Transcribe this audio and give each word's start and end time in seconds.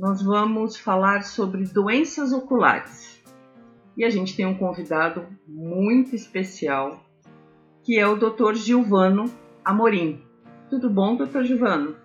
nós 0.00 0.22
vamos 0.22 0.78
falar 0.78 1.24
sobre 1.24 1.64
doenças 1.64 2.32
oculares. 2.32 3.20
E 3.94 4.02
a 4.02 4.08
gente 4.08 4.34
tem 4.34 4.46
um 4.46 4.56
convidado 4.56 5.26
muito 5.46 6.16
especial, 6.16 7.04
que 7.82 7.98
é 7.98 8.06
o 8.06 8.16
Dr. 8.16 8.54
Gilvano 8.54 9.30
Amorim. 9.62 10.22
Tudo 10.70 10.88
bom, 10.88 11.16
Dr. 11.16 11.42
Gilvano? 11.42 11.96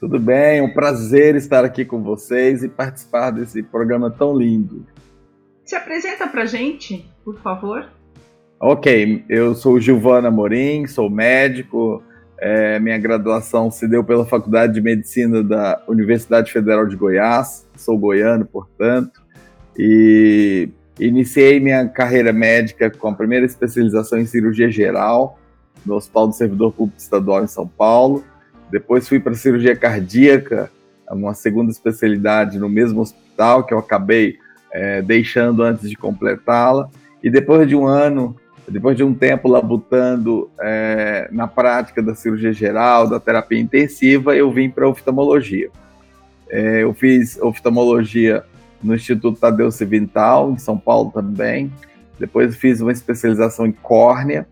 Tudo 0.00 0.18
bem, 0.18 0.58
é 0.58 0.62
um 0.62 0.74
prazer 0.74 1.36
estar 1.36 1.64
aqui 1.64 1.84
com 1.84 2.02
vocês 2.02 2.64
e 2.64 2.68
participar 2.68 3.30
desse 3.30 3.62
programa 3.62 4.10
tão 4.10 4.36
lindo. 4.36 4.84
Se 5.64 5.76
apresenta 5.76 6.26
pra 6.26 6.46
gente, 6.46 7.08
por 7.24 7.38
favor. 7.38 7.88
Ok, 8.58 9.24
eu 9.28 9.54
sou 9.54 9.74
o 9.74 9.80
Gilvano 9.80 10.26
Amorim, 10.26 10.84
sou 10.88 11.08
médico, 11.08 12.02
é, 12.40 12.80
minha 12.80 12.96
graduação 12.96 13.70
se 13.70 13.86
deu 13.86 14.02
pela 14.02 14.24
Faculdade 14.24 14.72
de 14.72 14.80
Medicina 14.80 15.42
da 15.42 15.82
Universidade 15.86 16.50
Federal 16.50 16.86
de 16.86 16.96
Goiás, 16.96 17.66
sou 17.76 17.98
goiano, 17.98 18.46
portanto, 18.46 19.20
e 19.76 20.70
iniciei 20.98 21.60
minha 21.60 21.86
carreira 21.86 22.32
médica 22.32 22.90
com 22.90 23.08
a 23.08 23.14
primeira 23.14 23.44
especialização 23.44 24.18
em 24.18 24.24
cirurgia 24.24 24.70
geral 24.70 25.38
no 25.84 25.94
Hospital 25.94 26.28
do 26.28 26.34
Servidor 26.34 26.72
Público 26.72 26.98
Estadual 26.98 27.44
em 27.44 27.46
São 27.46 27.68
Paulo. 27.68 28.24
Depois 28.70 29.06
fui 29.06 29.20
para 29.20 29.34
cirurgia 29.34 29.76
cardíaca, 29.76 30.70
uma 31.10 31.34
segunda 31.34 31.70
especialidade 31.70 32.58
no 32.58 32.68
mesmo 32.68 33.00
hospital 33.00 33.64
que 33.64 33.74
eu 33.74 33.78
acabei 33.78 34.38
é, 34.72 35.02
deixando 35.02 35.62
antes 35.62 35.90
de 35.90 35.96
completá-la. 35.96 36.88
E 37.22 37.28
depois 37.28 37.68
de 37.68 37.76
um 37.76 37.86
ano 37.86 38.36
depois 38.70 38.96
de 38.96 39.02
um 39.02 39.12
tempo 39.12 39.48
labutando 39.48 40.48
é, 40.60 41.28
na 41.32 41.48
prática 41.48 42.00
da 42.00 42.14
cirurgia 42.14 42.52
geral, 42.52 43.08
da 43.08 43.18
terapia 43.18 43.58
intensiva, 43.58 44.36
eu 44.36 44.50
vim 44.52 44.70
para 44.70 44.88
oftalmologia. 44.88 45.68
É, 46.48 46.84
eu 46.84 46.94
fiz 46.94 47.36
oftalmologia 47.40 48.44
no 48.80 48.94
Instituto 48.94 49.40
Tadeu 49.40 49.72
Civintal, 49.72 50.52
em 50.52 50.58
São 50.58 50.78
Paulo 50.78 51.10
também. 51.10 51.72
Depois 52.18 52.54
fiz 52.54 52.80
uma 52.80 52.92
especialização 52.92 53.66
em 53.66 53.72
córnea. 53.72 54.46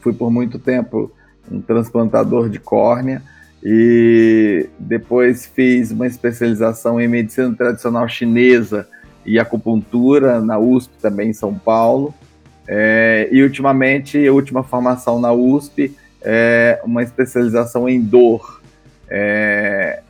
Fui 0.00 0.12
por 0.12 0.30
muito 0.30 0.58
tempo 0.58 1.10
um 1.50 1.60
transplantador 1.60 2.48
de 2.48 2.60
córnea. 2.60 3.20
E 3.64 4.68
depois 4.78 5.44
fiz 5.44 5.90
uma 5.90 6.06
especialização 6.06 7.00
em 7.00 7.08
medicina 7.08 7.52
tradicional 7.52 8.08
chinesa 8.08 8.86
e 9.26 9.40
acupuntura 9.40 10.40
na 10.40 10.56
USP 10.56 10.92
também 11.00 11.30
em 11.30 11.34
São 11.34 11.52
Paulo. 11.58 12.14
É, 12.70 13.30
e 13.32 13.42
ultimamente, 13.42 14.26
a 14.26 14.32
última 14.32 14.62
formação 14.62 15.18
na 15.18 15.32
USP 15.32 15.96
é 16.20 16.78
uma 16.84 17.02
especialização 17.02 17.88
em 17.88 17.98
dor. 17.98 18.60
É, 19.08 20.02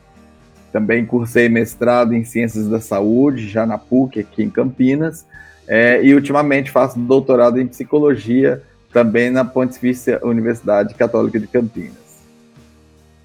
também 0.69 1.05
cursei 1.05 1.47
mestrado 1.47 2.13
em 2.13 2.25
Ciências 2.25 2.67
da 2.67 2.81
Saúde, 2.81 3.47
já 3.47 3.65
na 3.65 3.77
PUC, 3.77 4.19
aqui 4.19 4.43
em 4.43 4.49
Campinas. 4.49 5.25
É, 5.65 6.03
e 6.03 6.13
ultimamente 6.13 6.69
faço 6.69 6.99
doutorado 6.99 7.61
em 7.61 7.67
Psicologia, 7.67 8.61
também 8.91 9.29
na 9.29 9.45
Pontifícia 9.45 10.19
Universidade 10.21 10.93
Católica 10.95 11.39
de 11.39 11.47
Campinas. 11.47 11.97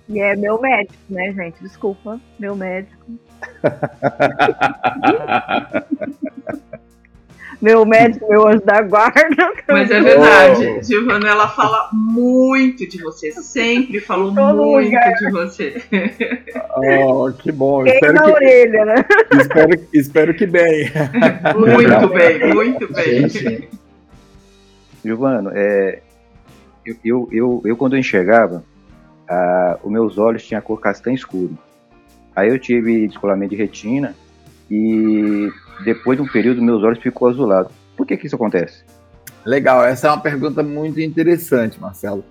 E 0.09 0.21
é 0.21 0.37
meu 0.37 0.61
médico, 0.61 1.03
né, 1.09 1.33
gente? 1.33 1.61
Desculpa, 1.61 2.21
meu 2.39 2.55
médico. 2.55 3.05
meu 7.61 7.85
médico, 7.85 8.29
meu 8.29 8.47
anjo 8.47 8.63
da 8.65 8.83
guarda. 8.83 9.53
Mas 9.69 9.91
é 9.91 10.01
verdade, 10.01 10.77
oh. 10.79 10.83
Giovana, 10.83 11.29
ela 11.29 11.49
fala 11.49 11.89
muito 11.93 12.89
de 12.89 13.03
você, 13.03 13.33
sempre 13.33 14.01
falou 14.01 14.35
Todo 14.35 14.57
muito 14.63 14.87
lugar. 14.87 15.15
de 15.15 15.31
você. 15.31 15.83
Oh, 16.77 17.33
que 17.33 17.53
bom. 17.53 17.87
espero 17.87 18.13
na 18.13 18.23
que, 18.25 18.31
orelha, 18.31 18.85
né? 18.85 18.95
Espero, 19.41 19.87
espero 19.93 20.35
que 20.35 20.47
bem. 20.47 20.91
Muito 21.57 22.09
bem, 22.09 22.55
muito 22.55 22.93
bem. 22.93 23.29
Gente. 23.29 23.69
Giovano, 25.05 25.51
é, 25.55 26.01
eu, 26.85 26.97
eu, 27.05 27.29
eu, 27.33 27.63
eu, 27.65 27.77
quando 27.77 27.95
eu 27.95 27.99
enxergava, 28.01 28.65
ah, 29.29 29.79
os 29.83 29.91
meus 29.91 30.19
olhos 30.19 30.45
tinham 30.47 30.59
a 30.59 30.63
cor 30.63 30.81
castanho 30.81 31.15
escuro. 31.15 31.57
Aí 32.35 32.49
eu 32.49 32.59
tive 32.59 33.07
descolamento 33.07 33.51
de 33.51 33.57
retina 33.57 34.15
e 34.71 35.51
depois 35.83 36.19
de 36.19 36.23
um 36.23 36.29
período 36.29 36.63
meus 36.63 36.83
olhos 36.83 36.99
ficou 37.03 37.29
azulados. 37.29 37.73
Por 37.97 38.07
que 38.07 38.17
que 38.17 38.27
isso 38.27 38.37
acontece? 38.37 38.85
Legal, 39.45 39.85
essa 39.85 40.09
é 40.09 40.11
uma 40.11 40.21
pergunta 40.21 40.63
muito 40.63 41.01
interessante, 41.01 41.81
Marcelo. 41.81 42.25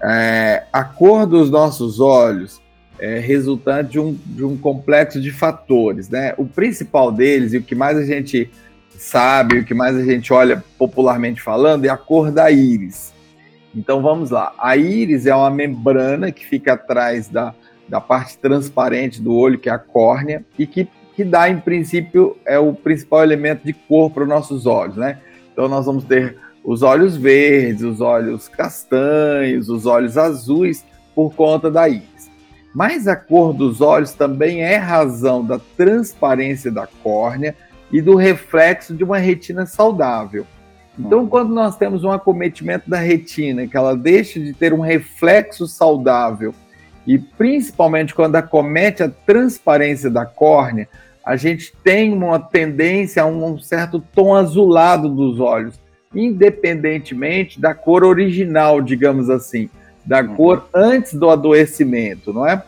É, 0.00 0.64
a 0.72 0.84
cor 0.84 1.26
dos 1.26 1.50
nossos 1.50 1.98
olhos 1.98 2.60
é 2.98 3.18
resultante 3.18 3.92
de 3.92 4.00
um, 4.00 4.18
de 4.26 4.44
um 4.44 4.56
complexo 4.56 5.20
de 5.20 5.30
fatores, 5.30 6.08
né? 6.08 6.34
O 6.36 6.44
principal 6.44 7.10
deles 7.10 7.52
e 7.52 7.58
o 7.58 7.62
que 7.62 7.74
mais 7.74 7.96
a 7.96 8.04
gente 8.04 8.50
sabe, 8.96 9.58
o 9.58 9.64
que 9.64 9.74
mais 9.74 9.96
a 9.96 10.04
gente 10.04 10.32
olha 10.32 10.62
popularmente 10.76 11.40
falando 11.40 11.84
é 11.84 11.88
a 11.88 11.96
cor 11.96 12.30
da 12.30 12.50
íris. 12.50 13.14
Então 13.74 14.02
vamos 14.02 14.30
lá. 14.30 14.52
A 14.58 14.76
íris 14.76 15.26
é 15.26 15.34
uma 15.34 15.50
membrana 15.50 16.32
que 16.32 16.44
fica 16.44 16.72
atrás 16.72 17.28
da, 17.28 17.54
da 17.88 18.00
parte 18.00 18.36
transparente 18.38 19.22
do 19.22 19.32
olho, 19.32 19.58
que 19.58 19.68
é 19.68 19.72
a 19.72 19.78
córnea, 19.78 20.44
e 20.58 20.66
que 20.66 20.88
que 21.18 21.24
dá, 21.24 21.50
em 21.50 21.58
princípio, 21.58 22.36
é 22.46 22.60
o 22.60 22.72
principal 22.72 23.24
elemento 23.24 23.66
de 23.66 23.72
cor 23.72 24.08
para 24.08 24.22
os 24.22 24.28
nossos 24.28 24.66
olhos, 24.66 24.94
né? 24.94 25.18
Então 25.52 25.66
nós 25.66 25.84
vamos 25.84 26.04
ter 26.04 26.36
os 26.62 26.80
olhos 26.84 27.16
verdes, 27.16 27.82
os 27.82 28.00
olhos 28.00 28.46
castanhos, 28.46 29.68
os 29.68 29.84
olhos 29.84 30.16
azuis, 30.16 30.84
por 31.16 31.34
conta 31.34 31.72
da 31.72 31.88
íris. 31.88 32.30
Mas 32.72 33.08
a 33.08 33.16
cor 33.16 33.52
dos 33.52 33.80
olhos 33.80 34.12
também 34.12 34.62
é 34.62 34.76
razão 34.76 35.44
da 35.44 35.58
transparência 35.76 36.70
da 36.70 36.86
córnea 36.86 37.52
e 37.90 38.00
do 38.00 38.14
reflexo 38.14 38.94
de 38.94 39.02
uma 39.02 39.18
retina 39.18 39.66
saudável. 39.66 40.46
Então, 40.96 41.26
quando 41.26 41.52
nós 41.52 41.76
temos 41.76 42.04
um 42.04 42.12
acometimento 42.12 42.88
da 42.88 42.98
retina, 42.98 43.66
que 43.66 43.76
ela 43.76 43.96
deixa 43.96 44.38
de 44.38 44.52
ter 44.52 44.72
um 44.72 44.80
reflexo 44.80 45.66
saudável, 45.66 46.54
e 47.04 47.18
principalmente 47.18 48.14
quando 48.14 48.36
acomete 48.36 49.02
a 49.02 49.08
transparência 49.08 50.08
da 50.08 50.24
córnea, 50.24 50.88
a 51.28 51.36
gente 51.36 51.74
tem 51.84 52.10
uma 52.10 52.40
tendência 52.40 53.22
a 53.22 53.26
um 53.26 53.58
certo 53.58 54.02
tom 54.14 54.34
azulado 54.34 55.10
dos 55.10 55.38
olhos, 55.38 55.78
independentemente 56.14 57.60
da 57.60 57.74
cor 57.74 58.02
original, 58.02 58.80
digamos 58.80 59.28
assim, 59.28 59.68
da 60.06 60.22
uhum. 60.22 60.34
cor 60.36 60.68
antes 60.74 61.12
do 61.12 61.28
adoecimento, 61.28 62.32
não 62.32 62.46
é? 62.46 62.62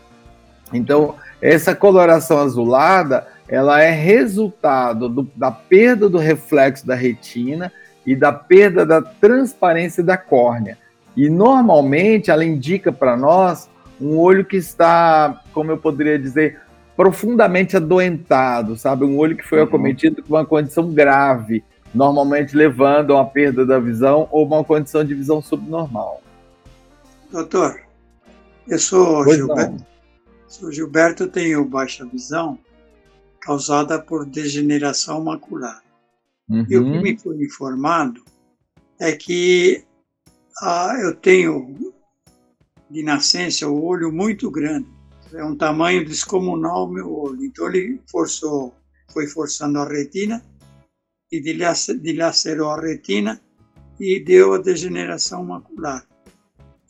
Então, 0.74 1.14
essa 1.40 1.74
coloração 1.74 2.38
azulada, 2.38 3.26
ela 3.48 3.82
é 3.82 3.90
resultado 3.92 5.08
do, 5.08 5.26
da 5.34 5.50
perda 5.50 6.06
do 6.06 6.18
reflexo 6.18 6.86
da 6.86 6.94
retina 6.94 7.72
e 8.06 8.14
da 8.14 8.30
perda 8.30 8.84
da 8.84 9.00
transparência 9.00 10.04
da 10.04 10.18
córnea. 10.18 10.76
E 11.16 11.30
normalmente 11.30 12.30
ela 12.30 12.44
indica 12.44 12.92
para 12.92 13.16
nós 13.16 13.70
um 13.98 14.18
olho 14.18 14.44
que 14.44 14.58
está, 14.58 15.40
como 15.54 15.70
eu 15.70 15.78
poderia 15.78 16.18
dizer, 16.18 16.60
profundamente 17.00 17.78
adoentado, 17.78 18.76
sabe? 18.76 19.06
Um 19.06 19.16
olho 19.16 19.34
que 19.34 19.48
foi 19.48 19.60
uhum. 19.60 19.64
acometido 19.64 20.22
com 20.22 20.34
uma 20.34 20.44
condição 20.44 20.92
grave, 20.92 21.64
normalmente 21.94 22.54
levando 22.54 23.14
a 23.14 23.16
uma 23.16 23.24
perda 23.24 23.64
da 23.64 23.78
visão 23.78 24.28
ou 24.30 24.44
uma 24.44 24.62
condição 24.62 25.02
de 25.02 25.14
visão 25.14 25.40
subnormal. 25.40 26.22
Doutor, 27.32 27.80
eu 28.68 28.78
sou 28.78 29.24
pois 29.24 29.38
Gilberto. 29.38 29.72
Não. 29.72 29.86
Sou 30.46 30.70
Gilberto, 30.70 31.26
tenho 31.26 31.64
baixa 31.64 32.04
visão 32.04 32.58
causada 33.40 33.98
por 33.98 34.26
degeneração 34.26 35.24
macular. 35.24 35.82
Uhum. 36.50 36.66
E 36.68 36.76
o 36.76 36.84
que 36.84 36.98
me 36.98 37.18
foi 37.18 37.42
informado 37.42 38.22
é 38.98 39.12
que 39.12 39.84
ah, 40.60 40.98
eu 41.00 41.14
tenho 41.14 41.94
de 42.90 43.02
nascença 43.02 43.66
o 43.66 43.82
olho 43.82 44.12
muito 44.12 44.50
grande. 44.50 44.99
É 45.34 45.44
um 45.44 45.56
tamanho 45.56 46.04
descomunal 46.04 46.86
o 46.86 46.92
meu 46.92 47.12
olho. 47.12 47.44
Então 47.44 47.68
ele 47.68 48.00
forçou, 48.10 48.74
foi 49.12 49.26
forçando 49.26 49.78
a 49.78 49.88
retina 49.88 50.42
e 51.30 51.40
dilacerou 51.40 52.70
a 52.70 52.80
retina 52.80 53.40
e 53.98 54.18
deu 54.18 54.54
a 54.54 54.58
degeneração 54.58 55.44
macular. 55.44 56.04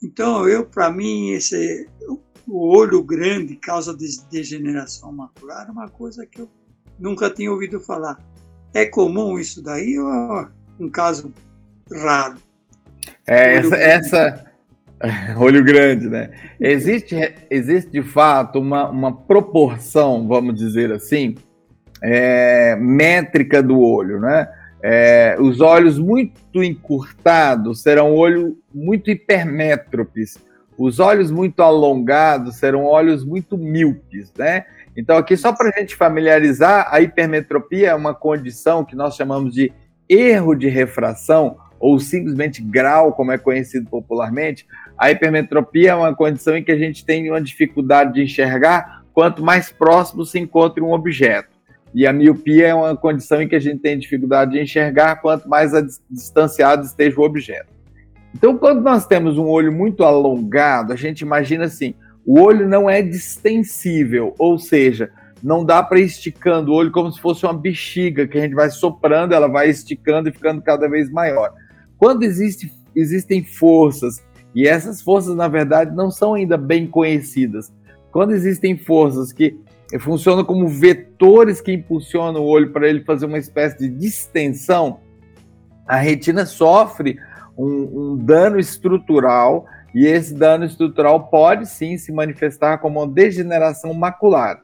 Então 0.02 0.48
eu, 0.48 0.64
para 0.64 0.90
mim, 0.90 1.30
esse 1.30 1.88
o 2.46 2.76
olho 2.76 3.02
grande 3.02 3.54
causa 3.54 3.96
de 3.96 4.06
degeneração 4.30 5.12
macular 5.12 5.68
é 5.68 5.70
uma 5.70 5.88
coisa 5.88 6.26
que 6.26 6.40
eu 6.40 6.50
nunca 6.98 7.30
tinha 7.30 7.50
ouvido 7.50 7.80
falar. 7.80 8.18
É 8.74 8.86
comum 8.86 9.38
isso 9.38 9.62
daí 9.62 9.98
ou 9.98 10.10
é 10.10 10.48
um 10.78 10.88
caso 10.88 11.32
raro? 11.92 12.38
É, 13.26 13.56
essa, 13.56 13.76
essa, 13.76 14.49
olho 15.36 15.64
grande, 15.64 16.08
né? 16.08 16.30
Existe, 16.60 17.16
existe 17.50 17.90
de 17.90 18.02
fato 18.02 18.58
uma, 18.58 18.88
uma 18.88 19.16
proporção, 19.16 20.28
vamos 20.28 20.54
dizer 20.54 20.92
assim, 20.92 21.36
é, 22.02 22.76
métrica 22.76 23.62
do 23.62 23.80
olho, 23.80 24.20
né? 24.20 24.48
É, 24.82 25.36
os 25.38 25.60
olhos 25.60 25.98
muito 25.98 26.62
encurtados 26.62 27.82
serão 27.82 28.14
olhos 28.14 28.54
muito 28.74 29.10
hipermétropes. 29.10 30.38
Os 30.76 30.98
olhos 30.98 31.30
muito 31.30 31.62
alongados 31.62 32.56
serão 32.56 32.84
olhos 32.84 33.22
muito 33.22 33.58
míopes, 33.58 34.32
né? 34.36 34.64
Então, 34.96 35.16
aqui, 35.16 35.36
só 35.36 35.52
para 35.52 35.68
a 35.68 35.78
gente 35.78 35.94
familiarizar, 35.94 36.88
a 36.90 37.00
hipermetropia 37.00 37.90
é 37.90 37.94
uma 37.94 38.14
condição 38.14 38.84
que 38.84 38.96
nós 38.96 39.14
chamamos 39.14 39.54
de 39.54 39.72
erro 40.08 40.54
de 40.54 40.68
refração, 40.68 41.58
ou 41.80 41.98
simplesmente 41.98 42.62
grau, 42.62 43.14
como 43.14 43.32
é 43.32 43.38
conhecido 43.38 43.88
popularmente. 43.88 44.66
A 44.98 45.10
hipermetropia 45.10 45.92
é 45.92 45.94
uma 45.94 46.14
condição 46.14 46.54
em 46.56 46.62
que 46.62 46.70
a 46.70 46.78
gente 46.78 47.04
tem 47.04 47.30
uma 47.30 47.40
dificuldade 47.40 48.12
de 48.12 48.22
enxergar 48.22 49.02
quanto 49.14 49.42
mais 49.42 49.72
próximo 49.72 50.26
se 50.26 50.38
encontre 50.38 50.82
um 50.82 50.92
objeto. 50.92 51.48
E 51.94 52.06
a 52.06 52.12
miopia 52.12 52.68
é 52.68 52.74
uma 52.74 52.96
condição 52.96 53.42
em 53.42 53.48
que 53.48 53.56
a 53.56 53.60
gente 53.60 53.80
tem 53.80 53.98
dificuldade 53.98 54.52
de 54.52 54.60
enxergar 54.60 55.16
quanto 55.16 55.48
mais 55.48 55.72
distanciado 56.08 56.84
esteja 56.84 57.18
o 57.18 57.24
objeto. 57.24 57.68
Então, 58.34 58.56
quando 58.56 58.80
nós 58.80 59.06
temos 59.06 59.38
um 59.38 59.46
olho 59.46 59.72
muito 59.72 60.04
alongado, 60.04 60.92
a 60.92 60.96
gente 60.96 61.22
imagina 61.22 61.64
assim: 61.64 61.94
o 62.24 62.38
olho 62.40 62.68
não 62.68 62.88
é 62.88 63.02
distensível, 63.02 64.34
ou 64.38 64.56
seja, 64.56 65.10
não 65.42 65.64
dá 65.64 65.82
para 65.82 65.98
esticando 65.98 66.70
o 66.70 66.74
olho 66.74 66.92
como 66.92 67.10
se 67.10 67.20
fosse 67.20 67.44
uma 67.44 67.54
bexiga 67.54 68.28
que 68.28 68.38
a 68.38 68.40
gente 68.40 68.54
vai 68.54 68.70
soprando, 68.70 69.34
ela 69.34 69.48
vai 69.48 69.68
esticando 69.68 70.28
e 70.28 70.32
ficando 70.32 70.62
cada 70.62 70.88
vez 70.88 71.10
maior. 71.10 71.52
Quando 72.00 72.22
existe, 72.22 72.72
existem 72.96 73.44
forças, 73.44 74.24
e 74.54 74.66
essas 74.66 75.02
forças, 75.02 75.36
na 75.36 75.48
verdade, 75.48 75.94
não 75.94 76.10
são 76.10 76.32
ainda 76.32 76.56
bem 76.56 76.86
conhecidas, 76.86 77.70
quando 78.10 78.32
existem 78.32 78.78
forças 78.78 79.32
que 79.32 79.60
funcionam 80.00 80.42
como 80.42 80.66
vetores 80.66 81.60
que 81.60 81.72
impulsionam 81.72 82.40
o 82.40 82.46
olho 82.46 82.72
para 82.72 82.88
ele 82.88 83.04
fazer 83.04 83.26
uma 83.26 83.36
espécie 83.36 83.78
de 83.78 83.90
distensão, 83.90 85.00
a 85.86 85.96
retina 85.96 86.46
sofre 86.46 87.18
um, 87.56 88.12
um 88.12 88.16
dano 88.16 88.58
estrutural 88.58 89.66
e 89.94 90.06
esse 90.06 90.32
dano 90.32 90.64
estrutural 90.64 91.28
pode 91.28 91.66
sim 91.66 91.98
se 91.98 92.10
manifestar 92.10 92.78
como 92.78 93.00
uma 93.00 93.12
degeneração 93.12 93.92
macular. 93.92 94.62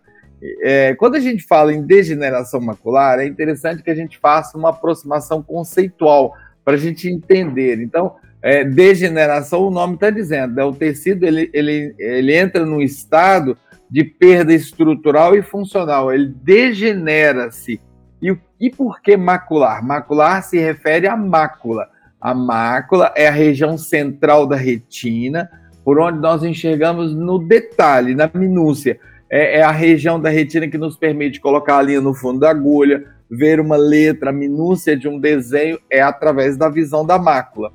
É, 0.62 0.94
quando 0.94 1.16
a 1.16 1.20
gente 1.20 1.42
fala 1.42 1.72
em 1.72 1.82
degeneração 1.82 2.60
macular, 2.60 3.18
é 3.18 3.26
interessante 3.26 3.82
que 3.82 3.90
a 3.90 3.94
gente 3.94 4.18
faça 4.18 4.56
uma 4.56 4.70
aproximação 4.70 5.42
conceitual 5.42 6.34
para 6.66 6.74
a 6.74 6.78
gente 6.78 7.08
entender. 7.08 7.80
Então, 7.80 8.16
é, 8.42 8.64
degeneração, 8.64 9.62
o 9.62 9.70
nome 9.70 9.94
está 9.94 10.10
dizendo, 10.10 10.56
né? 10.56 10.64
o 10.64 10.72
tecido 10.72 11.24
ele, 11.24 11.48
ele, 11.54 11.94
ele 11.96 12.36
entra 12.36 12.66
num 12.66 12.82
estado 12.82 13.56
de 13.88 14.02
perda 14.02 14.52
estrutural 14.52 15.36
e 15.36 15.42
funcional, 15.42 16.12
ele 16.12 16.34
degenera-se. 16.42 17.80
E, 18.20 18.36
e 18.60 18.68
por 18.68 19.00
que 19.00 19.16
macular? 19.16 19.80
Macular 19.80 20.42
se 20.42 20.58
refere 20.58 21.06
à 21.06 21.16
mácula. 21.16 21.86
A 22.20 22.34
mácula 22.34 23.12
é 23.14 23.28
a 23.28 23.32
região 23.32 23.78
central 23.78 24.44
da 24.44 24.56
retina, 24.56 25.48
por 25.84 26.00
onde 26.00 26.18
nós 26.18 26.42
enxergamos 26.42 27.14
no 27.14 27.38
detalhe, 27.38 28.12
na 28.12 28.28
minúcia. 28.34 28.98
É, 29.30 29.60
é, 29.60 29.62
a 29.62 29.70
região 29.70 30.20
da 30.20 30.30
retina 30.30 30.66
que 30.66 30.78
nos 30.78 30.96
permite 30.96 31.40
colocar 31.40 31.78
a 31.78 31.82
linha 31.82 32.00
no 32.00 32.12
fundo 32.12 32.40
da 32.40 32.50
agulha, 32.50 33.04
ver 33.30 33.60
uma 33.60 33.76
letra, 33.76 34.30
a 34.30 34.32
minúcia 34.32 34.96
de 34.96 35.08
um 35.08 35.18
desenho, 35.18 35.78
é 35.90 36.00
através 36.00 36.56
da 36.56 36.68
visão 36.68 37.04
da 37.04 37.18
mácula. 37.18 37.72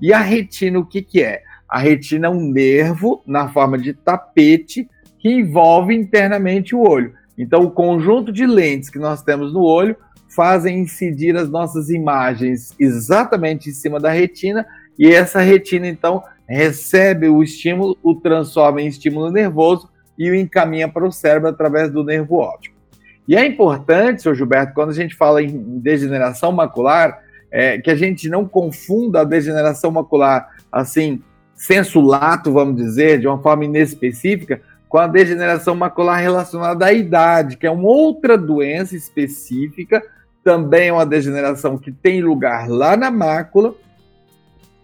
E 0.00 0.12
a 0.12 0.20
retina, 0.20 0.78
o 0.78 0.86
que, 0.86 1.02
que 1.02 1.22
é? 1.22 1.42
A 1.68 1.78
retina 1.78 2.26
é 2.26 2.30
um 2.30 2.50
nervo 2.50 3.22
na 3.26 3.48
forma 3.48 3.78
de 3.78 3.92
tapete 3.92 4.88
que 5.18 5.30
envolve 5.30 5.94
internamente 5.94 6.74
o 6.74 6.80
olho. 6.80 7.14
Então, 7.36 7.62
o 7.62 7.70
conjunto 7.70 8.32
de 8.32 8.46
lentes 8.46 8.90
que 8.90 8.98
nós 8.98 9.22
temos 9.22 9.52
no 9.52 9.62
olho 9.62 9.96
fazem 10.34 10.80
incidir 10.80 11.36
as 11.36 11.50
nossas 11.50 11.90
imagens 11.90 12.74
exatamente 12.78 13.68
em 13.68 13.72
cima 13.72 13.98
da 13.98 14.10
retina, 14.10 14.66
e 14.98 15.08
essa 15.08 15.40
retina, 15.40 15.86
então, 15.86 16.22
recebe 16.48 17.28
o 17.28 17.42
estímulo, 17.42 17.96
o 18.02 18.14
transforma 18.14 18.82
em 18.82 18.88
estímulo 18.88 19.30
nervoso 19.30 19.88
e 20.18 20.30
o 20.30 20.34
encaminha 20.34 20.88
para 20.88 21.06
o 21.06 21.12
cérebro 21.12 21.48
através 21.48 21.90
do 21.90 22.04
nervo 22.04 22.36
óptico. 22.36 22.79
E 23.28 23.36
é 23.36 23.46
importante, 23.46 24.22
senhor 24.22 24.34
Gilberto, 24.34 24.74
quando 24.74 24.90
a 24.90 24.94
gente 24.94 25.14
fala 25.14 25.42
em 25.42 25.78
degeneração 25.78 26.52
macular, 26.52 27.20
é, 27.50 27.78
que 27.78 27.90
a 27.90 27.94
gente 27.94 28.28
não 28.28 28.46
confunda 28.46 29.20
a 29.20 29.24
degeneração 29.24 29.90
macular, 29.90 30.48
assim, 30.70 31.22
senso 31.54 32.00
lato, 32.00 32.52
vamos 32.52 32.76
dizer, 32.76 33.20
de 33.20 33.26
uma 33.26 33.40
forma 33.42 33.64
inespecífica, 33.64 34.60
com 34.88 34.98
a 34.98 35.06
degeneração 35.06 35.74
macular 35.74 36.20
relacionada 36.20 36.86
à 36.86 36.92
idade, 36.92 37.56
que 37.56 37.66
é 37.66 37.70
uma 37.70 37.88
outra 37.88 38.36
doença 38.36 38.96
específica, 38.96 40.02
também 40.42 40.88
é 40.88 40.92
uma 40.92 41.06
degeneração 41.06 41.78
que 41.78 41.92
tem 41.92 42.22
lugar 42.22 42.68
lá 42.68 42.96
na 42.96 43.10
mácula 43.10 43.74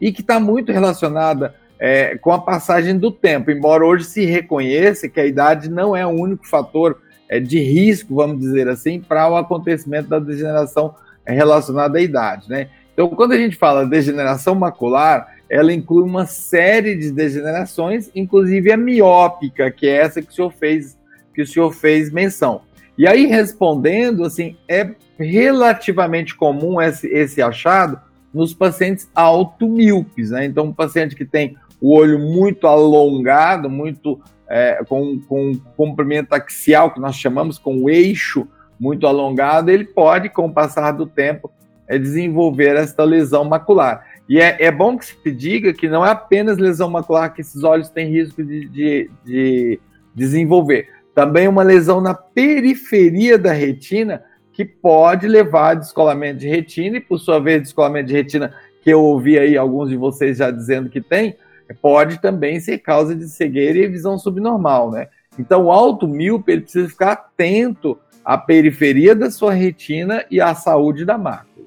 e 0.01 0.13
que 0.13 0.21
está 0.21 0.39
muito 0.39 0.71
relacionada 0.71 1.55
é, 1.79 2.17
com 2.19 2.33
a 2.33 2.41
passagem 2.41 2.99
do 2.99 3.11
tempo, 3.11 3.51
embora 3.51 3.85
hoje 3.85 4.05
se 4.05 4.25
reconheça 4.25 5.09
que 5.09 5.21
a 5.21 5.27
idade 5.27 5.69
não 5.69 5.97
é 5.97 6.07
o 6.07 6.11
único 6.11 6.47
fator 6.47 7.01
de 7.43 7.59
risco, 7.59 8.15
vamos 8.15 8.41
dizer 8.41 8.69
assim, 8.69 9.01
para 9.01 9.29
o 9.29 9.37
acontecimento 9.37 10.09
da 10.09 10.19
degeneração 10.19 10.95
relacionada 11.25 11.99
à 11.99 12.03
idade. 12.03 12.49
Né? 12.49 12.69
Então, 12.93 13.09
quando 13.11 13.33
a 13.33 13.37
gente 13.37 13.57
fala 13.57 13.85
degeneração 13.85 14.55
macular, 14.55 15.35
ela 15.49 15.73
inclui 15.73 16.03
uma 16.03 16.27
série 16.27 16.97
de 16.97 17.11
degenerações, 17.11 18.11
inclusive 18.15 18.73
a 18.73 18.77
miópica, 18.77 19.71
que 19.71 19.87
é 19.87 19.97
essa 19.97 20.23
que 20.23 20.31
o 20.31 20.35
senhor 20.35 20.53
fez, 20.53 20.99
que 21.35 21.43
o 21.43 21.47
senhor 21.47 21.73
fez 21.73 22.11
menção. 22.11 22.63
E 22.99 23.07
aí, 23.07 23.27
respondendo, 23.27 24.25
assim, 24.25 24.57
é 24.69 24.95
relativamente 25.19 26.35
comum 26.35 26.81
esse, 26.81 27.07
esse 27.09 27.43
achado 27.43 28.01
nos 28.33 28.55
pacientes 28.55 29.09
automíopes, 29.15 30.31
né? 30.31 30.45
Então, 30.45 30.67
um 30.67 30.73
paciente 30.73 31.15
que 31.15 31.25
tem 31.25 31.57
o 31.81 31.95
olho 31.95 32.19
muito 32.19 32.67
alongado, 32.67 33.69
muito 33.69 34.21
é, 34.49 34.83
com, 34.89 35.21
com 35.21 35.53
comprimento 35.77 36.35
axial, 36.35 36.93
que 36.93 37.01
nós 37.01 37.17
chamamos 37.17 37.59
com 37.59 37.83
o 37.83 37.91
eixo 37.91 38.47
muito 38.79 39.07
alongado, 39.07 39.71
ele 39.71 39.85
pode, 39.85 40.29
com 40.29 40.47
o 40.47 40.53
passar 40.53 40.93
do 40.93 41.07
tempo, 41.07 41.51
é, 41.89 41.99
desenvolver 41.99 42.77
esta 42.77 43.05
lesão 43.05 43.45
macular. 43.45 44.05
E 44.29 44.41
é, 44.41 44.57
é, 44.65 44.71
bom 44.71 44.99
que 44.99 45.07
se 45.07 45.31
diga 45.31 45.73
que 45.73 45.89
não 45.89 46.05
é 46.05 46.11
apenas 46.11 46.59
lesão 46.59 46.91
macular 46.91 47.33
que 47.33 47.41
esses 47.41 47.63
olhos 47.63 47.89
têm 47.89 48.11
risco 48.11 48.43
de, 48.43 48.69
de, 48.69 49.11
de 49.25 49.81
desenvolver. 50.15 50.89
Também 51.15 51.49
uma 51.49 51.63
lesão 51.63 52.01
na 52.01 52.13
periferia 52.13 53.39
da 53.39 53.53
retina 53.53 54.23
que 54.53 54.65
pode 54.65 55.29
levar 55.29 55.71
a 55.71 55.75
descolamento 55.75 56.41
de 56.41 56.49
retina, 56.49 56.97
e 56.97 57.01
por 57.01 57.19
sua 57.19 57.39
vez, 57.39 57.63
descolamento 57.63 58.09
de 58.09 58.15
retina, 58.15 58.53
que 58.83 58.91
eu 58.91 59.03
ouvi 59.03 59.39
aí 59.39 59.57
alguns 59.57 59.91
de 59.91 59.97
vocês 59.97 60.39
já 60.39 60.51
dizendo 60.51 60.89
que 60.89 61.01
tem, 61.01 61.37
pode 61.75 62.21
também 62.21 62.61
ser 62.61 62.79
causa 62.79 63.15
de 63.15 63.29
cegueira 63.29 63.79
e 63.79 63.89
visão 63.89 64.19
subnormal, 64.19 64.91
né? 64.91 65.09
Então, 65.39 65.67
o 65.67 65.73
alto 65.73 66.09
míope 66.09 66.53
ele 66.53 66.63
precisa 66.63 66.89
ficar 66.89 67.13
atento 67.13 67.99
à 68.25 68.39
periferia 68.39 69.15
da 69.15 69.31
sua 69.31 69.53
retina 69.53 70.25
e 70.31 70.41
à 70.41 70.55
saúde 70.55 71.05
da 71.05 71.19
mácula. 71.19 71.67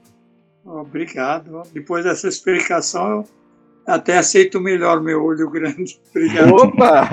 Obrigado. 0.65 1.63
Depois 1.73 2.03
dessa 2.03 2.27
explicação, 2.27 3.09
eu 3.09 3.27
até 3.85 4.17
aceito 4.17 4.59
melhor 4.59 5.01
meu 5.01 5.23
olho 5.23 5.49
grande. 5.49 5.99
Obrigado. 6.11 6.53
Opa! 6.53 7.09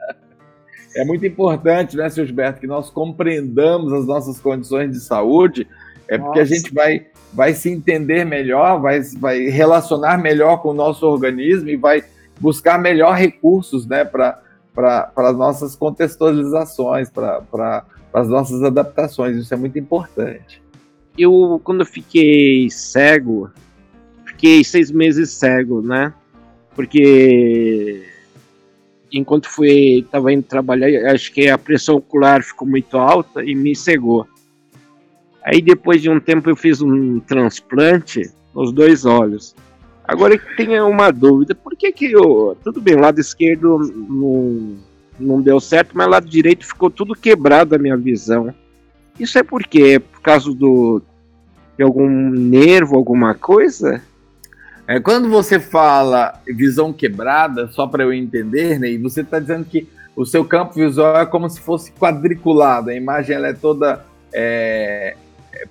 É 0.96 1.04
muito 1.04 1.24
importante, 1.24 1.96
né, 1.96 2.10
seu 2.10 2.26
Gilberto, 2.26 2.60
que 2.60 2.66
nós 2.66 2.90
compreendamos 2.90 3.92
as 3.92 4.06
nossas 4.06 4.40
condições 4.40 4.90
de 4.90 4.98
saúde, 4.98 5.68
é 6.10 6.18
porque 6.18 6.40
Nossa. 6.40 6.52
a 6.52 6.56
gente 6.56 6.74
vai, 6.74 7.06
vai 7.32 7.54
se 7.54 7.70
entender 7.70 8.24
melhor, 8.24 8.80
vai, 8.80 9.00
vai 9.18 9.44
relacionar 9.44 10.18
melhor 10.18 10.58
com 10.58 10.70
o 10.70 10.74
nosso 10.74 11.06
organismo 11.06 11.68
e 11.68 11.76
vai 11.76 12.04
buscar 12.38 12.78
melhor 12.78 13.14
recursos 13.14 13.86
né, 13.86 14.04
para 14.04 14.42
as 15.16 15.36
nossas 15.36 15.76
contextualizações, 15.76 17.08
para 17.08 17.42
para 18.10 18.22
as 18.22 18.28
nossas 18.28 18.62
adaptações. 18.62 19.36
Isso 19.36 19.54
é 19.54 19.56
muito 19.56 19.78
importante. 19.78 20.62
Eu, 21.16 21.60
quando 21.62 21.80
eu 21.80 21.86
fiquei 21.86 22.68
cego, 22.70 23.50
fiquei 24.24 24.64
seis 24.64 24.90
meses 24.90 25.30
cego, 25.30 25.80
né? 25.80 26.12
Porque 26.74 28.06
enquanto 29.12 29.48
fui 29.48 30.00
estava 30.00 30.32
indo 30.32 30.42
trabalhar, 30.42 31.12
acho 31.12 31.32
que 31.32 31.48
a 31.48 31.58
pressão 31.58 31.96
ocular 31.96 32.42
ficou 32.42 32.66
muito 32.66 32.96
alta 32.96 33.44
e 33.44 33.54
me 33.54 33.74
cegou. 33.74 34.26
Aí 35.44 35.62
depois 35.62 36.02
de 36.02 36.10
um 36.10 36.20
tempo 36.20 36.50
eu 36.50 36.56
fiz 36.56 36.80
um 36.80 37.20
transplante 37.20 38.30
nos 38.54 38.72
dois 38.72 39.04
olhos. 39.04 39.54
Agora 40.04 40.36
que 40.36 40.56
tenho 40.56 40.88
uma 40.88 41.10
dúvida, 41.10 41.54
por 41.54 41.76
que 41.76 41.92
que 41.92 42.12
eu, 42.12 42.56
tudo 42.64 42.80
bem, 42.80 42.96
lado 42.96 43.20
esquerdo 43.20 43.78
não, 43.94 44.76
não 45.18 45.40
deu 45.40 45.60
certo, 45.60 45.92
mas 45.94 46.08
lado 46.08 46.28
direito 46.28 46.66
ficou 46.66 46.90
tudo 46.90 47.14
quebrado 47.14 47.74
a 47.74 47.78
minha 47.78 47.96
visão. 47.96 48.52
Isso 49.18 49.38
é 49.38 49.42
por 49.42 49.62
quê? 49.62 50.00
Por 50.00 50.20
causa 50.20 50.52
do 50.52 51.02
de 51.76 51.84
algum 51.84 52.08
nervo, 52.08 52.96
alguma 52.96 53.34
coisa? 53.34 54.02
É, 54.86 54.98
quando 54.98 55.30
você 55.30 55.60
fala 55.60 56.40
visão 56.46 56.92
quebrada, 56.92 57.68
só 57.68 57.86
para 57.86 58.02
eu 58.02 58.12
entender, 58.12 58.78
né, 58.78 58.98
você 58.98 59.20
está 59.20 59.38
dizendo 59.38 59.64
que 59.64 59.88
o 60.16 60.26
seu 60.26 60.44
campo 60.44 60.74
visual 60.74 61.16
é 61.16 61.24
como 61.24 61.48
se 61.48 61.60
fosse 61.60 61.92
quadriculado, 61.92 62.90
a 62.90 62.94
imagem 62.94 63.36
ela 63.36 63.46
é 63.46 63.52
toda 63.52 64.04
é, 64.32 65.14
é 65.14 65.16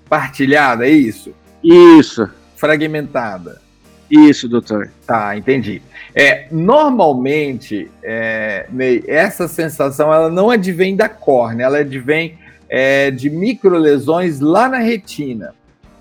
partilhada, 0.07 0.87
é 0.87 0.91
isso? 0.91 1.33
Isso. 1.63 2.29
Fragmentada. 2.55 3.61
Isso, 4.09 4.49
doutor. 4.49 4.89
Tá, 5.05 5.37
entendi. 5.37 5.81
É, 6.15 6.47
normalmente, 6.51 7.89
é, 8.01 8.65
Ney, 8.71 9.03
essa 9.07 9.47
sensação 9.47 10.11
ela 10.11 10.29
não 10.29 10.49
advém 10.49 10.95
da 10.95 11.07
córnea, 11.07 11.65
ela 11.65 11.79
advém 11.79 12.37
é, 12.67 13.11
de 13.11 13.29
microlesões 13.29 14.39
lá 14.39 14.67
na 14.67 14.79
retina. 14.79 15.53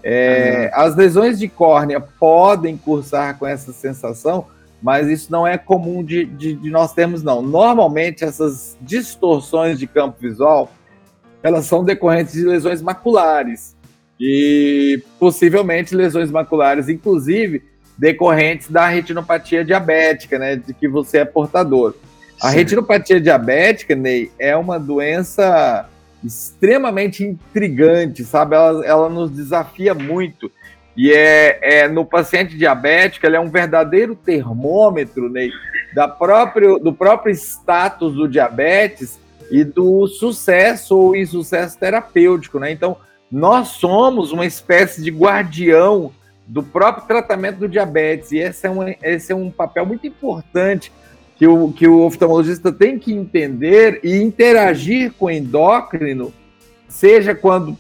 É, 0.03 0.71
as 0.73 0.97
lesões 0.97 1.39
de 1.39 1.49
córnea 1.49 2.01
podem 2.01 2.77
cursar 2.77 3.37
com 3.39 3.47
essa 3.47 3.73
sensação, 3.73 4.47
mas 4.81 5.09
isso 5.09 5.31
não 5.31 5.47
é 5.47 5.59
comum 5.59 6.05
de, 6.05 6.25
de, 6.25 6.55
de, 6.55 6.71
nós 6.71 6.93
termos, 6.93 7.23
não. 7.23 7.43
Normalmente, 7.43 8.25
essas 8.25 8.77
distorções 8.81 9.79
de 9.79 9.87
campo 9.87 10.17
visual, 10.21 10.73
elas 11.43 11.67
são 11.67 11.85
decorrentes 11.85 12.35
de 12.35 12.45
lesões 12.45 12.83
maculares 12.83 13.77
e 14.21 15.03
possivelmente 15.19 15.95
lesões 15.95 16.31
maculares, 16.31 16.89
inclusive 16.89 17.63
decorrentes 17.97 18.71
da 18.71 18.89
retinopatia 18.89 19.65
diabética, 19.65 20.39
né, 20.39 20.57
de 20.57 20.73
que 20.73 20.89
você 20.89 21.19
é 21.19 21.25
portador. 21.25 21.95
A 22.41 22.51
Sim. 22.51 22.57
retinopatia 22.57 23.21
diabética, 23.21 23.95
Ney, 23.95 24.31
é 24.39 24.57
uma 24.57 24.79
doença 24.79 25.89
extremamente 26.23 27.25
intrigante, 27.25 28.25
sabe? 28.25 28.55
Ela, 28.55 28.87
ela 28.87 29.09
nos 29.09 29.31
desafia 29.31 29.95
muito. 29.95 30.51
E 30.97 31.13
é, 31.13 31.83
é 31.83 31.89
no 31.89 32.05
paciente 32.05 32.57
diabético, 32.57 33.27
ela 33.27 33.37
é 33.37 33.41
um 33.41 33.51
verdadeiro 33.51 34.17
termômetro 34.17 35.29
né, 35.29 35.49
da 35.95 36.09
próprio, 36.09 36.79
do 36.79 36.93
próprio 36.93 37.33
status 37.33 38.15
do 38.15 38.29
diabetes 38.29 39.19
e 39.51 39.65
do 39.65 40.07
sucesso 40.07 40.97
ou 40.97 41.17
insucesso 41.17 41.79
terapêutico. 41.79 42.59
Né? 42.59 42.73
Então, 42.73 42.97
nós 43.31 43.69
somos 43.69 44.33
uma 44.33 44.47
espécie 44.47 45.03
de 45.03 45.11
guardião 45.11 46.13
do 46.47 46.63
próprio 46.63 47.07
tratamento 47.07 47.59
do 47.59 47.69
diabetes, 47.69 48.33
e 48.33 48.39
esse 48.39 48.67
é 48.67 48.71
um, 48.71 48.89
esse 49.03 49.33
é 49.33 49.37
um 49.37 49.51
papel 49.51 49.85
muito 49.85 50.07
importante 50.07 50.91
que 51.37 51.47
o, 51.47 51.71
que 51.71 51.87
o 51.87 52.01
oftalmologista 52.01 52.73
tem 52.73 52.99
que 52.99 53.13
entender 53.13 54.01
e 54.03 54.17
interagir 54.17 55.13
com 55.13 55.27
o 55.27 55.31
endócrino, 55.31 56.33
seja 56.89 57.35
quando 57.35 57.77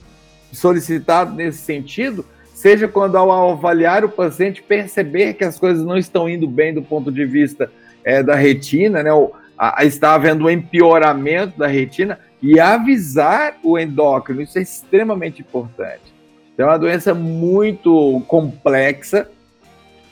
solicitado 0.52 1.34
nesse 1.34 1.58
sentido, 1.58 2.24
seja 2.54 2.86
quando 2.86 3.16
ao 3.16 3.52
avaliar 3.52 4.04
o 4.04 4.08
paciente 4.08 4.62
perceber 4.62 5.34
que 5.34 5.44
as 5.44 5.58
coisas 5.58 5.84
não 5.84 5.96
estão 5.96 6.28
indo 6.28 6.46
bem 6.46 6.74
do 6.74 6.82
ponto 6.82 7.10
de 7.10 7.24
vista 7.24 7.70
é, 8.04 8.22
da 8.22 8.34
retina, 8.34 9.02
né, 9.02 9.10
a, 9.58 9.80
a, 9.80 9.84
está 9.84 10.14
havendo 10.14 10.44
um 10.44 10.50
empeoramento 10.50 11.58
da 11.58 11.66
retina 11.66 12.18
e 12.40 12.60
avisar 12.60 13.56
o 13.64 13.78
endócrino, 13.78 14.40
isso 14.40 14.58
é 14.58 14.62
extremamente 14.62 15.40
importante. 15.42 16.14
Então, 16.54 16.66
é 16.66 16.70
uma 16.70 16.78
doença 16.78 17.12
muito 17.12 18.22
complexa 18.28 19.28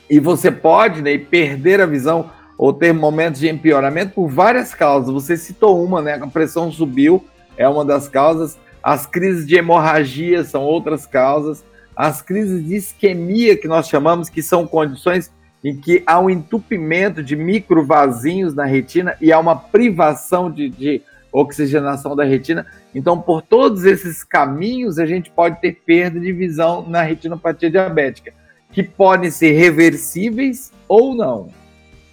e 0.09 0.19
você 0.19 0.51
pode 0.51 1.01
né, 1.01 1.17
perder 1.17 1.81
a 1.81 1.85
visão 1.85 2.29
ou 2.57 2.73
ter 2.73 2.93
momentos 2.93 3.39
de 3.39 3.47
empeoramento 3.47 4.13
por 4.13 4.27
várias 4.27 4.73
causas. 4.73 5.13
Você 5.13 5.37
citou 5.37 5.83
uma, 5.83 6.01
né? 6.01 6.15
A 6.15 6.27
pressão 6.27 6.71
subiu, 6.71 7.23
é 7.55 7.67
uma 7.67 7.85
das 7.85 8.09
causas. 8.09 8.57
As 8.81 9.05
crises 9.05 9.45
de 9.45 9.55
hemorragia 9.55 10.43
são 10.43 10.63
outras 10.63 11.05
causas. 11.05 11.63
As 11.95 12.21
crises 12.21 12.65
de 12.65 12.75
isquemia, 12.75 13.57
que 13.57 13.67
nós 13.67 13.87
chamamos, 13.87 14.29
que 14.29 14.41
são 14.41 14.65
condições 14.65 15.31
em 15.63 15.75
que 15.75 16.03
há 16.05 16.19
um 16.19 16.29
entupimento 16.29 17.23
de 17.23 17.35
microvasinhos 17.35 18.53
na 18.53 18.65
retina 18.65 19.17
e 19.19 19.31
há 19.31 19.39
uma 19.39 19.55
privação 19.55 20.51
de, 20.51 20.69
de 20.69 21.01
oxigenação 21.31 22.15
da 22.15 22.23
retina. 22.23 22.65
Então, 22.93 23.19
por 23.19 23.41
todos 23.41 23.83
esses 23.85 24.23
caminhos, 24.23 24.97
a 24.99 25.05
gente 25.05 25.29
pode 25.29 25.59
ter 25.59 25.81
perda 25.85 26.19
de 26.19 26.31
visão 26.31 26.87
na 26.87 27.01
retinopatia 27.01 27.69
diabética, 27.69 28.33
que 28.71 28.83
podem 28.83 29.29
ser 29.29 29.51
reversíveis 29.51 30.71
ou 30.87 31.15
não 31.15 31.49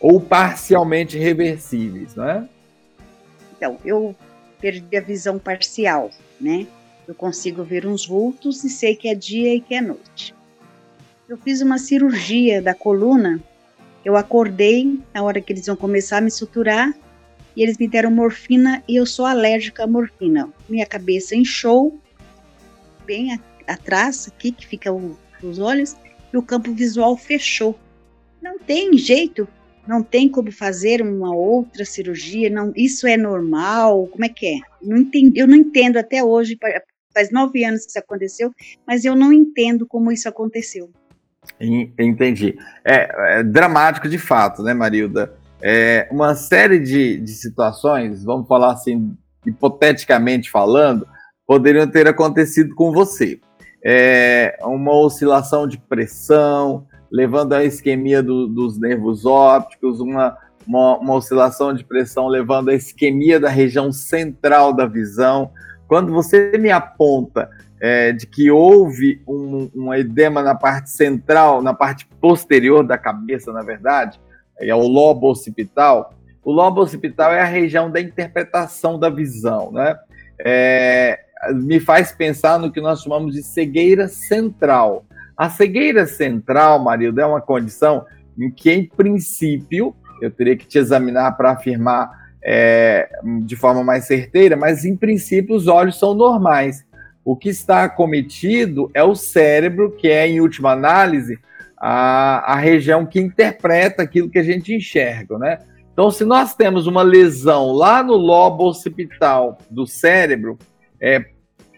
ou 0.05 0.21
parcialmente 0.21 1.17
reversíveis, 1.17 2.15
não 2.15 2.29
é? 2.29 2.47
Então, 3.57 3.79
eu 3.83 4.15
perdi 4.61 4.99
a 4.99 5.01
visão 5.01 5.39
parcial, 5.39 6.11
né? 6.39 6.67
Eu 7.09 7.15
consigo 7.15 7.65
ver 7.65 7.87
uns 7.87 8.07
vultos 8.07 8.63
e 8.65 8.69
sei 8.69 8.95
que 8.95 9.09
é 9.09 9.15
dia 9.15 9.55
e 9.55 9.63
que 9.63 9.75
é 9.75 9.81
noite. 9.81 10.34
Eu 11.35 11.38
fiz 11.38 11.61
uma 11.61 11.79
cirurgia 11.79 12.62
da 12.62 12.73
coluna. 12.73 13.43
Eu 14.05 14.17
acordei 14.17 15.00
na 15.12 15.21
hora 15.21 15.41
que 15.41 15.53
eles 15.53 15.67
vão 15.67 15.75
começar 15.75 16.19
a 16.19 16.21
me 16.21 16.31
suturar 16.31 16.95
e 17.57 17.62
eles 17.64 17.76
me 17.76 17.88
deram 17.88 18.09
morfina 18.09 18.85
e 18.87 18.95
eu 18.95 19.05
sou 19.05 19.26
alérgica 19.26 19.83
à 19.83 19.87
morfina. 19.88 20.49
Minha 20.69 20.87
cabeça 20.87 21.35
inchou 21.35 21.99
bem 23.05 23.37
atrás, 23.67 24.29
aqui 24.29 24.53
que 24.53 24.64
fica 24.64 24.93
o, 24.93 25.19
os 25.43 25.59
olhos, 25.59 25.97
e 26.33 26.37
o 26.37 26.43
campo 26.43 26.73
visual 26.73 27.17
fechou. 27.17 27.76
Não 28.41 28.57
tem 28.57 28.97
jeito 28.97 29.49
não 29.88 30.05
tem 30.05 30.29
como 30.29 30.53
fazer 30.53 31.03
uma 31.03 31.35
outra 31.35 31.85
cirurgia, 31.85 32.49
não, 32.49 32.73
isso 32.76 33.09
é 33.09 33.17
normal, 33.17 34.07
como 34.07 34.25
é 34.25 34.29
que 34.31 34.47
é? 34.47 34.61
Não 34.81 34.97
entendi, 34.97 35.38
eu 35.38 35.47
não 35.47 35.57
entendo 35.57 35.99
até 35.99 36.25
hoje, 36.25 36.57
faz 37.12 37.31
nove 37.31 37.64
anos 37.64 37.85
que 37.85 37.91
isso 37.91 37.99
aconteceu, 37.99 38.50
mas 38.87 39.05
eu 39.05 39.14
não 39.14 39.31
entendo 39.31 39.87
como 39.87 40.11
isso 40.11 40.26
aconteceu. 40.26 40.91
Entendi. 41.61 42.57
É, 42.85 43.39
é 43.39 43.43
dramático 43.43 44.09
de 44.09 44.19
fato, 44.19 44.63
né, 44.63 44.75
Marilda? 44.75 45.35
É, 45.63 46.09
uma 46.11 46.35
série 46.35 46.79
de, 46.79 47.19
de 47.19 47.31
situações, 47.31 48.25
vamos 48.25 48.47
falar 48.47 48.73
assim, 48.73 49.17
hipoteticamente 49.47 50.51
falando, 50.51 51.07
poderiam 51.47 51.87
ter 51.87 52.07
acontecido 52.07 52.75
com 52.75 52.93
você. 52.93 53.41
É, 53.85 54.59
uma 54.63 54.95
oscilação 54.95 55.67
de 55.67 55.79
pressão, 55.79 56.87
levando 57.11 57.53
à 57.53 57.65
isquemia 57.65 58.23
do, 58.23 58.47
dos 58.47 58.79
nervos 58.79 59.25
ópticos, 59.25 60.01
uma, 60.01 60.37
uma, 60.67 60.99
uma, 60.99 61.15
oscilação 61.15 61.73
de 61.73 61.85
pressão 61.85 62.27
levando 62.29 62.71
à 62.71 62.75
isquemia 62.75 63.39
da 63.39 63.49
região 63.49 63.93
central 63.93 64.73
da 64.73 64.87
visão. 64.87 65.51
Quando 65.87 66.13
você 66.13 66.59
me 66.59 66.71
aponta 66.71 67.49
é, 67.87 68.12
de 68.12 68.26
que 68.26 68.50
houve 68.50 69.21
um, 69.29 69.71
um, 69.75 69.93
edema 69.93 70.43
na 70.43 70.55
parte 70.55 70.88
central, 70.88 71.61
na 71.61 71.75
parte 71.75 72.07
posterior 72.19 72.83
da 72.83 72.97
cabeça, 72.97 73.53
na 73.53 73.61
verdade, 73.61 74.19
é 74.59 74.75
o 74.75 74.88
lobo 74.88 75.31
occipital. 75.31 76.14
O 76.43 76.50
lobo 76.50 76.81
occipital 76.81 77.31
é 77.31 77.43
a 77.43 77.45
região 77.45 77.91
da 77.91 78.00
interpretação 78.00 78.99
da 78.99 79.11
visão, 79.11 79.71
né? 79.71 79.99
É, 80.41 81.21
me 81.57 81.79
faz 81.79 82.11
pensar 82.11 82.59
no 82.59 82.73
que 82.73 82.81
nós 82.81 83.03
chamamos 83.03 83.35
de 83.35 83.43
cegueira 83.43 84.09
central. 84.09 85.05
A 85.37 85.50
cegueira 85.50 86.07
central, 86.07 86.83
Marilda, 86.83 87.21
é 87.21 87.26
uma 87.26 87.43
condição 87.43 88.07
em 88.38 88.50
que, 88.50 88.73
em 88.73 88.88
princípio, 88.88 89.95
eu 90.23 90.31
teria 90.31 90.57
que 90.57 90.67
te 90.67 90.79
examinar 90.79 91.37
para 91.37 91.50
afirmar 91.50 92.11
é, 92.43 93.11
de 93.43 93.57
forma 93.57 93.85
mais 93.85 94.07
certeira, 94.07 94.57
mas 94.57 94.87
em 94.87 94.97
princípio 94.97 95.55
os 95.55 95.67
olhos 95.67 95.99
são 95.99 96.14
normais. 96.14 96.83
O 97.25 97.37
que 97.37 97.49
está 97.49 97.85
acometido 97.85 98.90
é 98.93 99.02
o 99.02 99.14
cérebro, 99.14 99.90
que 99.90 100.09
é, 100.09 100.28
em 100.28 100.40
última 100.40 100.73
análise, 100.73 101.38
a, 101.76 102.52
a 102.52 102.57
região 102.57 103.07
que 103.07 103.21
interpreta 103.21 104.02
aquilo 104.02 104.28
que 104.28 104.38
a 104.38 104.43
gente 104.43 104.75
enxerga, 104.75 105.38
né? 105.38 105.59
Então, 105.93 106.11
se 106.11 106.25
nós 106.25 106.54
temos 106.54 106.87
uma 106.87 107.02
lesão 107.02 107.73
lá 107.73 108.02
no 108.02 108.14
lobo 108.14 108.69
occipital 108.69 109.59
do 109.71 109.87
cérebro, 109.87 110.59
é, 111.00 111.25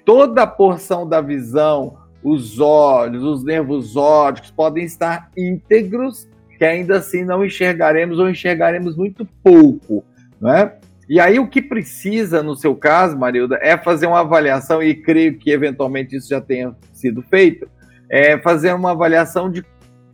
toda 0.07 0.43
a 0.43 0.47
porção 0.47 1.07
da 1.07 1.21
visão, 1.21 1.99
os 2.23 2.59
olhos, 2.59 3.23
os 3.23 3.45
nervos 3.45 3.95
ópticos 3.95 4.51
podem 4.51 4.85
estar 4.85 5.31
íntegros, 5.37 6.29
que 6.57 6.65
ainda 6.65 6.97
assim 6.97 7.25
não 7.25 7.45
enxergaremos 7.45 8.19
ou 8.19 8.29
enxergaremos 8.29 8.97
muito 8.97 9.27
pouco, 9.43 10.03
não 10.41 10.51
é? 10.51 10.79
E 11.09 11.21
aí 11.21 11.39
o 11.39 11.47
que 11.47 11.63
precisa, 11.63 12.43
no 12.43 12.57
seu 12.57 12.75
caso, 12.75 13.17
Marilda, 13.17 13.59
é 13.63 13.77
fazer 13.77 14.07
uma 14.07 14.21
avaliação, 14.21 14.83
e 14.83 14.95
creio 14.95 15.39
que 15.39 15.51
eventualmente 15.51 16.17
isso 16.17 16.29
já 16.29 16.41
tenha 16.41 16.75
sido 16.93 17.23
feito, 17.23 17.69
é 18.11 18.37
fazer 18.39 18.75
uma 18.75 18.91
avaliação 18.91 19.51
de, 19.51 19.65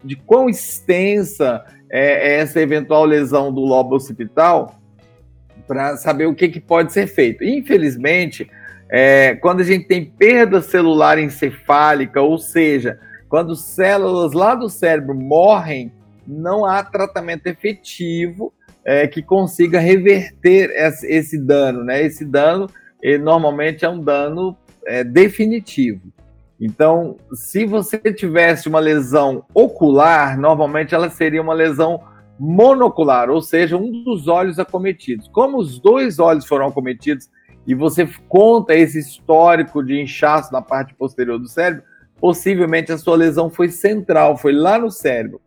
de 0.04 0.16
quão 0.16 0.48
extensa 0.48 1.64
é, 1.90 2.34
é 2.34 2.40
essa 2.40 2.60
eventual 2.60 3.04
lesão 3.04 3.52
do 3.52 3.60
lobo 3.60 3.96
occipital 3.96 4.78
para 5.66 5.96
saber 5.96 6.26
o 6.26 6.34
que, 6.34 6.48
que 6.48 6.60
pode 6.60 6.92
ser 6.92 7.06
feito. 7.06 7.42
Infelizmente, 7.42 8.50
é, 8.90 9.34
quando 9.36 9.60
a 9.60 9.64
gente 9.64 9.86
tem 9.86 10.04
perda 10.04 10.60
celular 10.60 11.18
encefálica, 11.18 12.20
ou 12.20 12.36
seja, 12.36 12.98
quando 13.28 13.56
células 13.56 14.34
lá 14.34 14.54
do 14.54 14.68
cérebro 14.68 15.14
morrem, 15.14 15.90
não 16.26 16.66
há 16.66 16.82
tratamento 16.82 17.46
efetivo 17.46 18.52
é, 18.84 19.06
que 19.06 19.22
consiga 19.22 19.78
reverter 19.78 20.70
esse, 21.02 21.38
dano. 21.38 21.84
Né? 21.84 22.02
Esse 22.02 22.24
dano 22.24 22.68
ele, 23.02 23.22
normalmente 23.22 23.84
é 23.84 23.88
um 23.88 24.00
dano 24.00 24.56
é, 24.86 25.02
definitivo. 25.04 26.00
Então, 26.60 27.16
se 27.34 27.64
você 27.64 27.98
tivesse 27.98 28.68
uma 28.68 28.78
lesão 28.78 29.44
ocular, 29.52 30.38
normalmente 30.38 30.94
ela 30.94 31.10
seria 31.10 31.42
uma 31.42 31.54
lesão 31.54 32.00
monocular, 32.38 33.30
ou 33.30 33.42
seja, 33.42 33.76
um 33.76 34.04
dos 34.04 34.28
olhos 34.28 34.58
acometidos. 34.58 35.28
Como 35.28 35.58
os 35.58 35.80
dois 35.80 36.18
olhos 36.18 36.46
foram 36.46 36.66
acometidos 36.68 37.28
e 37.66 37.74
você 37.74 38.08
conta 38.28 38.74
esse 38.74 38.98
histórico 38.98 39.82
de 39.82 40.00
inchaço 40.00 40.52
na 40.52 40.62
parte 40.62 40.94
posterior 40.94 41.38
do 41.38 41.48
cérebro, 41.48 41.84
possivelmente 42.20 42.92
a 42.92 42.98
sua 42.98 43.16
lesão 43.16 43.50
foi 43.50 43.68
central, 43.68 44.36
foi 44.36 44.52
lá 44.52 44.78
no 44.78 44.90
cérebro. 44.90 45.40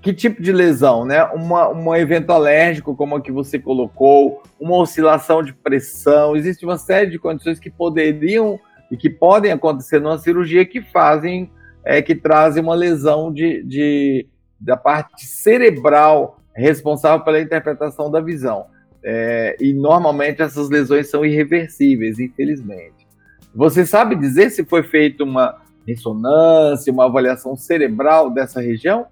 Que 0.00 0.12
tipo 0.12 0.40
de 0.40 0.52
lesão, 0.52 1.04
né? 1.04 1.24
Uma, 1.24 1.68
um 1.68 1.94
evento 1.94 2.30
alérgico, 2.30 2.94
como 2.94 3.16
a 3.16 3.20
que 3.20 3.32
você 3.32 3.58
colocou, 3.58 4.42
uma 4.58 4.76
oscilação 4.76 5.42
de 5.42 5.52
pressão, 5.52 6.36
existe 6.36 6.64
uma 6.64 6.78
série 6.78 7.10
de 7.10 7.18
condições 7.18 7.58
que 7.58 7.70
poderiam 7.70 8.60
e 8.90 8.96
que 8.96 9.10
podem 9.10 9.52
acontecer 9.52 10.00
numa 10.00 10.18
cirurgia 10.18 10.64
que 10.64 10.80
fazem, 10.80 11.50
é, 11.84 12.00
que 12.00 12.14
trazem 12.14 12.62
uma 12.62 12.74
lesão 12.74 13.32
de, 13.32 13.62
de 13.64 14.26
da 14.60 14.76
parte 14.76 15.24
cerebral 15.26 16.40
responsável 16.54 17.24
pela 17.24 17.40
interpretação 17.40 18.10
da 18.10 18.20
visão. 18.20 18.66
É, 19.02 19.56
e 19.60 19.72
normalmente 19.72 20.42
essas 20.42 20.68
lesões 20.68 21.08
são 21.08 21.24
irreversíveis, 21.24 22.18
infelizmente. 22.18 23.06
Você 23.54 23.86
sabe 23.86 24.16
dizer 24.16 24.50
se 24.50 24.64
foi 24.64 24.82
feita 24.82 25.22
uma 25.24 25.60
ressonância, 25.86 26.92
uma 26.92 27.06
avaliação 27.06 27.56
cerebral 27.56 28.30
dessa 28.30 28.60
região? 28.60 29.06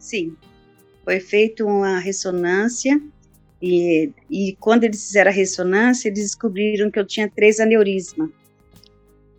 Sim, 0.00 0.34
foi 1.04 1.20
feita 1.20 1.64
uma 1.64 1.98
ressonância 1.98 3.00
e, 3.62 4.10
e 4.30 4.56
quando 4.58 4.84
eles 4.84 5.06
fizeram 5.06 5.30
a 5.30 5.34
ressonância, 5.34 6.08
eles 6.08 6.20
descobriram 6.20 6.90
que 6.90 6.98
eu 6.98 7.06
tinha 7.06 7.30
três 7.30 7.60
aneurismas. 7.60 8.30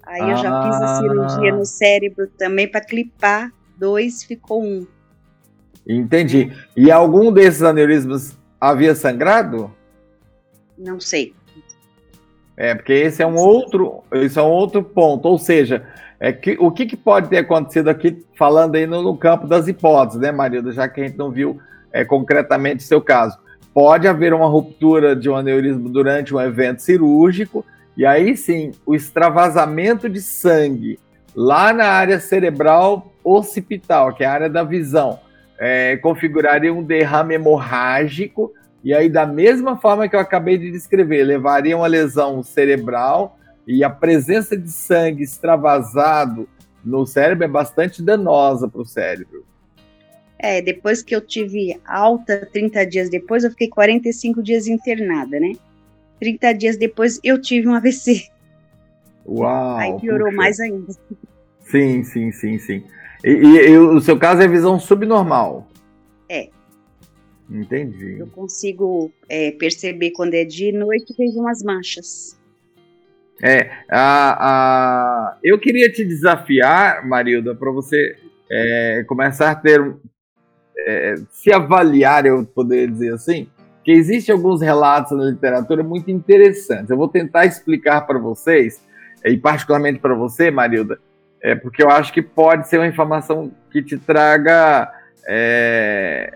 Aí 0.06 0.22
ah. 0.22 0.30
eu 0.30 0.38
já 0.38 0.64
fiz 0.64 0.82
a 0.82 1.00
cirurgia 1.00 1.56
no 1.56 1.66
cérebro 1.66 2.28
também 2.38 2.68
para 2.68 2.82
clipar 2.82 3.52
dois, 3.76 4.24
ficou 4.24 4.64
um. 4.64 4.86
Entendi. 5.88 6.54
E 6.78 6.92
algum 6.92 7.34
desses 7.34 7.64
aneurismas 7.64 8.38
havia 8.60 8.94
sangrado? 8.94 9.74
Não 10.78 11.00
sei. 11.00 11.34
É, 12.56 12.76
porque 12.76 12.94
esse 12.94 13.24
é 13.24 13.26
um 13.26 13.36
outro, 13.36 14.04
esse 14.12 14.38
é 14.38 14.42
um 14.44 14.50
outro 14.50 14.84
ponto. 14.84 15.28
Ou 15.28 15.40
seja, 15.40 15.88
é 16.24 16.32
que, 16.32 16.56
o 16.60 16.70
que, 16.70 16.86
que 16.86 16.96
pode 16.96 17.30
ter 17.30 17.40
acontecido 17.40 17.90
aqui, 17.90 18.24
falando 18.38 18.76
aí 18.76 18.86
no, 18.86 19.02
no, 19.02 19.18
campo 19.18 19.48
das 19.48 19.68
hipóteses, 19.68 20.22
né, 20.22 20.32
Marilda? 20.32 20.72
Já 20.72 20.88
que 20.88 21.02
a 21.02 21.08
gente 21.08 21.18
não 21.18 21.32
viu 21.32 21.60
é, 21.92 22.06
concretamente 22.06 22.84
seu 22.84 23.02
caso. 23.02 23.40
Pode 23.74 24.08
haver 24.08 24.32
uma 24.32 24.46
ruptura 24.46 25.16
de 25.16 25.28
um 25.32 25.36
aneurisma 25.36 25.90
durante 25.90 26.36
um 26.36 26.40
evento 26.40 26.84
cirúrgico, 26.84 27.66
e 27.98 28.06
aí 28.06 28.38
sim, 28.38 28.72
o 28.86 28.94
extravasamento 28.94 30.08
de 30.08 30.22
sangue 30.22 31.00
lá 31.36 31.74
na 31.74 31.86
área 31.86 32.20
cerebral 32.20 33.12
occipital, 33.24 34.14
que 34.14 34.24
é 34.24 34.28
a 34.28 34.34
área 34.34 34.50
da 34.50 34.64
visão, 34.64 35.20
é, 35.58 35.98
configuraria 35.98 36.72
um 36.72 36.84
derrame 36.84 37.34
hemorrágico, 37.34 38.54
e 38.84 38.94
aí, 38.94 39.10
da 39.10 39.26
mesma 39.26 39.76
forma 39.76 40.08
que 40.08 40.16
eu 40.16 40.20
acabei 40.20 40.58
de 40.58 40.72
descrever, 40.72 41.24
levaria 41.24 41.76
uma 41.76 41.88
lesão 41.88 42.44
cerebral 42.44 43.38
e 43.68 43.84
a 43.84 43.90
presença 43.90 44.58
de 44.58 44.72
sangue 44.72 45.24
extravasado 45.24 46.48
no 46.84 47.06
cérebro 47.06 47.46
é 47.46 47.48
bastante 47.48 48.02
danosa 48.02 48.68
para 48.68 48.82
o 48.82 48.86
cérebro. 48.86 49.46
É, 50.38 50.62
depois 50.62 51.04
que 51.04 51.16
eu 51.16 51.22
tive 51.22 51.80
alta, 51.86 52.50
30 52.52 52.86
dias 52.88 53.10
depois, 53.10 53.44
eu 53.44 53.52
fiquei 53.52 53.70
45 53.70 54.42
dias 54.42 54.66
internada, 54.68 55.40
né? 55.40 55.54
30 56.20 56.54
dias 56.54 56.78
depois 56.78 57.20
eu 57.24 57.40
tive 57.40 57.68
um 57.68 57.76
AVC. 57.76 58.28
Uau! 59.28 59.78
Aí 59.78 60.00
piorou 60.00 60.28
puxa. 60.28 60.38
mais 60.38 60.60
ainda. 60.60 60.92
Sim, 61.60 62.04
sim, 62.04 62.32
sim, 62.32 62.58
sim. 62.58 62.84
E, 63.24 63.30
e, 63.30 63.70
e, 63.70 63.78
o 63.78 64.02
seu 64.02 64.18
caso 64.18 64.42
é 64.42 64.48
visão 64.48 64.80
subnormal? 64.80 65.68
É. 66.28 66.50
Entendi. 67.48 68.18
Eu 68.20 68.28
consigo 68.28 69.12
é, 69.30 69.52
perceber 69.52 70.12
quando 70.12 70.34
é 70.34 70.44
dia 70.44 70.70
e 70.70 70.72
noite 70.72 71.14
vejo 71.16 71.40
umas 71.40 71.62
manchas. 71.62 72.41
É, 73.44 73.72
a, 73.90 74.38
a, 74.40 75.38
eu 75.44 75.60
queria 75.60 75.92
te 75.92 76.06
desafiar, 76.06 77.08
Marilda, 77.08 77.56
para 77.56 77.72
você 77.72 78.16
é, 78.52 79.04
começar 79.08 79.50
a 79.52 79.56
ter, 79.56 79.82
é, 80.78 81.16
se 81.32 81.52
avaliar, 81.52 82.26
eu 82.26 82.46
poderia 82.46 82.88
dizer 82.88 83.14
assim, 83.14 83.48
que 83.84 83.92
existem 83.92 84.34
alguns 84.34 84.62
relatos 84.62 85.18
na 85.18 85.26
literatura 85.26 85.82
muito 85.82 86.12
interessantes. 86.12 86.90
Eu 86.90 86.98
vou 86.98 87.08
tentar 87.08 87.46
explicar 87.46 88.02
para 88.02 88.20
vocês, 88.20 88.80
e 89.26 89.36
particularmente 89.38 90.00
para 90.00 90.14
você, 90.14 90.52
Marilda, 90.52 91.00
é 91.42 91.56
porque 91.56 91.82
eu 91.82 91.90
acho 91.90 92.14
que 92.14 92.22
pode 92.22 92.68
ser 92.68 92.78
uma 92.78 92.88
informação 92.88 93.52
que 93.72 93.82
te 93.82 93.98
traga 93.98 94.92
é, 95.28 96.34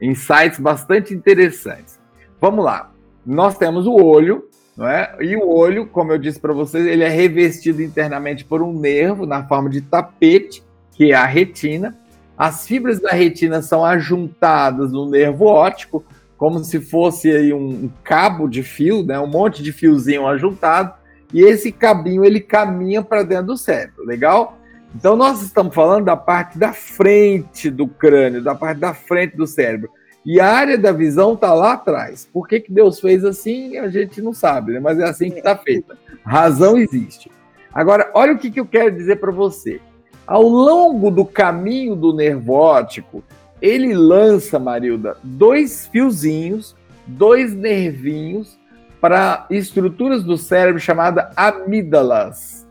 insights 0.00 0.58
bastante 0.58 1.14
interessantes. 1.14 1.98
Vamos 2.38 2.62
lá. 2.62 2.92
Nós 3.24 3.56
temos 3.56 3.86
o 3.86 3.94
olho, 3.94 4.48
não 4.76 4.88
é? 4.88 5.16
E 5.20 5.36
o 5.36 5.48
olho, 5.48 5.86
como 5.86 6.12
eu 6.12 6.18
disse 6.18 6.38
para 6.38 6.52
vocês, 6.52 6.86
ele 6.86 7.02
é 7.02 7.08
revestido 7.08 7.82
internamente 7.82 8.44
por 8.44 8.62
um 8.62 8.78
nervo 8.78 9.24
na 9.24 9.46
forma 9.46 9.70
de 9.70 9.80
tapete, 9.80 10.62
que 10.92 11.12
é 11.12 11.14
a 11.14 11.24
retina. 11.24 11.96
As 12.36 12.66
fibras 12.66 13.00
da 13.00 13.10
retina 13.10 13.62
são 13.62 13.84
ajuntadas 13.84 14.92
no 14.92 15.08
nervo 15.08 15.46
óptico, 15.46 16.04
como 16.36 16.62
se 16.62 16.80
fosse 16.80 17.30
aí 17.30 17.52
um 17.52 17.90
cabo 18.04 18.46
de 18.46 18.62
fio, 18.62 19.02
né? 19.02 19.18
Um 19.18 19.26
monte 19.26 19.62
de 19.62 19.72
fiozinho 19.72 20.26
ajuntado 20.26 20.92
e 21.32 21.42
esse 21.42 21.72
cabinho 21.72 22.24
ele 22.24 22.40
caminha 22.40 23.02
para 23.02 23.22
dentro 23.22 23.46
do 23.46 23.56
cérebro, 23.56 24.04
legal? 24.04 24.58
Então 24.94 25.16
nós 25.16 25.42
estamos 25.42 25.74
falando 25.74 26.04
da 26.04 26.16
parte 26.16 26.58
da 26.58 26.72
frente 26.72 27.70
do 27.70 27.86
crânio, 27.86 28.42
da 28.42 28.54
parte 28.54 28.78
da 28.78 28.94
frente 28.94 29.36
do 29.36 29.46
cérebro. 29.46 29.90
E 30.26 30.40
a 30.40 30.52
área 30.52 30.76
da 30.76 30.90
visão 30.90 31.34
está 31.34 31.54
lá 31.54 31.74
atrás. 31.74 32.28
Por 32.32 32.48
que, 32.48 32.58
que 32.58 32.72
Deus 32.72 32.98
fez 32.98 33.24
assim, 33.24 33.78
a 33.78 33.88
gente 33.88 34.20
não 34.20 34.32
sabe, 34.32 34.72
né? 34.72 34.80
mas 34.80 34.98
é 34.98 35.04
assim 35.04 35.30
que 35.30 35.38
está 35.38 35.56
feita. 35.56 35.96
Razão 36.24 36.76
existe. 36.76 37.30
Agora, 37.72 38.10
olha 38.12 38.32
o 38.32 38.38
que, 38.38 38.50
que 38.50 38.58
eu 38.58 38.66
quero 38.66 38.90
dizer 38.90 39.20
para 39.20 39.30
você. 39.30 39.80
Ao 40.26 40.42
longo 40.42 41.12
do 41.12 41.24
caminho 41.24 41.94
do 41.94 42.12
nervo 42.12 42.54
óptico, 42.54 43.22
ele 43.62 43.94
lança, 43.94 44.58
Marilda, 44.58 45.16
dois 45.22 45.86
fiozinhos, 45.86 46.74
dois 47.06 47.54
nervinhos 47.54 48.58
para 49.00 49.46
estruturas 49.48 50.24
do 50.24 50.36
cérebro 50.36 50.80
chamada 50.80 51.30
amígdalas. 51.36 52.65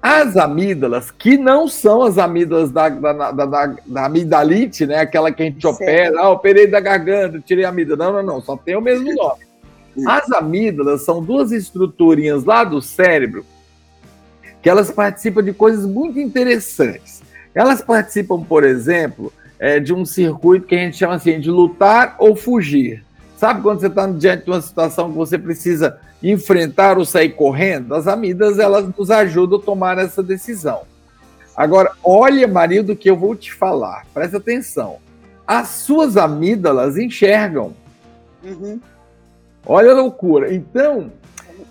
As 0.00 0.36
amígdalas, 0.36 1.10
que 1.10 1.36
não 1.36 1.66
são 1.66 2.02
as 2.02 2.18
amígdalas 2.18 2.70
da, 2.70 2.88
da, 2.88 3.12
da, 3.12 3.46
da, 3.46 3.76
da 3.84 4.04
amidalite, 4.06 4.86
né? 4.86 5.00
Aquela 5.00 5.32
que 5.32 5.42
a 5.42 5.46
gente 5.46 5.66
opera, 5.66 6.20
ah, 6.20 6.30
operei 6.30 6.68
da 6.68 6.78
garganta, 6.78 7.42
tirei 7.44 7.64
a 7.64 7.70
amígdala. 7.70 8.04
Não, 8.04 8.12
não, 8.12 8.34
não, 8.34 8.40
só 8.40 8.56
tem 8.56 8.76
o 8.76 8.80
mesmo 8.80 9.12
nome. 9.12 9.42
As 10.06 10.30
amígdalas 10.30 11.04
são 11.04 11.22
duas 11.22 11.50
estruturinhas 11.50 12.44
lá 12.44 12.62
do 12.62 12.80
cérebro 12.80 13.44
que 14.62 14.68
elas 14.68 14.90
participam 14.90 15.42
de 15.42 15.52
coisas 15.52 15.84
muito 15.84 16.18
interessantes. 16.18 17.22
Elas 17.54 17.80
participam, 17.80 18.42
por 18.42 18.64
exemplo, 18.64 19.32
é, 19.58 19.80
de 19.80 19.92
um 19.92 20.04
circuito 20.04 20.66
que 20.66 20.74
a 20.74 20.78
gente 20.78 20.96
chama 20.96 21.14
assim 21.14 21.40
de 21.40 21.50
lutar 21.50 22.16
ou 22.18 22.36
fugir. 22.36 23.04
Sabe 23.36 23.62
quando 23.62 23.80
você 23.80 23.86
está 23.86 24.06
diante 24.06 24.44
de 24.44 24.50
uma 24.50 24.60
situação 24.60 25.10
que 25.10 25.16
você 25.16 25.38
precisa 25.38 25.98
enfrentar 26.22 26.98
ou 26.98 27.04
sair 27.04 27.30
correndo? 27.30 27.94
As 27.94 28.06
amidas 28.06 28.58
elas 28.58 28.88
nos 28.96 29.10
ajudam 29.10 29.58
a 29.58 29.62
tomar 29.62 29.98
essa 29.98 30.22
decisão. 30.22 30.82
Agora, 31.56 31.92
olha, 32.04 32.46
marido, 32.46 32.94
que 32.94 33.10
eu 33.10 33.16
vou 33.16 33.34
te 33.34 33.52
falar. 33.52 34.06
Presta 34.14 34.36
atenção. 34.36 34.98
As 35.46 35.68
suas 35.68 36.16
amígdalas 36.16 36.96
enxergam. 36.96 37.74
Uhum. 38.44 38.80
Olha 39.66 39.90
a 39.90 39.94
loucura. 39.94 40.54
Então, 40.54 41.10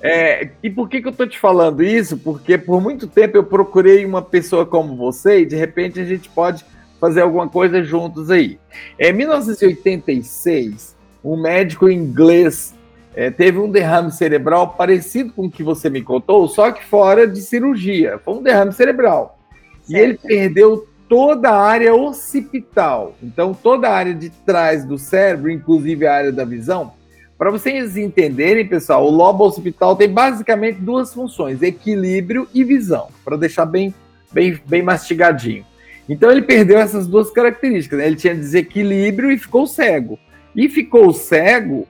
é, 0.02 0.50
e 0.62 0.70
por 0.70 0.90
que, 0.90 1.02
que 1.02 1.08
eu 1.08 1.12
estou 1.12 1.28
te 1.28 1.40
falando 1.40 1.84
isso? 1.84 2.18
Porque 2.18 2.58
por 2.58 2.82
muito 2.82 3.08
tempo 3.08 3.38
eu 3.38 3.44
procurei 3.44 4.06
uma 4.06 4.22
pessoa 4.22 4.66
como 4.66 4.96
você 4.96 5.42
e 5.42 5.46
de 5.46 5.56
repente 5.56 6.00
a 6.00 6.06
gente 6.06 6.30
pode 6.30 6.66
fazer 7.00 7.22
alguma 7.22 7.48
coisa 7.48 7.84
juntos 7.84 8.30
aí. 8.30 8.60
Em 9.00 9.14
1986, 9.14 10.96
um 11.24 11.38
médico 11.38 11.90
inglês 11.90 12.76
é, 13.18 13.32
teve 13.32 13.58
um 13.58 13.68
derrame 13.68 14.12
cerebral 14.12 14.76
parecido 14.76 15.34
com 15.34 15.48
o 15.48 15.50
que 15.50 15.64
você 15.64 15.90
me 15.90 16.04
contou, 16.04 16.48
só 16.48 16.72
que 16.72 16.86
fora 16.86 17.28
de 17.28 17.42
cirurgia. 17.42 18.20
Foi 18.24 18.36
um 18.36 18.44
derrame 18.44 18.72
cerebral. 18.72 19.40
Certo. 19.82 19.90
E 19.90 19.98
ele 19.98 20.20
perdeu 20.20 20.88
toda 21.10 21.50
a 21.50 21.60
área 21.60 21.96
occipital. 21.96 23.16
Então, 23.24 23.56
toda 23.56 23.90
a 23.90 23.96
área 23.96 24.14
de 24.14 24.30
trás 24.30 24.86
do 24.86 25.00
cérebro, 25.00 25.50
inclusive 25.50 26.06
a 26.06 26.14
área 26.14 26.32
da 26.32 26.46
visão. 26.46 26.94
Para 27.40 27.50
vocês 27.50 27.98
entenderem, 27.98 28.68
pessoal, 28.68 29.04
o 29.04 29.10
lobo 29.10 29.48
occipital 29.48 29.96
tem 29.96 30.10
basicamente 30.10 30.80
duas 30.80 31.12
funções: 31.12 31.64
equilíbrio 31.64 32.48
e 32.54 32.64
visão, 32.64 33.08
para 33.26 33.36
deixar 33.36 33.66
bem, 33.66 33.96
bem, 34.32 34.60
bem 34.68 34.84
mastigadinho. 34.84 35.66
Então, 36.08 36.30
ele 36.30 36.44
perdeu 36.44 36.78
essas 36.78 37.08
duas 37.08 37.32
características. 37.32 37.98
Né? 37.98 38.06
Ele 38.06 38.16
tinha 38.16 38.36
desequilíbrio 38.36 39.32
e 39.32 39.40
ficou 39.40 39.66
cego. 39.66 40.20
E 40.56 40.70
ficou 40.70 41.12
cego 41.12 41.88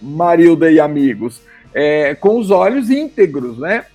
Marilda 0.00 0.70
e 0.70 0.80
amigos, 0.80 1.40
é, 1.72 2.14
com 2.14 2.38
os 2.38 2.50
olhos 2.50 2.90
íntegros, 2.90 3.58
né? 3.58 3.86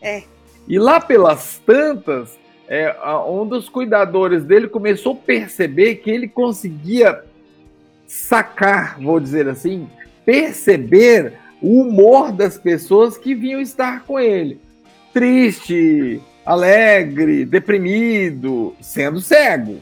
É. 0.00 0.22
E 0.66 0.78
lá 0.78 1.00
pelas 1.00 1.60
tantas, 1.64 2.38
é, 2.68 2.94
um 3.28 3.46
dos 3.46 3.68
cuidadores 3.68 4.44
dele 4.44 4.68
começou 4.68 5.12
a 5.12 5.26
perceber 5.26 5.96
que 5.96 6.10
ele 6.10 6.28
conseguia 6.28 7.22
sacar, 8.06 8.98
vou 9.00 9.20
dizer 9.20 9.48
assim, 9.48 9.88
perceber 10.24 11.34
o 11.60 11.82
humor 11.82 12.32
das 12.32 12.56
pessoas 12.56 13.18
que 13.18 13.34
vinham 13.34 13.60
estar 13.60 14.04
com 14.04 14.18
ele. 14.18 14.60
Triste, 15.12 16.20
alegre, 16.46 17.44
deprimido, 17.44 18.74
sendo 18.80 19.20
cego. 19.20 19.80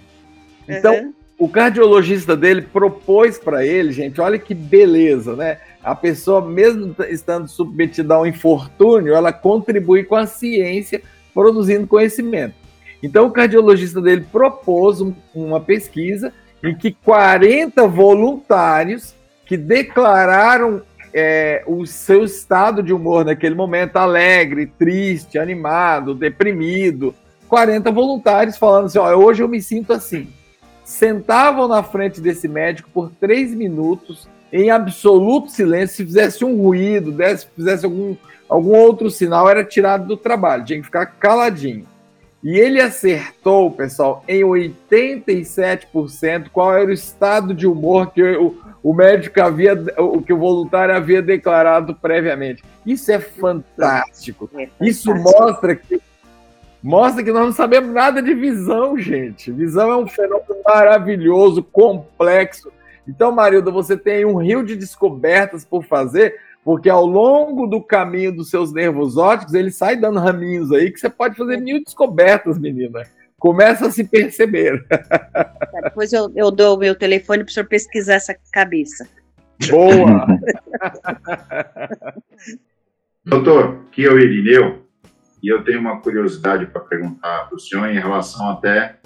Então, 0.66 0.94
uhum 0.94 1.17
o 1.38 1.48
cardiologista 1.48 2.36
dele 2.36 2.62
propôs 2.62 3.38
para 3.38 3.64
ele, 3.64 3.92
gente, 3.92 4.20
olha 4.20 4.38
que 4.38 4.52
beleza, 4.52 5.36
né? 5.36 5.58
A 5.82 5.94
pessoa, 5.94 6.44
mesmo 6.44 6.96
estando 7.08 7.46
submetida 7.46 8.14
a 8.14 8.20
um 8.20 8.26
infortúnio, 8.26 9.14
ela 9.14 9.32
contribui 9.32 10.02
com 10.02 10.16
a 10.16 10.26
ciência, 10.26 11.00
produzindo 11.32 11.86
conhecimento. 11.86 12.54
Então, 13.00 13.26
o 13.26 13.30
cardiologista 13.30 14.00
dele 14.00 14.26
propôs 14.32 15.00
um, 15.00 15.14
uma 15.32 15.60
pesquisa 15.60 16.32
em 16.62 16.74
que 16.74 16.90
40 16.90 17.86
voluntários 17.86 19.14
que 19.46 19.56
declararam 19.56 20.82
é, 21.14 21.62
o 21.68 21.86
seu 21.86 22.24
estado 22.24 22.82
de 22.82 22.92
humor 22.92 23.24
naquele 23.24 23.54
momento, 23.54 23.96
alegre, 23.96 24.66
triste, 24.66 25.38
animado, 25.38 26.16
deprimido, 26.16 27.14
40 27.48 27.92
voluntários 27.92 28.58
falando 28.58 28.86
assim: 28.86 28.98
ó, 28.98 29.14
hoje 29.14 29.40
eu 29.40 29.48
me 29.48 29.62
sinto 29.62 29.92
assim 29.92 30.28
sentavam 30.88 31.68
na 31.68 31.82
frente 31.82 32.18
desse 32.18 32.48
médico 32.48 32.88
por 32.90 33.10
três 33.10 33.54
minutos, 33.54 34.26
em 34.50 34.70
absoluto 34.70 35.50
silêncio. 35.50 35.98
Se 35.98 36.04
fizesse 36.04 36.42
um 36.46 36.56
ruído, 36.56 37.12
desse, 37.12 37.46
fizesse 37.54 37.84
algum, 37.84 38.16
algum 38.48 38.74
outro 38.74 39.10
sinal, 39.10 39.50
era 39.50 39.62
tirado 39.62 40.06
do 40.06 40.16
trabalho, 40.16 40.64
tinha 40.64 40.78
que 40.78 40.86
ficar 40.86 41.04
caladinho. 41.04 41.86
E 42.42 42.58
ele 42.58 42.80
acertou, 42.80 43.70
pessoal, 43.70 44.24
em 44.26 44.40
87% 44.40 46.48
qual 46.50 46.74
era 46.74 46.88
o 46.88 46.92
estado 46.92 47.52
de 47.52 47.66
humor 47.66 48.10
que 48.10 48.22
o, 48.22 48.56
o 48.82 48.94
médico 48.94 49.42
havia, 49.42 49.74
o 49.98 50.22
que 50.22 50.32
o 50.32 50.38
voluntário 50.38 50.94
havia 50.94 51.20
declarado 51.20 51.94
previamente. 51.96 52.64
Isso 52.86 53.12
é 53.12 53.18
fantástico. 53.18 54.48
É 54.54 54.68
fantástico. 54.68 54.84
Isso 54.84 55.14
mostra 55.14 55.76
que 55.76 56.00
mostra 56.82 57.22
que 57.22 57.32
nós 57.32 57.46
não 57.46 57.52
sabemos 57.52 57.92
nada 57.92 58.22
de 58.22 58.34
visão, 58.34 58.98
gente. 58.98 59.50
Visão 59.50 59.90
é 59.90 59.96
um 59.96 60.06
fenômeno 60.06 60.56
maravilhoso, 60.64 61.62
complexo. 61.62 62.70
Então, 63.06 63.32
Marilda, 63.32 63.70
você 63.70 63.96
tem 63.96 64.24
um 64.24 64.36
rio 64.36 64.62
de 64.62 64.76
descobertas 64.76 65.64
por 65.64 65.84
fazer, 65.84 66.36
porque 66.62 66.90
ao 66.90 67.06
longo 67.06 67.66
do 67.66 67.82
caminho 67.82 68.34
dos 68.34 68.50
seus 68.50 68.72
nervos 68.72 69.16
ópticos, 69.16 69.54
ele 69.54 69.70
sai 69.70 69.96
dando 69.96 70.18
raminhos 70.18 70.70
aí 70.72 70.90
que 70.90 71.00
você 71.00 71.08
pode 71.08 71.36
fazer 71.36 71.56
mil 71.58 71.82
descobertas, 71.82 72.58
menina. 72.58 73.02
Começa 73.38 73.86
a 73.86 73.90
se 73.90 74.04
perceber. 74.04 74.84
Tá, 74.88 75.80
depois 75.84 76.12
eu, 76.12 76.30
eu 76.34 76.50
dou 76.50 76.76
o 76.76 76.78
meu 76.78 76.94
telefone 76.94 77.44
para 77.44 77.50
o 77.50 77.54
senhor 77.54 77.66
pesquisar 77.66 78.14
essa 78.14 78.36
cabeça. 78.52 79.08
Boa! 79.70 80.26
Doutor, 83.24 83.84
que 83.92 84.04
é 84.04 84.10
o 84.10 84.18
Irineu, 84.18 84.87
e 85.42 85.52
eu 85.52 85.62
tenho 85.62 85.80
uma 85.80 86.00
curiosidade 86.00 86.66
para 86.66 86.80
perguntar 86.80 87.48
para 87.48 87.56
o 87.56 87.60
senhor 87.60 87.88
em 87.88 87.98
relação 87.98 88.50
até 88.50 88.98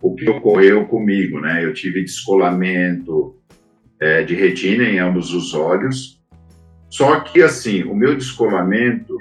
o 0.00 0.14
que 0.14 0.28
ocorreu 0.28 0.86
comigo, 0.86 1.40
né? 1.40 1.64
Eu 1.64 1.72
tive 1.72 2.02
descolamento 2.02 3.36
é, 4.00 4.22
de 4.22 4.34
retina 4.34 4.84
em 4.84 4.98
ambos 4.98 5.32
os 5.32 5.54
olhos, 5.54 6.22
só 6.90 7.20
que 7.20 7.42
assim, 7.42 7.82
o 7.84 7.94
meu 7.94 8.14
descolamento, 8.14 9.16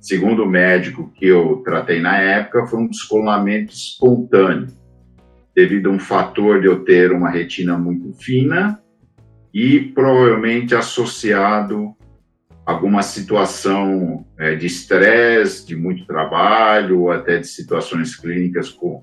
segundo 0.00 0.44
o 0.44 0.48
médico 0.48 1.12
que 1.14 1.26
eu 1.26 1.62
tratei 1.64 2.00
na 2.00 2.16
época, 2.16 2.66
foi 2.66 2.80
um 2.80 2.88
descolamento 2.88 3.72
espontâneo, 3.72 4.68
devido 5.54 5.90
a 5.90 5.92
um 5.92 5.98
fator 5.98 6.60
de 6.60 6.66
eu 6.66 6.84
ter 6.84 7.12
uma 7.12 7.28
retina 7.28 7.76
muito 7.76 8.12
fina 8.14 8.80
e 9.52 9.80
provavelmente 9.80 10.74
associado 10.74 11.94
alguma 12.64 13.02
situação 13.02 14.24
é, 14.38 14.54
de 14.54 14.66
estresse, 14.66 15.66
de 15.66 15.76
muito 15.76 16.06
trabalho, 16.06 17.02
ou 17.02 17.10
até 17.10 17.38
de 17.38 17.46
situações 17.46 18.14
clínicas 18.14 18.70
com 18.70 19.02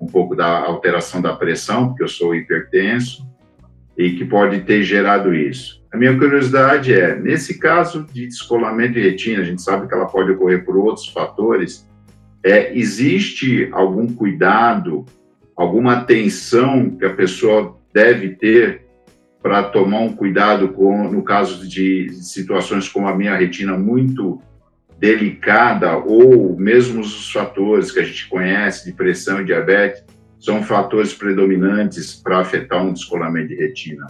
um 0.00 0.06
pouco 0.06 0.34
da 0.34 0.60
alteração 0.60 1.20
da 1.20 1.34
pressão, 1.34 1.88
porque 1.88 2.02
eu 2.02 2.08
sou 2.08 2.34
hipertenso, 2.34 3.26
e 3.96 4.12
que 4.12 4.24
pode 4.24 4.60
ter 4.60 4.82
gerado 4.82 5.34
isso. 5.34 5.82
A 5.92 5.96
minha 5.96 6.16
curiosidade 6.16 6.92
é, 6.92 7.14
nesse 7.14 7.58
caso 7.58 8.06
de 8.12 8.26
descolamento 8.26 8.94
de 8.94 9.00
retina, 9.00 9.42
a 9.42 9.44
gente 9.44 9.62
sabe 9.62 9.86
que 9.86 9.94
ela 9.94 10.06
pode 10.06 10.30
ocorrer 10.32 10.64
por 10.64 10.76
outros 10.76 11.08
fatores, 11.08 11.88
é, 12.42 12.76
existe 12.76 13.68
algum 13.72 14.12
cuidado, 14.12 15.04
alguma 15.56 15.94
atenção 15.94 16.90
que 16.90 17.04
a 17.04 17.14
pessoa 17.14 17.78
deve 17.92 18.30
ter 18.30 18.86
para 19.42 19.64
tomar 19.64 20.00
um 20.00 20.12
cuidado 20.14 20.68
com, 20.68 21.10
no 21.10 21.22
caso 21.22 21.68
de 21.68 22.10
situações 22.12 22.88
como 22.88 23.08
a 23.08 23.16
minha 23.16 23.36
retina 23.36 23.76
muito 23.76 24.40
delicada 24.98 25.96
ou 25.96 26.56
mesmo 26.56 27.00
os 27.00 27.32
fatores 27.32 27.90
que 27.90 27.98
a 27.98 28.04
gente 28.04 28.28
conhece 28.28 28.84
de 28.84 28.92
pressão 28.92 29.40
e 29.40 29.44
diabetes 29.44 30.04
são 30.38 30.62
fatores 30.62 31.12
predominantes 31.12 32.14
para 32.14 32.38
afetar 32.38 32.84
um 32.84 32.92
descolamento 32.92 33.48
de 33.48 33.56
retina. 33.56 34.06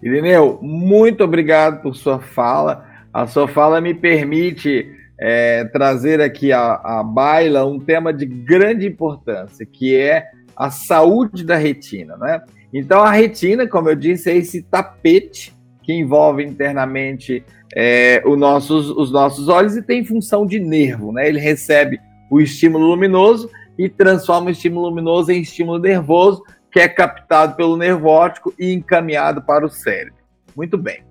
Irineu, 0.00 0.58
muito 0.62 1.22
obrigado 1.22 1.82
por 1.82 1.94
sua 1.94 2.20
fala. 2.20 2.84
A 3.12 3.26
sua 3.26 3.46
fala 3.46 3.80
me 3.80 3.94
permite 3.94 4.90
é, 5.20 5.64
trazer 5.66 6.20
aqui 6.20 6.52
a, 6.52 6.80
a 6.82 7.02
baila 7.02 7.64
um 7.64 7.78
tema 7.78 8.12
de 8.12 8.26
grande 8.26 8.86
importância, 8.86 9.64
que 9.64 9.96
é 9.96 10.24
a 10.56 10.70
saúde 10.70 11.44
da 11.44 11.56
retina, 11.56 12.16
né? 12.16 12.42
Então, 12.72 13.02
a 13.02 13.10
retina, 13.10 13.66
como 13.66 13.90
eu 13.90 13.96
disse, 13.96 14.30
é 14.30 14.36
esse 14.36 14.62
tapete 14.62 15.54
que 15.82 15.92
envolve 15.92 16.44
internamente 16.44 17.44
é, 17.74 18.22
nossos, 18.36 18.90
os 18.90 19.10
nossos 19.10 19.48
olhos 19.48 19.76
e 19.76 19.82
tem 19.82 20.04
função 20.04 20.46
de 20.46 20.58
nervo, 20.58 21.12
né? 21.12 21.28
Ele 21.28 21.40
recebe 21.40 22.00
o 22.30 22.40
estímulo 22.40 22.86
luminoso 22.86 23.50
e 23.78 23.88
transforma 23.88 24.48
o 24.48 24.50
estímulo 24.50 24.88
luminoso 24.88 25.32
em 25.32 25.40
estímulo 25.40 25.78
nervoso, 25.78 26.42
que 26.70 26.80
é 26.80 26.88
captado 26.88 27.56
pelo 27.56 27.76
nervo 27.76 28.08
óptico 28.08 28.54
e 28.58 28.72
encaminhado 28.72 29.42
para 29.42 29.66
o 29.66 29.68
cérebro. 29.68 30.14
Muito 30.56 30.78
bem. 30.78 31.02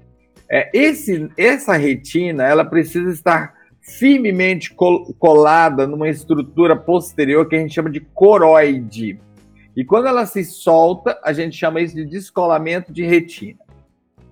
É, 0.49 0.69
esse, 0.73 1.29
essa 1.37 1.77
retina, 1.77 2.43
ela 2.43 2.65
precisa 2.65 3.11
estar 3.11 3.53
firmemente 3.81 4.73
colada 5.17 5.87
numa 5.87 6.09
estrutura 6.09 6.75
posterior 6.75 7.47
que 7.47 7.55
a 7.55 7.59
gente 7.59 7.73
chama 7.73 7.89
de 7.89 7.99
coroide. 7.99 9.19
E 9.75 9.85
quando 9.85 10.07
ela 10.07 10.25
se 10.25 10.43
solta, 10.43 11.17
a 11.23 11.31
gente 11.31 11.55
chama 11.55 11.81
isso 11.81 11.95
de 11.95 12.05
descolamento 12.05 12.91
de 12.91 13.05
retina. 13.05 13.59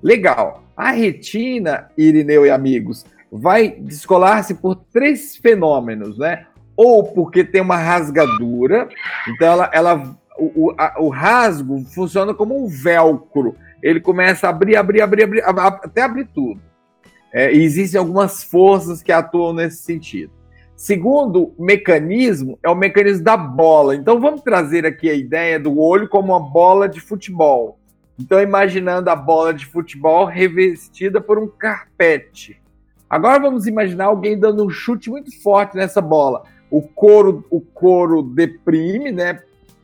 Legal. 0.02 0.64
A 0.76 0.92
retina, 0.92 1.90
Irineu 1.98 2.46
e 2.46 2.50
amigos, 2.50 3.06
vai 3.32 3.70
descolar-se 3.70 4.56
por 4.56 4.76
três 4.76 5.38
fenômenos, 5.38 6.18
né? 6.18 6.46
Ou 6.76 7.04
porque 7.04 7.44
tem 7.44 7.62
uma 7.62 7.78
rasgadura, 7.78 8.88
então 9.28 9.48
ela, 9.48 9.70
ela 9.74 10.18
o, 10.38 10.74
a, 10.78 10.96
o 11.00 11.10
rasgo 11.10 11.84
funciona 11.94 12.34
como 12.34 12.64
um 12.64 12.68
velcro. 12.68 13.56
Ele 13.84 14.00
começa 14.00 14.48
a 14.48 14.50
abrir, 14.50 14.76
abrir, 14.76 15.02
abrir, 15.02 15.24
abrir 15.24 15.44
até 15.44 16.02
abrir 16.02 16.26
tudo. 16.34 16.62
É, 17.34 17.52
existem 17.52 18.00
algumas 18.00 18.44
forças 18.44 19.04
que 19.04 19.12
atuam 19.12 19.54
nesse 19.54 19.84
sentido. 19.84 20.32
Segundo 20.80 21.54
mecanismo 21.60 22.58
é 22.64 22.70
o 22.70 22.74
mecanismo 22.74 23.22
da 23.22 23.36
bola. 23.36 23.98
Então 23.98 24.18
vamos 24.18 24.40
trazer 24.40 24.86
aqui 24.86 25.10
a 25.10 25.14
ideia 25.14 25.60
do 25.60 25.78
olho 25.78 26.08
como 26.08 26.32
uma 26.32 26.40
bola 26.40 26.88
de 26.88 27.02
futebol. 27.02 27.78
Então 28.18 28.42
imaginando 28.42 29.10
a 29.10 29.16
bola 29.16 29.54
de 29.54 29.66
futebol 29.66 30.24
revestida 30.24 31.20
por 31.20 31.38
um 31.38 31.50
carpete. 31.50 32.62
Agora 33.10 33.42
vamos 33.42 33.68
imaginar 33.68 34.06
alguém 34.06 34.40
dando 34.40 34.66
um 34.66 34.70
chute 34.70 35.10
muito 35.10 35.38
forte 35.44 35.76
nessa 35.76 36.00
bola. 36.00 36.44
O 36.72 36.82
couro, 36.82 37.44
o 37.50 37.60
couro 37.60 38.24
deprime, 38.24 39.12
né, 39.12 39.42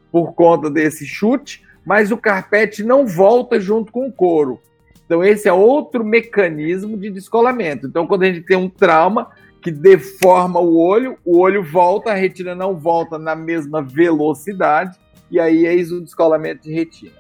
por 0.09 0.31
conta 0.31 0.69
desse 0.69 1.05
chute, 1.05 1.61
mas 1.85 2.09
o 2.09 2.17
carpete 2.17 2.85
não 2.85 3.05
volta 3.05 3.59
junto 3.59 3.91
com 3.91 4.07
o 4.07 4.13
couro. 4.13 4.61
Então, 5.05 5.21
esse 5.23 5.47
é 5.47 5.53
outro 5.53 6.05
mecanismo 6.05 6.97
de 6.97 7.11
descolamento. 7.11 7.85
Então, 7.85 8.07
quando 8.07 8.23
a 8.23 8.27
gente 8.27 8.41
tem 8.41 8.57
um 8.57 8.69
trauma 8.69 9.29
que 9.65 9.71
deforma 9.71 10.59
o 10.59 10.77
olho, 10.77 11.17
o 11.25 11.39
olho 11.39 11.63
volta, 11.63 12.11
a 12.11 12.13
retina 12.13 12.53
não 12.53 12.77
volta 12.77 13.17
na 13.17 13.35
mesma 13.35 13.81
velocidade, 13.81 14.95
e 15.31 15.39
aí 15.39 15.65
eis 15.65 15.91
o 15.91 16.01
descolamento 16.01 16.61
de 16.61 16.71
retina. 16.71 17.13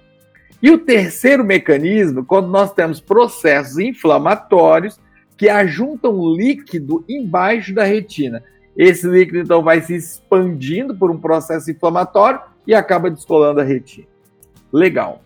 E 0.61 0.69
o 0.69 0.77
terceiro 0.77 1.43
mecanismo, 1.43 2.23
quando 2.23 2.47
nós 2.47 2.71
temos 2.71 3.01
processos 3.01 3.79
inflamatórios 3.79 4.99
que 5.35 5.49
ajuntam 5.49 6.35
líquido 6.35 7.03
embaixo 7.09 7.73
da 7.73 7.83
retina. 7.83 8.43
Esse 8.77 9.07
líquido, 9.07 9.39
então, 9.39 9.63
vai 9.63 9.81
se 9.81 9.95
expandindo 9.95 10.95
por 10.95 11.09
um 11.09 11.17
processo 11.17 11.71
inflamatório 11.71 12.39
e 12.67 12.75
acaba 12.75 13.09
descolando 13.09 13.59
a 13.59 13.63
retina. 13.63 14.05
Legal. 14.71 15.23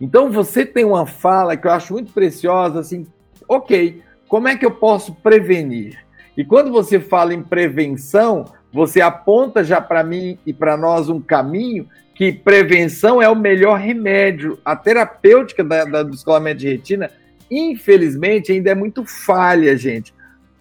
Então 0.00 0.30
você 0.30 0.64
tem 0.64 0.84
uma 0.84 1.06
fala 1.06 1.56
que 1.56 1.66
eu 1.66 1.72
acho 1.72 1.92
muito 1.92 2.12
preciosa, 2.12 2.78
assim, 2.78 3.04
ok, 3.48 4.00
como 4.34 4.48
é 4.48 4.56
que 4.56 4.66
eu 4.66 4.72
posso 4.72 5.14
prevenir? 5.14 5.96
E 6.36 6.44
quando 6.44 6.72
você 6.72 6.98
fala 6.98 7.32
em 7.32 7.40
prevenção, 7.40 8.44
você 8.72 9.00
aponta 9.00 9.62
já 9.62 9.80
para 9.80 10.02
mim 10.02 10.36
e 10.44 10.52
para 10.52 10.76
nós 10.76 11.08
um 11.08 11.20
caminho 11.20 11.88
que 12.16 12.32
prevenção 12.32 13.22
é 13.22 13.28
o 13.28 13.36
melhor 13.36 13.78
remédio. 13.78 14.58
A 14.64 14.74
terapêutica 14.74 15.62
da, 15.62 15.84
da, 15.84 16.02
do 16.02 16.10
descolamento 16.10 16.58
de 16.58 16.68
retina, 16.68 17.12
infelizmente, 17.48 18.50
ainda 18.50 18.70
é 18.70 18.74
muito 18.74 19.04
falha, 19.04 19.76
gente. 19.76 20.12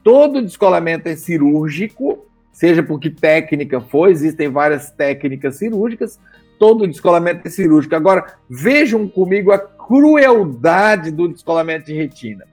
Todo 0.03 0.43
descolamento 0.43 1.09
é 1.09 1.15
cirúrgico, 1.15 2.27
seja 2.51 2.83
por 2.83 2.99
que 2.99 3.09
técnica 3.09 3.81
for, 3.81 4.07
existem 4.07 4.49
várias 4.49 4.91
técnicas 4.91 5.55
cirúrgicas, 5.55 6.19
todo 6.59 6.85
descolamento 6.85 7.47
é 7.47 7.49
cirúrgico. 7.49 7.95
Agora, 7.95 8.35
vejam 8.47 9.07
comigo 9.07 9.51
a 9.51 9.57
crueldade 9.57 11.09
do 11.09 11.27
descolamento 11.27 11.87
de 11.87 11.95
retina. 11.95 12.52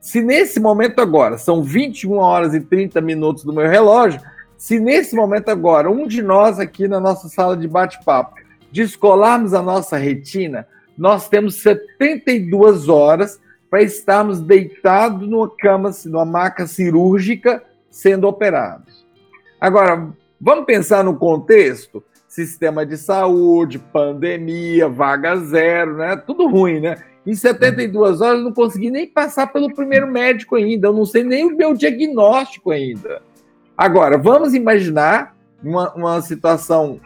Se 0.00 0.22
nesse 0.22 0.58
momento 0.58 1.00
agora, 1.00 1.36
são 1.36 1.62
21 1.62 2.16
horas 2.16 2.54
e 2.54 2.60
30 2.60 3.00
minutos 3.00 3.44
do 3.44 3.52
meu 3.52 3.68
relógio, 3.68 4.20
se 4.56 4.80
nesse 4.80 5.14
momento 5.14 5.50
agora, 5.50 5.90
um 5.90 6.06
de 6.06 6.22
nós 6.22 6.58
aqui 6.58 6.88
na 6.88 6.98
nossa 6.98 7.28
sala 7.28 7.56
de 7.56 7.68
bate-papo, 7.68 8.34
descolarmos 8.72 9.52
a 9.52 9.62
nossa 9.62 9.96
retina, 9.96 10.66
nós 10.96 11.28
temos 11.28 11.56
72 11.62 12.88
horas 12.88 13.40
para 13.68 13.82
estarmos 13.82 14.40
deitados 14.40 15.28
numa 15.28 15.50
cama, 15.56 15.90
numa 16.06 16.24
maca 16.24 16.66
cirúrgica, 16.66 17.62
sendo 17.90 18.26
operados. 18.26 19.06
Agora, 19.60 20.08
vamos 20.40 20.64
pensar 20.64 21.04
no 21.04 21.16
contexto? 21.16 22.02
sistema 22.30 22.86
de 22.86 22.96
saúde, 22.96 23.80
pandemia, 23.80 24.88
vaga 24.88 25.34
zero, 25.36 25.96
né? 25.96 26.16
Tudo 26.16 26.46
ruim, 26.46 26.78
né? 26.78 26.96
Em 27.26 27.34
72 27.34 28.20
horas 28.20 28.38
eu 28.38 28.44
não 28.44 28.52
consegui 28.52 28.90
nem 28.90 29.06
passar 29.06 29.46
pelo 29.48 29.74
primeiro 29.74 30.06
médico 30.06 30.56
ainda, 30.56 30.88
eu 30.88 30.92
não 30.92 31.04
sei 31.04 31.22
nem 31.22 31.44
o 31.44 31.56
meu 31.56 31.74
diagnóstico 31.74 32.70
ainda. 32.70 33.22
Agora, 33.76 34.16
vamos 34.18 34.54
imaginar 34.54 35.36
uma, 35.62 35.92
uma 35.94 36.22
situação 36.22 37.00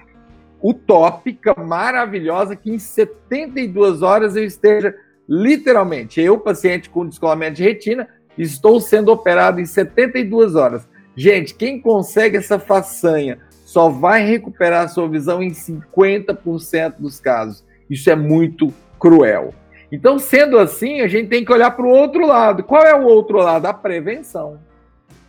utópica, 0.62 1.54
maravilhosa, 1.54 2.56
que 2.56 2.70
em 2.70 2.78
72 2.78 4.02
horas 4.02 4.34
eu 4.34 4.44
esteja 4.44 4.94
literalmente, 5.28 6.20
eu, 6.20 6.38
paciente 6.38 6.88
com 6.88 7.06
descolamento 7.06 7.56
de 7.56 7.64
retina, 7.64 8.08
estou 8.36 8.80
sendo 8.80 9.10
operado 9.10 9.60
em 9.60 9.66
72 9.66 10.54
horas. 10.54 10.88
Gente, 11.16 11.54
quem 11.54 11.80
consegue 11.80 12.36
essa 12.36 12.58
façanha 12.58 13.38
só 13.64 13.88
vai 13.88 14.24
recuperar 14.24 14.84
a 14.84 14.88
sua 14.88 15.08
visão 15.08 15.42
em 15.42 15.50
50% 15.50 16.94
dos 16.98 17.20
casos. 17.20 17.64
Isso 17.88 18.10
é 18.10 18.16
muito 18.16 18.72
cruel. 18.98 19.54
Então, 19.94 20.18
sendo 20.18 20.58
assim, 20.58 21.02
a 21.02 21.06
gente 21.06 21.28
tem 21.28 21.44
que 21.44 21.52
olhar 21.52 21.70
para 21.70 21.86
o 21.86 21.88
outro 21.88 22.26
lado. 22.26 22.64
Qual 22.64 22.82
é 22.82 22.92
o 22.92 23.04
outro 23.04 23.38
lado? 23.38 23.66
A 23.66 23.72
prevenção. 23.72 24.58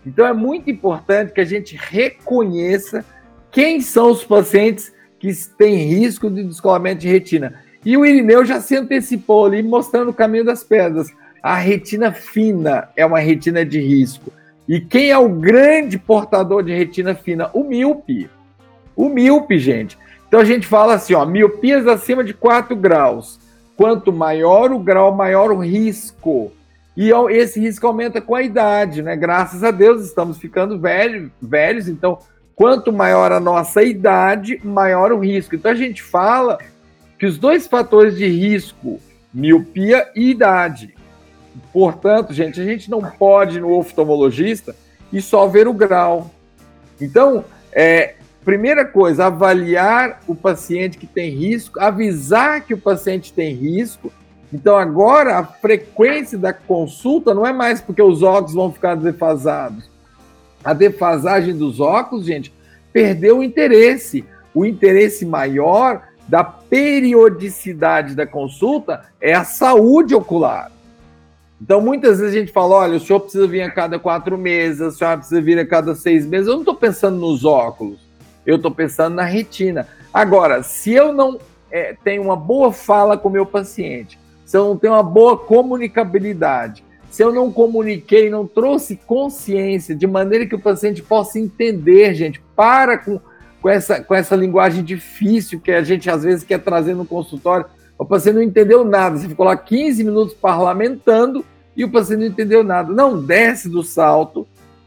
Então, 0.03 0.25
é 0.25 0.33
muito 0.33 0.71
importante 0.71 1.33
que 1.33 1.39
a 1.39 1.45
gente 1.45 1.77
reconheça 1.79 3.05
quem 3.51 3.79
são 3.79 4.09
os 4.09 4.23
pacientes 4.23 4.91
que 5.19 5.31
têm 5.55 5.75
risco 5.75 6.31
de 6.31 6.43
descolamento 6.43 7.01
de 7.01 7.07
retina. 7.07 7.61
E 7.85 7.95
o 7.95 8.03
Irineu 8.03 8.43
já 8.43 8.59
se 8.59 8.75
antecipou 8.75 9.45
ali, 9.45 9.61
mostrando 9.61 10.09
o 10.09 10.13
caminho 10.13 10.43
das 10.43 10.63
pedras. 10.63 11.13
A 11.43 11.55
retina 11.55 12.11
fina 12.11 12.89
é 12.95 13.05
uma 13.05 13.19
retina 13.19 13.63
de 13.63 13.79
risco. 13.79 14.33
E 14.67 14.81
quem 14.81 15.11
é 15.11 15.17
o 15.17 15.29
grande 15.29 15.99
portador 15.99 16.63
de 16.63 16.73
retina 16.73 17.13
fina? 17.13 17.51
O 17.53 17.63
míope. 17.63 18.27
O 18.95 19.09
míope, 19.09 19.59
gente. 19.59 19.95
Então 20.27 20.39
a 20.39 20.43
gente 20.43 20.65
fala 20.65 20.95
assim, 20.95 21.13
ó, 21.13 21.23
miopias 21.23 21.85
acima 21.85 22.23
de 22.23 22.33
4 22.33 22.75
graus. 22.75 23.44
Quanto 23.77 24.11
maior 24.13 24.71
o 24.71 24.79
grau, 24.79 25.13
maior 25.13 25.51
o 25.51 25.59
risco. 25.59 26.51
E 26.95 27.11
esse 27.31 27.59
risco 27.59 27.85
aumenta 27.85 28.21
com 28.21 28.35
a 28.35 28.41
idade, 28.41 29.01
né? 29.01 29.15
Graças 29.15 29.63
a 29.63 29.71
Deus 29.71 30.05
estamos 30.05 30.37
ficando 30.37 30.79
velho, 30.79 31.29
velhos, 31.41 31.89
então 31.89 32.19
quanto 32.55 32.93
maior 32.93 33.33
a 33.33 33.39
nossa 33.39 33.83
idade, 33.83 34.61
maior 34.63 35.11
o 35.11 35.19
risco. 35.19 35.55
Então 35.55 35.71
a 35.71 35.75
gente 35.75 36.01
fala 36.01 36.57
que 37.19 37.25
os 37.25 37.37
dois 37.37 37.67
fatores 37.67 38.17
de 38.17 38.27
risco, 38.27 38.99
miopia 39.33 40.09
e 40.15 40.29
idade. 40.29 40.95
Portanto, 41.73 42.33
gente, 42.33 42.61
a 42.61 42.63
gente 42.63 42.89
não 42.89 43.01
pode 43.01 43.59
no 43.59 43.77
oftalmologista 43.77 44.73
e 45.11 45.21
só 45.21 45.47
ver 45.47 45.67
o 45.67 45.73
grau. 45.73 46.31
Então, 46.99 47.43
é, 47.73 48.15
primeira 48.45 48.85
coisa, 48.85 49.25
avaliar 49.25 50.21
o 50.27 50.35
paciente 50.35 50.99
que 50.99 51.07
tem 51.07 51.31
risco, 51.31 51.79
avisar 51.79 52.61
que 52.61 52.75
o 52.75 52.77
paciente 52.77 53.33
tem 53.33 53.53
risco. 53.55 54.13
Então, 54.53 54.77
agora, 54.77 55.39
a 55.39 55.43
frequência 55.43 56.37
da 56.37 56.53
consulta 56.53 57.33
não 57.33 57.45
é 57.45 57.51
mais 57.51 57.81
porque 57.81 58.01
os 58.01 58.21
óculos 58.21 58.53
vão 58.53 58.71
ficar 58.71 58.95
defasados. 58.95 59.89
A 60.63 60.73
defasagem 60.73 61.57
dos 61.57 61.79
óculos, 61.79 62.27
gente, 62.27 62.53
perdeu 62.93 63.39
o 63.39 63.43
interesse. 63.43 64.23
O 64.53 64.63
interesse 64.63 65.25
maior 65.25 66.03
da 66.27 66.43
periodicidade 66.43 68.15
da 68.15 68.27
consulta 68.27 69.05
é 69.19 69.33
a 69.33 69.43
saúde 69.43 70.13
ocular. 70.13 70.71
Então, 71.59 71.81
muitas 71.81 72.19
vezes 72.19 72.35
a 72.35 72.39
gente 72.39 72.51
fala: 72.51 72.75
olha, 72.75 72.97
o 72.97 72.99
senhor 72.99 73.21
precisa 73.21 73.47
vir 73.47 73.63
a 73.63 73.71
cada 73.71 73.97
quatro 73.97 74.37
meses, 74.37 74.81
a 74.81 74.91
senhora 74.91 75.17
precisa 75.17 75.41
vir 75.41 75.57
a 75.57 75.65
cada 75.65 75.95
seis 75.95 76.25
meses. 76.25 76.47
Eu 76.47 76.53
não 76.53 76.61
estou 76.61 76.75
pensando 76.75 77.17
nos 77.17 77.43
óculos 77.43 78.04
eu 78.45 78.57
estou 78.57 78.71
pensando 78.71 79.15
na 79.15 79.23
retina. 79.23 79.87
Agora, 80.13 80.63
se 80.63 80.93
eu 80.93 81.11
não 81.11 81.39
é, 81.71 81.95
tenho 82.03 82.21
uma 82.21 82.35
boa 82.35 82.71
fala 82.71 83.17
com 83.17 83.27
o 83.27 83.31
meu 83.31 83.45
paciente, 83.45 84.19
se 84.45 84.55
eu 84.55 84.65
não 84.65 84.77
tenho 84.77 84.93
uma 84.93 85.03
boa 85.03 85.37
comunicabilidade, 85.37 86.83
se 87.09 87.23
eu 87.23 87.33
não 87.33 87.51
comuniquei, 87.51 88.29
não 88.29 88.45
trouxe 88.45 88.97
consciência 89.07 89.95
de 89.95 90.05
maneira 90.05 90.45
que 90.45 90.55
o 90.55 90.59
paciente 90.59 91.01
possa 91.01 91.39
entender, 91.39 92.13
gente, 92.13 92.41
para 92.55 92.97
com, 92.97 93.19
com, 93.61 93.69
essa, 93.69 94.01
com 94.01 94.13
essa 94.13 94.35
linguagem 94.35 94.83
difícil 94.83 95.59
que 95.59 95.71
a 95.71 95.81
gente 95.81 96.09
às 96.09 96.23
vezes 96.23 96.43
quer 96.43 96.59
trazer 96.59 96.93
no 96.93 97.05
consultório. 97.05 97.65
O 97.97 98.05
paciente 98.05 98.35
não 98.35 98.41
entendeu 98.41 98.83
nada, 98.83 99.17
você 99.17 99.29
ficou 99.29 99.45
lá 99.45 99.55
15 99.55 100.03
minutos 100.03 100.33
parlamentando 100.33 101.45
e 101.75 101.83
o 101.83 101.89
paciente 101.89 102.19
não 102.19 102.27
entendeu 102.27 102.63
nada. 102.63 102.93
Não, 102.93 103.21
desce 103.21 103.69
do 103.69 103.81
salto, 103.81 104.45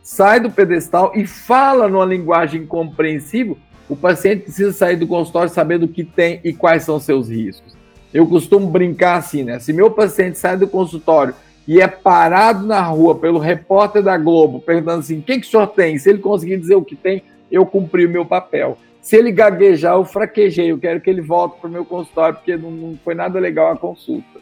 sai 0.09 0.41
do 0.41 0.51
pedestal 0.51 1.13
e 1.15 1.27
fala 1.27 1.87
numa 1.87 2.07
linguagem 2.07 2.65
compreensível, 2.65 3.59
o 3.91 3.95
paciente 3.95 4.45
precisa 4.45 4.73
sair 4.73 4.97
do 4.97 5.07
consultório 5.07 5.53
sabendo 5.53 5.85
o 5.85 5.89
que 5.89 6.03
tem 6.03 6.41
e 6.43 6.51
quais 6.51 6.85
são 6.85 6.99
seus 6.99 7.29
riscos. 7.29 7.77
Eu 8.13 8.27
costumo 8.27 8.71
brincar 8.71 9.17
assim, 9.17 9.45
né? 9.45 9.59
Se 9.59 9.71
meu 9.71 9.91
paciente 9.91 10.39
sai 10.39 10.57
do 10.57 10.67
consultório 10.67 11.35
e 11.67 11.79
é 11.79 11.87
parado 11.87 12.67
na 12.67 12.81
rua 12.81 13.17
pelo 13.17 13.39
repórter 13.39 14.03
da 14.03 14.17
Globo 14.17 14.61
perguntando 14.61 15.01
assim: 15.01 15.19
o 15.19 15.23
que, 15.23 15.41
que 15.41 15.47
o 15.47 15.51
senhor 15.51 15.67
tem? 15.67 15.99
Se 15.99 16.09
ele 16.09 16.21
conseguir 16.21 16.57
dizer 16.57 16.77
o 16.77 16.85
que 16.85 16.97
tem, 16.97 17.23
eu 17.53 17.67
cumpri 17.67 18.07
o 18.07 18.11
meu 18.11 18.25
papel. 18.25 18.79
Se 19.03 19.15
ele 19.15 19.31
gaguejar, 19.31 19.93
eu 19.93 20.07
fraquejei. 20.07 20.73
Eu 20.73 20.79
quero 20.79 21.03
que 21.03 21.11
ele 21.11 21.21
volte 21.21 21.61
para 21.61 21.69
o 21.69 21.73
meu 21.73 21.85
consultório, 21.85 22.37
porque 22.37 22.57
não, 22.57 22.71
não 22.71 22.99
foi 23.05 23.15
nada 23.15 23.39
legal 23.39 23.73
a 23.73 23.77
consulta. 23.77 24.41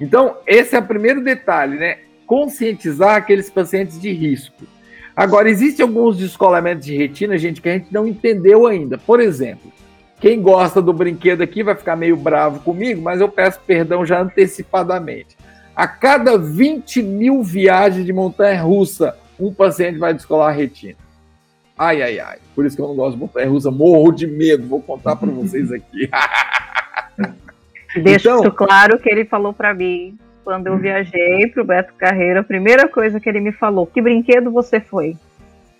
Então, 0.00 0.36
esse 0.46 0.76
é 0.76 0.78
o 0.78 0.86
primeiro 0.86 1.20
detalhe, 1.20 1.76
né? 1.78 1.98
Conscientizar 2.24 3.16
aqueles 3.16 3.50
pacientes 3.50 4.00
de 4.00 4.12
risco. 4.12 4.73
Agora, 5.16 5.48
existem 5.48 5.84
alguns 5.84 6.16
descolamentos 6.16 6.86
de 6.86 6.96
retina, 6.96 7.38
gente, 7.38 7.60
que 7.60 7.68
a 7.68 7.74
gente 7.74 7.92
não 7.92 8.06
entendeu 8.06 8.66
ainda. 8.66 8.98
Por 8.98 9.20
exemplo, 9.20 9.72
quem 10.20 10.42
gosta 10.42 10.82
do 10.82 10.92
brinquedo 10.92 11.42
aqui 11.42 11.62
vai 11.62 11.74
ficar 11.74 11.94
meio 11.94 12.16
bravo 12.16 12.60
comigo, 12.60 13.00
mas 13.00 13.20
eu 13.20 13.28
peço 13.28 13.60
perdão 13.64 14.04
já 14.04 14.20
antecipadamente. 14.20 15.36
A 15.76 15.86
cada 15.86 16.36
20 16.38 17.02
mil 17.02 17.42
viagens 17.42 18.04
de 18.04 18.12
montanha 18.12 18.60
russa, 18.62 19.16
um 19.38 19.52
paciente 19.52 19.98
vai 19.98 20.14
descolar 20.14 20.48
a 20.48 20.52
retina. 20.52 20.96
Ai, 21.76 22.02
ai, 22.02 22.20
ai. 22.20 22.38
Por 22.54 22.64
isso 22.64 22.76
que 22.76 22.82
eu 22.82 22.88
não 22.88 22.94
gosto 22.94 23.14
de 23.14 23.20
montanha 23.20 23.48
russa, 23.48 23.70
morro 23.70 24.12
de 24.12 24.26
medo. 24.26 24.66
Vou 24.66 24.80
contar 24.80 25.16
para 25.16 25.30
vocês 25.30 25.72
aqui. 25.72 26.08
Deixa 28.02 28.30
então, 28.30 28.50
claro 28.50 28.98
que 28.98 29.08
ele 29.08 29.24
falou 29.24 29.52
para 29.52 29.72
mim 29.72 30.18
quando 30.44 30.66
eu 30.66 30.76
viajei 30.76 31.48
para 31.48 31.62
o 31.62 31.66
Beto 31.66 31.94
Carreiro, 31.94 32.40
a 32.40 32.44
primeira 32.44 32.86
coisa 32.86 33.18
que 33.18 33.28
ele 33.28 33.40
me 33.40 33.52
falou: 33.52 33.86
que 33.86 34.02
brinquedo 34.02 34.50
você 34.50 34.78
foi? 34.80 35.16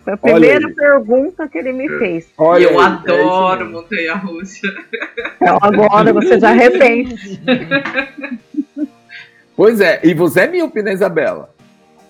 Foi 0.02 0.14
a 0.14 0.16
primeira 0.16 0.68
pergunta 0.74 1.48
que 1.48 1.56
ele 1.56 1.72
me 1.72 1.88
fez. 1.98 2.32
Olha 2.36 2.64
eu 2.64 2.78
aí, 2.78 2.86
adoro 2.86 3.64
é 3.64 3.68
montanha 3.68 4.14
russa. 4.14 4.66
Então 5.36 5.58
agora 5.60 6.12
você 6.12 6.40
já 6.40 6.50
arrepende. 6.50 7.40
Pois 9.56 9.80
é, 9.80 10.00
e 10.02 10.14
você 10.14 10.40
é 10.40 10.46
míope, 10.48 10.82
né, 10.82 10.92
Isabela? 10.92 11.48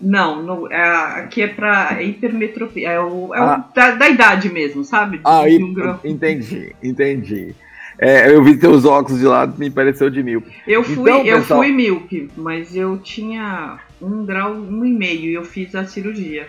Não, 0.01 0.43
no, 0.43 0.73
é, 0.73 0.83
aqui 1.19 1.43
é 1.43 1.47
para 1.47 2.03
hipermetropia, 2.03 2.91
é 2.91 3.01
o, 3.01 3.35
é 3.35 3.39
ah. 3.39 3.65
o 3.71 3.75
da, 3.75 3.91
da, 3.93 4.09
idade 4.09 4.51
mesmo, 4.51 4.83
sabe? 4.83 5.21
Ah, 5.25 5.43
um 5.43 5.99
entendi, 6.05 6.75
entendi. 6.83 7.55
É, 7.99 8.31
eu 8.33 8.43
vi 8.43 8.57
teus 8.57 8.85
óculos 8.85 9.21
de 9.21 9.27
lado, 9.27 9.59
me 9.59 9.71
pareceu 9.71 10.11
de 10.11 10.23
míope. 10.23 10.51
Eu 10.67 10.83
fui, 10.83 10.95
então, 10.95 11.25
eu 11.25 11.39
pessoal... 11.39 11.61
fui 11.61 11.73
míope, 11.73 12.31
mas 12.37 12.75
eu 12.75 12.99
tinha 12.99 13.79
um 14.01 14.25
grau, 14.25 14.53
um 14.53 14.85
e 14.85 14.93
meio, 14.93 15.31
e 15.31 15.35
eu 15.35 15.45
fiz 15.45 15.75
a 15.75 15.85
cirurgia. 15.85 16.47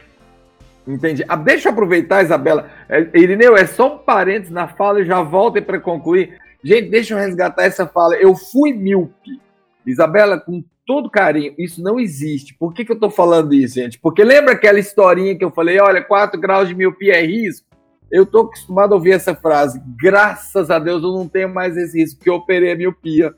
Entendi. 0.88 1.23
Ah, 1.27 1.36
deixa 1.36 1.69
eu 1.69 1.73
aproveitar, 1.73 2.23
Isabela. 2.23 2.69
É, 2.88 3.08
Irineu, 3.13 3.55
é 3.55 3.65
só 3.65 3.95
um 3.95 3.97
parênteses 3.97 4.51
na 4.51 4.67
fala 4.67 5.01
e 5.01 5.05
já 5.05 5.21
voltem 5.21 5.62
para 5.62 5.79
concluir. 5.79 6.38
Gente, 6.63 6.89
deixa 6.89 7.13
eu 7.13 7.17
resgatar 7.17 7.63
essa 7.63 7.88
fala. 7.88 8.15
Eu 8.15 8.36
fui 8.36 8.73
míope. 8.73 9.39
Isabela, 9.86 10.39
com 10.39 10.63
todo 10.86 11.10
carinho, 11.10 11.53
isso 11.58 11.81
não 11.81 11.99
existe. 11.99 12.53
Por 12.53 12.73
que, 12.73 12.86
que 12.86 12.91
eu 12.91 12.95
estou 12.95 13.10
falando 13.10 13.53
isso, 13.53 13.75
gente? 13.75 13.99
Porque 13.99 14.23
lembra 14.23 14.53
aquela 14.53 14.79
historinha 14.79 15.36
que 15.36 15.43
eu 15.43 15.51
falei, 15.51 15.79
olha, 15.79 16.03
4 16.03 16.39
graus 16.39 16.67
de 16.67 16.75
miopia 16.75 17.13
é 17.13 17.25
risco? 17.25 17.67
Eu 18.15 18.23
estou 18.23 18.43
acostumado 18.43 18.93
a 18.93 18.95
ouvir 18.95 19.12
essa 19.12 19.36
frase. 19.36 19.82
Graças 20.01 20.71
a 20.71 20.80
Deus 20.80 21.04
eu 21.04 21.12
não 21.12 21.28
tenho 21.28 21.54
mais 21.54 21.75
esse 21.75 21.99
risco, 21.99 22.17
porque 22.17 22.30
eu 22.30 22.36
operei 22.36 22.71
a 22.71 22.75
miopia. 22.75 23.34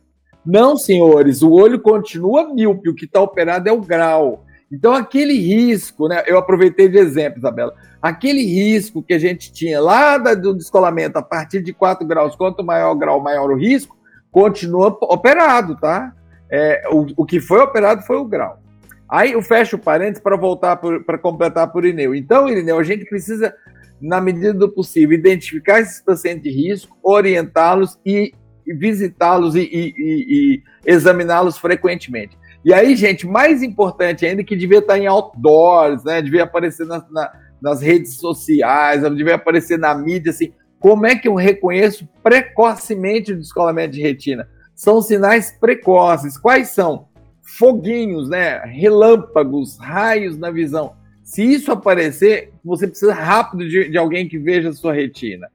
Não, 0.46 0.78
senhores, 0.78 1.42
o 1.42 1.52
olho 1.52 1.82
continua 1.82 2.54
míope, 2.54 2.88
o 2.88 2.94
que 2.94 3.06
está 3.06 3.20
operado 3.20 3.68
é 3.68 3.72
o 3.72 3.82
grau. 3.82 4.46
Então, 4.72 4.94
aquele 4.94 5.34
risco, 5.34 6.08
né? 6.08 6.22
Eu 6.28 6.38
aproveitei 6.38 6.88
de 6.88 7.00
exemplo, 7.00 7.40
Isabela. 7.40 7.74
Aquele 8.00 8.46
risco 8.46 9.02
que 9.02 9.16
a 9.16 9.20
gente 9.20 9.52
tinha 9.52 9.82
lá 9.82 10.20
do 10.20 10.54
descolamento 10.54 11.18
a 11.18 11.24
partir 11.24 11.64
de 11.64 11.74
4 11.74 12.06
graus, 12.06 12.36
quanto 12.36 12.64
maior 12.64 12.92
o 12.92 12.98
grau, 12.98 13.20
maior 13.20 13.50
o 13.50 13.58
risco, 13.58 13.98
continua 14.32 14.96
operado, 15.02 15.76
tá? 15.78 16.14
É, 16.52 16.84
o, 16.92 17.08
o 17.18 17.26
que 17.26 17.40
foi 17.40 17.62
operado 17.62 18.04
foi 18.04 18.18
o 18.18 18.26
grau. 18.26 18.60
Aí 19.10 19.32
eu 19.32 19.42
fecho 19.42 19.78
o 19.78 19.80
parênteses 19.80 20.22
para 20.22 20.38
voltar 20.38 20.76
para 20.76 21.18
completar 21.18 21.72
por 21.72 21.84
Irineu. 21.84 22.14
Então, 22.14 22.48
Irineu, 22.48 22.78
a 22.78 22.84
gente 22.84 23.06
precisa, 23.06 23.56
na 24.02 24.22
medida 24.22 24.54
do 24.54 24.70
possível, 24.70 25.18
identificar 25.18 25.80
esses 25.80 26.02
pacientes 26.02 26.44
de 26.44 26.50
risco, 26.50 26.98
orientá-los 27.04 28.00
e, 28.06 28.34
e 28.66 28.74
visitá-los 28.74 29.56
e, 29.56 29.62
e, 29.62 29.94
e 29.98 30.64
examiná-los 30.86 31.58
frequentemente. 31.58 32.38
E 32.64 32.74
aí, 32.74 32.96
gente, 32.96 33.26
mais 33.26 33.64
importante 33.64 34.26
ainda 34.26 34.44
que 34.44 34.56
devia 34.56 34.80
estar 34.80 34.98
em 34.98 35.08
outdoors, 35.08 36.04
né? 36.04 36.22
Devia 36.22 36.44
aparecer 36.44 36.86
na, 36.86 37.06
na, 37.10 37.32
nas 37.62 37.82
redes 37.82 38.18
sociais, 38.18 39.02
devia 39.16 39.36
aparecer 39.36 39.78
na 39.78 39.96
mídia, 39.96 40.32
assim. 40.32 40.52
Como 40.80 41.06
é 41.06 41.16
que 41.16 41.28
eu 41.28 41.36
reconheço 41.36 42.08
precocemente 42.22 43.34
o 43.34 43.38
descolamento 43.38 43.94
de 43.94 44.02
retina? 44.02 44.48
são 44.78 45.02
sinais 45.02 45.52
precoces. 45.52 46.38
Quais 46.38 46.70
são? 46.70 47.08
Foguinhos, 47.58 48.30
né? 48.30 48.60
Relâmpagos, 48.66 49.78
raios 49.80 50.38
na 50.38 50.52
visão. 50.52 50.96
Se 51.28 51.44
isso 51.44 51.74
aparecer, 51.74 52.54
você 52.64 52.88
precisa 52.88 53.14
rápido 53.14 53.68
de, 53.68 53.90
de 53.90 53.98
alguém 53.98 54.30
que 54.30 54.38
veja 54.38 54.70
a 54.70 54.74
sua 54.74 54.94
retina. 54.94 55.50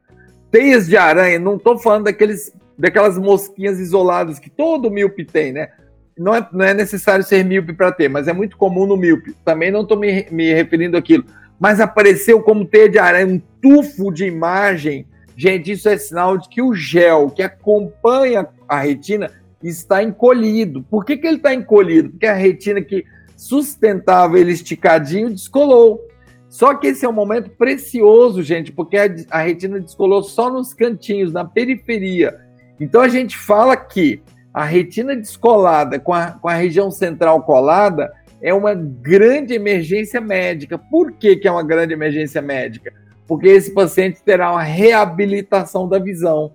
Teias 0.50 0.86
de 0.86 0.98
aranha, 0.98 1.38
não 1.38 1.56
estou 1.56 1.78
falando 1.78 2.04
daqueles, 2.04 2.52
daquelas 2.78 3.16
mosquinhas 3.16 3.80
isoladas 3.80 4.38
que 4.38 4.50
todo 4.50 4.90
míope 4.90 5.24
tem, 5.24 5.50
né? 5.50 5.70
Não 6.18 6.34
é, 6.34 6.46
não 6.52 6.64
é 6.64 6.74
necessário 6.74 7.24
ser 7.24 7.42
míope 7.42 7.72
para 7.72 7.90
ter, 7.90 8.10
mas 8.10 8.28
é 8.28 8.34
muito 8.34 8.58
comum 8.58 8.86
no 8.86 8.98
míope. 8.98 9.34
Também 9.44 9.70
não 9.70 9.80
estou 9.80 9.98
me, 9.98 10.26
me 10.30 10.52
referindo 10.52 10.96
àquilo. 10.96 11.24
Mas 11.58 11.80
apareceu 11.80 12.42
como 12.42 12.66
teia 12.66 12.90
de 12.90 12.98
aranha, 12.98 13.26
um 13.26 13.40
tufo 13.60 14.12
de 14.12 14.26
imagem 14.26 15.06
Gente, 15.36 15.72
isso 15.72 15.88
é 15.88 15.96
sinal 15.96 16.36
de 16.36 16.48
que 16.48 16.60
o 16.60 16.74
gel 16.74 17.30
que 17.30 17.42
acompanha 17.42 18.46
a 18.68 18.78
retina 18.80 19.30
está 19.62 20.02
encolhido. 20.02 20.82
Por 20.82 21.04
que, 21.04 21.16
que 21.16 21.26
ele 21.26 21.36
está 21.36 21.54
encolhido? 21.54 22.10
Porque 22.10 22.26
a 22.26 22.34
retina 22.34 22.82
que 22.82 23.04
sustentava 23.42 24.38
ele 24.38 24.52
esticadinho 24.52 25.30
descolou. 25.30 26.00
Só 26.48 26.74
que 26.74 26.88
esse 26.88 27.04
é 27.04 27.08
um 27.08 27.12
momento 27.12 27.50
precioso, 27.50 28.42
gente, 28.42 28.70
porque 28.70 28.96
a, 28.96 29.08
a 29.30 29.42
retina 29.42 29.80
descolou 29.80 30.22
só 30.22 30.50
nos 30.50 30.74
cantinhos, 30.74 31.32
na 31.32 31.44
periferia. 31.44 32.38
Então 32.78 33.00
a 33.00 33.08
gente 33.08 33.36
fala 33.36 33.76
que 33.76 34.22
a 34.52 34.64
retina 34.64 35.16
descolada 35.16 35.98
com 35.98 36.12
a, 36.12 36.32
com 36.32 36.48
a 36.48 36.54
região 36.54 36.90
central 36.90 37.42
colada 37.42 38.12
é 38.42 38.52
uma 38.52 38.74
grande 38.74 39.54
emergência 39.54 40.20
médica. 40.20 40.76
Por 40.76 41.12
que, 41.12 41.36
que 41.36 41.48
é 41.48 41.50
uma 41.50 41.62
grande 41.62 41.94
emergência 41.94 42.42
médica? 42.42 42.92
porque 43.32 43.48
esse 43.48 43.72
paciente 43.72 44.22
terá 44.22 44.52
uma 44.52 44.62
reabilitação 44.62 45.88
da 45.88 45.98
visão. 45.98 46.54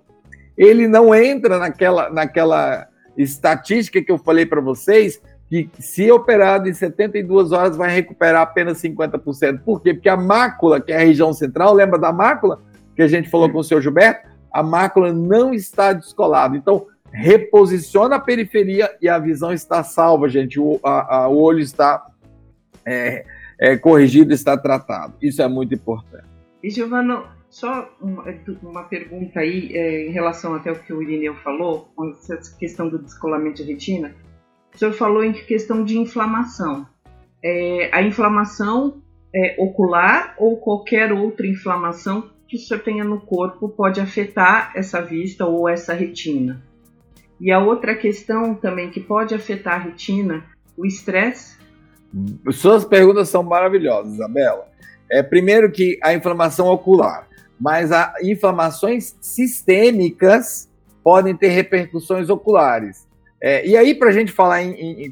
Ele 0.56 0.86
não 0.86 1.12
entra 1.14 1.58
naquela, 1.58 2.08
naquela 2.08 2.86
estatística 3.16 4.00
que 4.00 4.12
eu 4.12 4.16
falei 4.16 4.46
para 4.46 4.60
vocês, 4.60 5.20
que 5.48 5.70
se 5.78 6.10
operado 6.10 6.68
em 6.68 6.74
72 6.74 7.52
horas 7.52 7.76
vai 7.76 7.90
recuperar 7.90 8.42
apenas 8.42 8.80
50%. 8.82 9.60
Por 9.60 9.80
quê? 9.80 9.94
Porque 9.94 10.08
a 10.08 10.16
mácula, 10.16 10.80
que 10.80 10.92
é 10.92 10.96
a 10.96 11.04
região 11.04 11.32
central, 11.32 11.72
lembra 11.72 11.98
da 11.98 12.12
mácula 12.12 12.60
que 12.94 13.02
a 13.02 13.08
gente 13.08 13.30
falou 13.30 13.50
com 13.50 13.58
o 13.58 13.64
senhor 13.64 13.80
Gilberto? 13.80 14.28
A 14.52 14.62
mácula 14.62 15.12
não 15.12 15.54
está 15.54 15.92
descolada. 15.92 16.56
Então, 16.56 16.86
reposiciona 17.10 18.16
a 18.16 18.20
periferia 18.20 18.94
e 19.00 19.08
a 19.08 19.18
visão 19.18 19.52
está 19.52 19.82
salva, 19.82 20.28
gente. 20.28 20.60
O, 20.60 20.78
a, 20.82 21.16
a, 21.16 21.28
o 21.28 21.38
olho 21.40 21.60
está 21.60 22.06
é, 22.84 23.24
é, 23.58 23.76
corrigido, 23.76 24.32
está 24.34 24.56
tratado. 24.56 25.14
Isso 25.22 25.40
é 25.40 25.48
muito 25.48 25.74
importante. 25.74 26.26
E 26.62 26.70
Giovana, 26.70 27.24
só 27.48 27.88
uma, 28.00 28.24
uma 28.62 28.82
pergunta 28.84 29.40
aí 29.40 29.70
é, 29.74 30.08
em 30.08 30.12
relação 30.12 30.54
até 30.54 30.70
o 30.70 30.78
que 30.78 30.92
o 30.92 31.02
Irineu 31.02 31.34
falou, 31.36 31.88
com 31.94 32.10
essa 32.10 32.36
questão 32.58 32.88
do 32.88 32.98
descolamento 32.98 33.64
de 33.64 33.72
retina. 33.72 34.14
O 34.78 34.80
senhor 34.80 34.92
falou 34.92 35.24
em 35.24 35.32
questão 35.32 35.82
de 35.82 35.98
inflamação. 35.98 36.86
É, 37.42 37.90
a 37.92 38.00
inflamação 38.00 39.02
é, 39.34 39.56
ocular 39.58 40.36
ou 40.38 40.56
qualquer 40.56 41.12
outra 41.12 41.48
inflamação 41.48 42.30
que 42.46 42.56
o 42.56 42.60
senhor 42.60 42.80
tenha 42.84 43.02
no 43.02 43.20
corpo 43.20 43.68
pode 43.68 44.00
afetar 44.00 44.70
essa 44.76 45.02
vista 45.02 45.44
ou 45.44 45.68
essa 45.68 45.92
retina. 45.92 46.62
E 47.40 47.50
a 47.50 47.58
outra 47.58 47.92
questão 47.96 48.54
também 48.54 48.88
que 48.88 49.00
pode 49.00 49.34
afetar 49.34 49.74
a 49.74 49.78
retina, 49.78 50.44
o 50.76 50.86
estresse. 50.86 51.58
Suas 52.52 52.84
perguntas 52.84 53.28
são 53.28 53.42
maravilhosas, 53.42 54.14
Isabela. 54.14 54.68
É, 55.10 55.24
primeiro 55.24 55.72
que 55.72 55.98
a 56.00 56.14
inflamação 56.14 56.68
ocular, 56.68 57.26
mas 57.60 57.90
as 57.90 58.12
inflamações 58.22 59.16
sistêmicas 59.20 60.70
podem 61.02 61.36
ter 61.36 61.48
repercussões 61.48 62.30
oculares. 62.30 63.07
É, 63.40 63.66
e 63.66 63.76
aí, 63.76 63.94
para 63.94 64.08
a 64.08 64.12
gente 64.12 64.32
falar, 64.32 64.60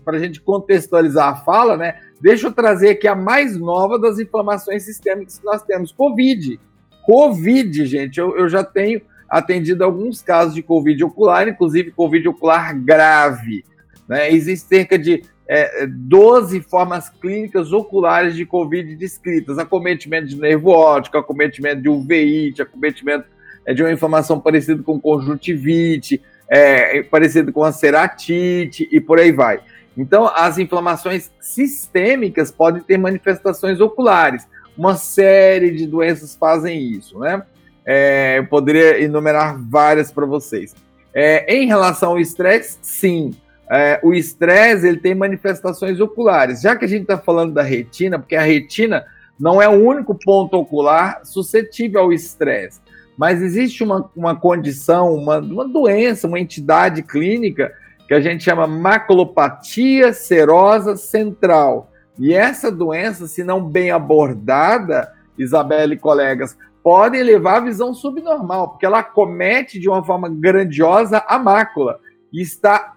para 0.04 0.16
a 0.16 0.20
gente 0.20 0.40
contextualizar 0.40 1.28
a 1.28 1.36
fala, 1.36 1.76
né, 1.76 2.00
deixa 2.20 2.48
eu 2.48 2.52
trazer 2.52 2.90
aqui 2.90 3.06
a 3.06 3.14
mais 3.14 3.56
nova 3.56 3.98
das 3.98 4.18
inflamações 4.18 4.82
sistêmicas 4.84 5.38
que 5.38 5.44
nós 5.44 5.62
temos: 5.62 5.92
Covid. 5.92 6.58
Covid, 7.04 7.86
gente, 7.86 8.18
eu, 8.18 8.36
eu 8.36 8.48
já 8.48 8.64
tenho 8.64 9.00
atendido 9.28 9.84
alguns 9.84 10.22
casos 10.22 10.54
de 10.54 10.62
Covid 10.62 11.04
ocular, 11.04 11.46
inclusive 11.48 11.92
Covid 11.92 12.28
ocular 12.28 12.76
grave. 12.76 13.64
Né? 14.08 14.32
Existe 14.32 14.68
cerca 14.68 14.98
de 14.98 15.22
é, 15.48 15.86
12 15.86 16.60
formas 16.62 17.08
clínicas 17.08 17.72
oculares 17.72 18.34
de 18.34 18.44
Covid 18.44 18.96
descritas: 18.96 19.58
acometimento 19.58 20.26
de 20.26 20.36
nervo 20.36 20.70
óptico, 20.70 21.18
acometimento 21.18 21.82
de 21.82 21.88
uveíte, 21.88 22.62
acometimento 22.62 23.26
é, 23.64 23.72
de 23.72 23.82
uma 23.82 23.92
inflamação 23.92 24.40
parecida 24.40 24.82
com 24.82 25.00
conjuntivite, 25.00 26.20
é, 26.48 27.02
parecido 27.02 27.52
com 27.52 27.64
a 27.64 27.72
ceratite 27.72 28.88
e 28.90 29.00
por 29.00 29.18
aí 29.18 29.32
vai. 29.32 29.60
Então, 29.96 30.26
as 30.26 30.58
inflamações 30.58 31.30
sistêmicas 31.40 32.50
podem 32.50 32.82
ter 32.82 32.98
manifestações 32.98 33.80
oculares. 33.80 34.46
Uma 34.76 34.94
série 34.94 35.70
de 35.70 35.86
doenças 35.86 36.36
fazem 36.36 36.78
isso, 36.78 37.18
né? 37.18 37.42
É, 37.84 38.38
eu 38.38 38.46
poderia 38.46 39.00
enumerar 39.02 39.58
várias 39.58 40.12
para 40.12 40.26
vocês. 40.26 40.74
É, 41.14 41.54
em 41.54 41.66
relação 41.66 42.10
ao 42.10 42.20
estresse, 42.20 42.78
sim 42.82 43.34
é, 43.70 43.98
o 44.02 44.14
estresse 44.14 44.86
ele 44.86 44.98
tem 44.98 45.14
manifestações 45.14 46.00
oculares. 46.00 46.60
Já 46.60 46.76
que 46.76 46.84
a 46.84 46.88
gente 46.88 47.02
está 47.02 47.18
falando 47.18 47.52
da 47.52 47.62
retina, 47.62 48.18
porque 48.18 48.36
a 48.36 48.42
retina 48.42 49.04
não 49.38 49.60
é 49.60 49.68
o 49.68 49.72
único 49.72 50.14
ponto 50.14 50.56
ocular 50.56 51.20
suscetível 51.24 52.00
ao 52.00 52.12
estresse, 52.12 52.80
mas 53.16 53.42
existe 53.42 53.82
uma, 53.82 54.10
uma 54.14 54.36
condição, 54.36 55.14
uma, 55.14 55.38
uma 55.38 55.66
doença, 55.66 56.26
uma 56.26 56.40
entidade 56.40 57.02
clínica 57.02 57.72
que 58.06 58.14
a 58.14 58.20
gente 58.20 58.44
chama 58.44 58.66
maculopatia 58.66 60.12
serosa 60.12 60.96
central. 60.96 61.90
E 62.18 62.32
essa 62.32 62.70
doença, 62.70 63.26
se 63.26 63.42
não 63.42 63.62
bem 63.62 63.90
abordada, 63.90 65.12
Isabela 65.38 65.92
e 65.92 65.98
colegas, 65.98 66.56
pode 66.82 67.20
levar 67.22 67.56
a 67.56 67.64
visão 67.64 67.92
subnormal, 67.92 68.70
porque 68.70 68.86
ela 68.86 69.02
comete 69.02 69.78
de 69.78 69.88
uma 69.88 70.04
forma 70.04 70.28
grandiosa 70.28 71.22
a 71.26 71.38
mácula 71.38 71.98
está 72.32 72.92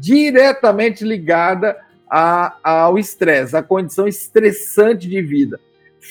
diretamente 0.00 1.04
ligada 1.04 1.76
a, 2.10 2.56
ao 2.62 2.98
estresse, 2.98 3.56
à 3.56 3.62
condição 3.62 4.06
estressante 4.06 5.08
de 5.08 5.22
vida. 5.22 5.60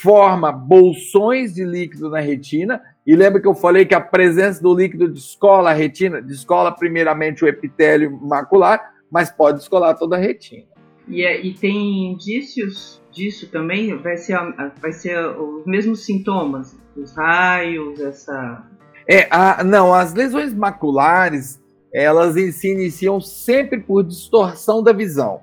Forma 0.01 0.51
bolsões 0.51 1.53
de 1.53 1.63
líquido 1.63 2.09
na 2.09 2.19
retina, 2.19 2.81
e 3.05 3.15
lembra 3.15 3.41
que 3.41 3.47
eu 3.47 3.55
falei 3.55 3.85
que 3.85 3.95
a 3.95 4.01
presença 4.01 4.61
do 4.61 4.73
líquido 4.73 5.07
descola 5.07 5.71
a 5.71 5.73
retina, 5.73 6.21
descola 6.21 6.71
primeiramente 6.71 7.43
o 7.43 7.47
epitélio 7.47 8.19
macular, 8.21 8.93
mas 9.09 9.31
pode 9.31 9.59
descolar 9.59 9.95
toda 9.95 10.15
a 10.15 10.19
retina. 10.19 10.65
E, 11.07 11.23
é, 11.23 11.41
e 11.41 11.53
tem 11.53 12.11
indícios 12.11 13.01
disso 13.11 13.49
também? 13.49 13.97
Vai 13.97 14.17
ser, 14.17 14.37
vai 14.81 14.91
ser 14.91 15.17
os 15.17 15.65
mesmos 15.65 16.05
sintomas? 16.05 16.77
Os 16.95 17.15
raios, 17.15 17.99
essa. 17.99 18.63
É, 19.07 19.27
a, 19.31 19.63
não, 19.63 19.93
as 19.93 20.13
lesões 20.13 20.53
maculares 20.53 21.61
elas 21.93 22.35
se 22.55 22.71
iniciam 22.71 23.19
sempre 23.19 23.79
por 23.79 24.03
distorção 24.03 24.81
da 24.81 24.93
visão. 24.93 25.41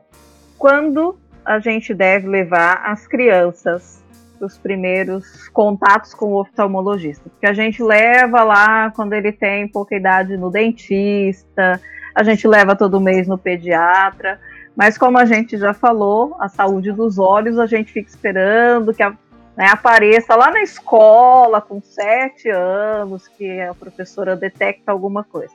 Quando 0.57 1.19
a 1.45 1.59
gente 1.59 1.93
deve 1.93 2.27
levar 2.27 2.83
as 2.87 3.07
crianças 3.07 4.03
os 4.45 4.59
primeiros 4.59 5.49
contatos 5.49 6.15
com 6.15 6.33
o 6.33 6.41
oftalmologista? 6.41 7.29
Porque 7.29 7.47
a 7.47 7.53
gente 7.53 7.83
leva 7.83 8.43
lá 8.43 8.91
quando 8.91 9.13
ele 9.13 9.33
tem 9.33 9.69
pouca 9.69 9.97
idade 9.97 10.37
no 10.37 10.51
dentista, 10.51 11.81
a 12.15 12.23
gente 12.23 12.47
leva 12.49 12.75
todo 12.77 13.01
mês 13.01 13.29
no 13.29 13.39
pediatra, 13.39 14.41
mas 14.77 14.97
como 14.97 15.19
a 15.19 15.25
gente 15.25 15.57
já 15.57 15.75
falou, 15.75 16.37
a 16.39 16.49
saúde 16.49 16.93
dos 16.93 17.19
olhos 17.19 17.59
a 17.59 17.67
gente 17.67 17.93
fica 17.93 18.09
esperando 18.09 18.95
que 18.95 19.03
a, 19.03 19.11
né, 19.57 19.67
apareça 19.71 20.37
lá 20.37 20.51
na 20.51 20.63
escola 20.63 21.61
com 21.61 21.81
sete 21.83 22.49
anos, 22.49 23.27
que 23.27 23.61
a 23.61 23.75
professora 23.75 24.37
detecta 24.37 24.93
alguma 24.93 25.25
coisa. 25.25 25.53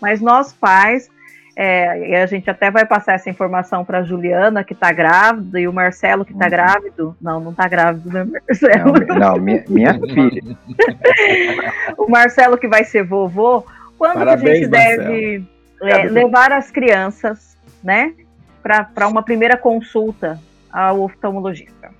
Mas 0.00 0.20
nós 0.20 0.52
pais, 0.52 1.10
é, 1.54 2.10
e 2.10 2.14
a 2.14 2.24
gente 2.26 2.48
até 2.48 2.70
vai 2.70 2.86
passar 2.86 3.14
essa 3.14 3.28
informação 3.28 3.84
para 3.84 3.98
a 3.98 4.02
Juliana, 4.02 4.64
que 4.64 4.72
está 4.72 4.90
grávida, 4.90 5.60
e 5.60 5.68
o 5.68 5.72
Marcelo, 5.72 6.24
que 6.24 6.32
está 6.32 6.46
uhum. 6.46 6.50
grávido. 6.50 7.16
Não, 7.20 7.40
não 7.40 7.50
está 7.50 7.68
grávido, 7.68 8.10
né, 8.10 8.24
Marcelo? 8.24 8.92
Não, 9.06 9.18
não 9.18 9.36
minha, 9.38 9.64
minha 9.68 9.94
filha. 10.00 10.42
o 11.98 12.10
Marcelo, 12.10 12.56
que 12.56 12.68
vai 12.68 12.84
ser 12.84 13.04
vovô. 13.04 13.64
Quando 13.98 14.14
Parabéns, 14.14 14.42
que 14.42 14.48
a 14.48 14.54
gente 14.54 14.68
deve 14.68 15.44
é, 15.82 16.04
levar 16.04 16.52
as 16.52 16.70
crianças, 16.70 17.56
né, 17.84 18.14
para 18.62 19.06
uma 19.06 19.22
primeira 19.22 19.56
consulta 19.56 20.40
ao 20.72 21.02
oftalmologista? 21.02 21.90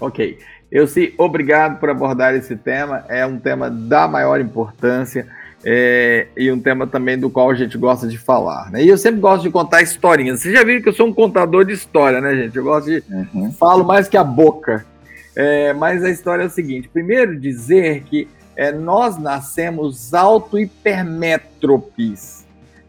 Ok. 0.00 0.38
Eu 0.72 0.86
sim, 0.86 1.12
obrigado 1.18 1.78
por 1.78 1.90
abordar 1.90 2.34
esse 2.34 2.56
tema. 2.56 3.04
É 3.08 3.24
um 3.24 3.38
tema 3.38 3.70
da 3.70 4.08
maior 4.08 4.40
importância 4.40 5.28
é, 5.64 6.26
e 6.36 6.52
um 6.52 6.60
tema 6.60 6.86
também 6.86 7.18
do 7.18 7.30
qual 7.30 7.50
a 7.50 7.54
gente 7.54 7.78
gosta 7.78 8.06
de 8.06 8.18
falar. 8.18 8.70
Né? 8.70 8.84
E 8.84 8.88
eu 8.88 8.98
sempre 8.98 9.20
gosto 9.20 9.42
de 9.42 9.50
contar 9.50 9.82
historinhas. 9.82 10.40
Vocês 10.40 10.54
já 10.54 10.62
viram 10.62 10.82
que 10.82 10.88
eu 10.88 10.94
sou 10.94 11.06
um 11.06 11.12
contador 11.12 11.64
de 11.64 11.72
história, 11.72 12.20
né, 12.20 12.36
gente? 12.36 12.56
Eu 12.56 12.64
gosto 12.64 12.86
de. 12.86 13.02
Uhum. 13.10 13.50
Falo 13.52 13.84
mais 13.84 14.08
que 14.08 14.16
a 14.16 14.24
boca. 14.24 14.84
É, 15.34 15.72
mas 15.72 16.04
a 16.04 16.10
história 16.10 16.42
é 16.42 16.46
o 16.46 16.50
seguinte: 16.50 16.88
primeiro, 16.88 17.40
dizer 17.40 18.02
que 18.02 18.28
é, 18.54 18.70
nós 18.72 19.16
nascemos 19.18 20.12
auto-hipermétropes. 20.12 22.44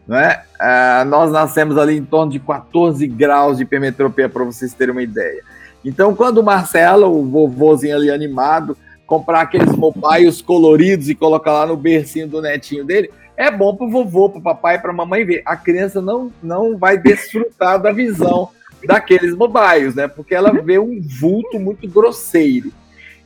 Né? 0.06 0.42
Ah, 0.60 1.04
nós 1.06 1.32
nascemos 1.32 1.76
ali 1.76 1.96
em 1.96 2.04
torno 2.04 2.30
de 2.30 2.38
14 2.38 3.04
graus 3.08 3.56
de 3.56 3.64
hipermetropia, 3.64 4.28
para 4.28 4.44
vocês 4.44 4.72
terem 4.72 4.92
uma 4.92 5.02
ideia. 5.02 5.42
Então, 5.84 6.14
quando 6.14 6.38
o 6.38 6.44
Marcelo, 6.44 7.08
o 7.08 7.26
vovôzinho 7.26 7.96
ali 7.96 8.08
animado, 8.10 8.76
comprar 9.06 9.42
aqueles 9.42 9.72
mobiles 9.72 10.42
coloridos 10.42 11.08
e 11.08 11.14
colocar 11.14 11.52
lá 11.52 11.66
no 11.66 11.76
bercinho 11.76 12.28
do 12.28 12.42
netinho 12.42 12.84
dele, 12.84 13.10
é 13.36 13.50
bom 13.50 13.76
pro 13.76 13.88
vovô, 13.88 14.28
pro 14.30 14.40
papai, 14.40 14.80
pra 14.80 14.92
mamãe 14.92 15.24
ver. 15.24 15.42
A 15.44 15.56
criança 15.56 16.00
não, 16.00 16.32
não 16.42 16.76
vai 16.76 16.98
desfrutar 16.98 17.80
da 17.80 17.92
visão 17.92 18.50
daqueles 18.84 19.34
mobiles, 19.34 19.94
né? 19.94 20.08
Porque 20.08 20.34
ela 20.34 20.50
vê 20.62 20.78
um 20.78 21.00
vulto 21.00 21.58
muito 21.58 21.88
grosseiro. 21.88 22.72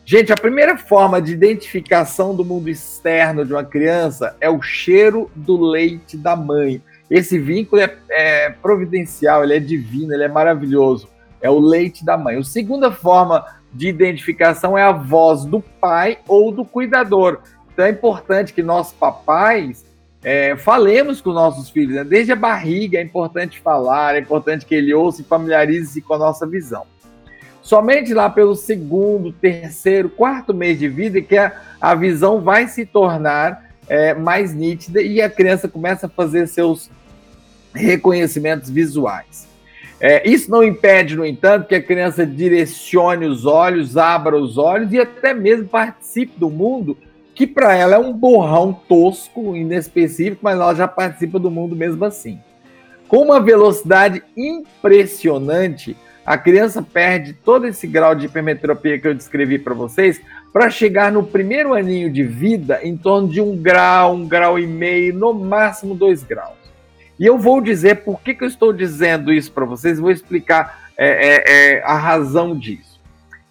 Gente, 0.05 0.33
a 0.33 0.37
primeira 0.37 0.76
forma 0.76 1.22
de 1.22 1.33
identificação 1.33 2.35
do 2.35 2.45
mundo 2.45 2.68
externo 2.68 3.45
de 3.45 3.53
uma 3.53 3.62
criança 3.62 4.35
é 4.41 4.51
o 4.51 4.61
cheiro 4.61 5.31
do 5.37 5.57
leite 5.61 6.16
da 6.16 6.35
mãe. 6.35 6.83
Esse 7.09 7.39
vínculo 7.39 7.81
é, 7.81 7.97
é 8.11 8.51
providencial, 8.51 9.45
ele 9.45 9.55
é 9.55 9.61
divino, 9.61 10.12
ele 10.12 10.24
é 10.24 10.28
maravilhoso. 10.28 11.09
É 11.41 11.49
o 11.49 11.61
leite 11.61 12.05
da 12.05 12.18
mãe. 12.18 12.37
A 12.37 12.43
segunda 12.43 12.91
forma 12.91 13.45
de 13.73 13.89
identificação 13.89 14.77
é 14.77 14.83
a 14.83 14.93
voz 14.93 15.45
do 15.45 15.61
pai 15.61 16.18
ou 16.27 16.51
do 16.51 16.64
cuidador. 16.64 17.41
Então 17.73 17.85
é 17.85 17.91
importante 17.91 18.53
que 18.53 18.62
nós 18.62 18.93
papais 18.93 19.85
é, 20.23 20.57
falemos 20.57 21.21
com 21.21 21.33
nossos 21.33 21.71
filhos, 21.71 21.97
né? 21.97 22.05
desde 22.05 22.33
a 22.33 22.37
barriga 22.37 22.99
é 22.99 23.03
importante 23.03 23.61
falar, 23.61 24.16
é 24.16 24.18
importante 24.18 24.66
que 24.66 24.75
ele 24.75 24.93
ouça 24.93 25.23
e 25.23 25.25
familiarize-se 25.25 26.03
com 26.03 26.14
a 26.14 26.18
nossa 26.18 26.47
visão. 26.47 26.85
Somente 27.62 28.12
lá 28.12 28.29
pelo 28.29 28.55
segundo, 28.55 29.33
terceiro, 29.33 30.09
quarto 30.09 30.53
mês 30.53 30.79
de 30.79 30.89
vida 30.89 31.21
que 31.21 31.37
a, 31.37 31.53
a 31.81 31.95
visão 31.95 32.41
vai 32.41 32.66
se 32.66 32.85
tornar 32.85 33.71
é, 33.89 34.12
mais 34.14 34.55
nítida 34.55 35.01
e 35.01 35.23
a 35.23 35.31
criança 35.31 35.68
começa 35.68 36.07
a 36.07 36.09
fazer 36.09 36.47
seus 36.49 36.91
reconhecimentos 37.75 38.68
visuais. 38.71 39.50
É, 40.01 40.27
isso 40.29 40.51
não 40.51 40.65
impede, 40.65 41.15
no 41.15 41.27
entanto, 41.27 41.69
que 41.69 41.75
a 41.75 41.83
criança 41.83 42.25
direcione 42.25 43.27
os 43.27 43.45
olhos, 43.45 43.99
abra 43.99 44.35
os 44.37 44.57
olhos 44.57 44.93
e 44.93 44.99
até 44.99 45.35
mesmo 45.35 45.69
participe 45.69 46.39
do 46.39 46.49
mundo, 46.49 46.97
que 47.35 47.47
para 47.47 47.75
ela 47.75 47.97
é 47.97 47.99
um 47.99 48.13
borrão 48.13 48.73
tosco, 48.73 49.55
inespecífico, 49.55 50.41
mas 50.43 50.55
ela 50.55 50.75
já 50.75 50.89
participa 50.89 51.39
do 51.39 51.51
mundo 51.51 51.77
mesmo 51.77 52.03
assim. 52.05 52.41
Com 53.07 53.25
uma 53.25 53.41
velocidade 53.41 54.23
impressionante, 54.35 55.95
a 56.25 56.39
criança 56.39 56.81
perde 56.81 57.33
todo 57.33 57.67
esse 57.67 57.87
grau 57.87 58.15
de 58.15 58.27
hipermetropia 58.27 58.99
que 58.99 59.09
eu 59.09 59.15
descrevi 59.15 59.59
para 59.59 59.75
vocês 59.75 60.21
para 60.53 60.71
chegar 60.71 61.13
no 61.13 61.25
primeiro 61.25 61.75
aninho 61.75 62.11
de 62.11 62.23
vida 62.25 62.81
em 62.83 62.97
torno 62.97 63.29
de 63.29 63.41
um 63.41 63.57
grau, 63.57 64.15
um 64.15 64.27
grau 64.27 64.59
e 64.59 64.67
meio, 64.67 65.15
no 65.15 65.35
máximo 65.35 65.95
dois 65.95 66.23
graus. 66.23 66.60
E 67.21 67.27
eu 67.27 67.39
vou 67.39 67.61
dizer 67.61 67.97
por 67.97 68.23
que, 68.23 68.33
que 68.33 68.43
eu 68.43 68.49
estou 68.49 68.73
dizendo 68.73 69.31
isso 69.31 69.53
para 69.53 69.66
vocês, 69.66 69.99
vou 69.99 70.11
explicar 70.11 70.89
é, 70.97 71.09
é, 71.09 71.45
é, 71.77 71.83
a 71.85 71.95
razão 71.95 72.59
disso. 72.59 72.99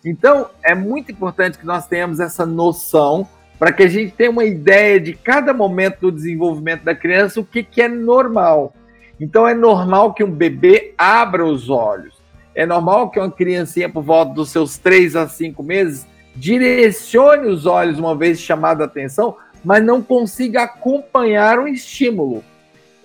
Então, 0.04 0.50
é 0.64 0.74
muito 0.74 1.12
importante 1.12 1.60
que 1.60 1.68
nós 1.68 1.86
tenhamos 1.86 2.20
essa 2.20 2.48
noção 2.48 3.28
para 3.60 3.72
que 3.72 3.84
a 3.84 3.88
gente 3.88 4.12
tenha 4.14 4.32
uma 4.32 4.44
ideia 4.44 5.00
de 5.00 5.14
cada 5.14 5.54
momento 5.54 6.00
do 6.00 6.12
desenvolvimento 6.12 6.84
da 6.84 6.96
criança, 6.96 7.40
o 7.40 7.46
que, 7.46 7.62
que 7.62 7.80
é 7.80 7.88
normal. 7.88 8.74
Então, 9.22 9.48
é 9.48 9.54
normal 9.54 10.16
que 10.16 10.24
um 10.24 10.32
bebê 10.32 10.96
abra 10.98 11.46
os 11.46 11.70
olhos. 11.70 12.16
É 12.56 12.66
normal 12.66 13.12
que 13.12 13.20
uma 13.20 13.30
criancinha, 13.30 13.88
por 13.88 14.02
volta 14.02 14.34
dos 14.34 14.50
seus 14.50 14.80
3 14.80 15.16
a 15.16 15.28
5 15.28 15.62
meses, 15.62 16.08
direcione 16.36 17.48
os 17.48 17.68
olhos 17.68 18.00
uma 18.00 18.16
vez 18.16 18.40
chamada 18.40 18.86
a 18.86 18.88
atenção, 18.88 19.38
mas 19.64 19.84
não 19.84 20.02
consiga 20.02 20.64
acompanhar 20.64 21.60
o 21.60 21.68
estímulo. 21.68 22.44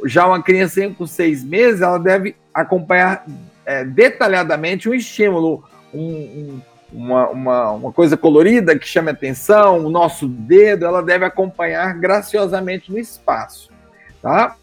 Já 0.05 0.27
uma 0.27 0.43
criança 0.43 0.89
com 0.91 1.07
seis 1.07 1.43
meses, 1.43 1.81
ela 1.81 1.99
deve 1.99 2.37
acompanhar 2.53 3.25
é, 3.67 3.85
detalhadamente 3.85 4.89
um 4.89 4.95
estímulo, 4.95 5.65
um, 5.93 6.01
um, 6.01 6.61
uma, 6.93 7.29
uma, 7.29 7.71
uma, 7.73 7.93
coisa 7.93 8.17
colorida 8.17 8.79
que 8.79 8.87
chame 8.87 9.11
atenção, 9.11 9.85
o 9.85 9.91
nosso 9.91 10.29
dedo, 10.29 10.85
ela 10.85 11.03
deve 11.03 11.25
acompanhar 11.25 11.95
graciosamente 11.95 12.93
no 12.93 12.99
espaço. 12.99 13.71
Tá? 14.23 14.57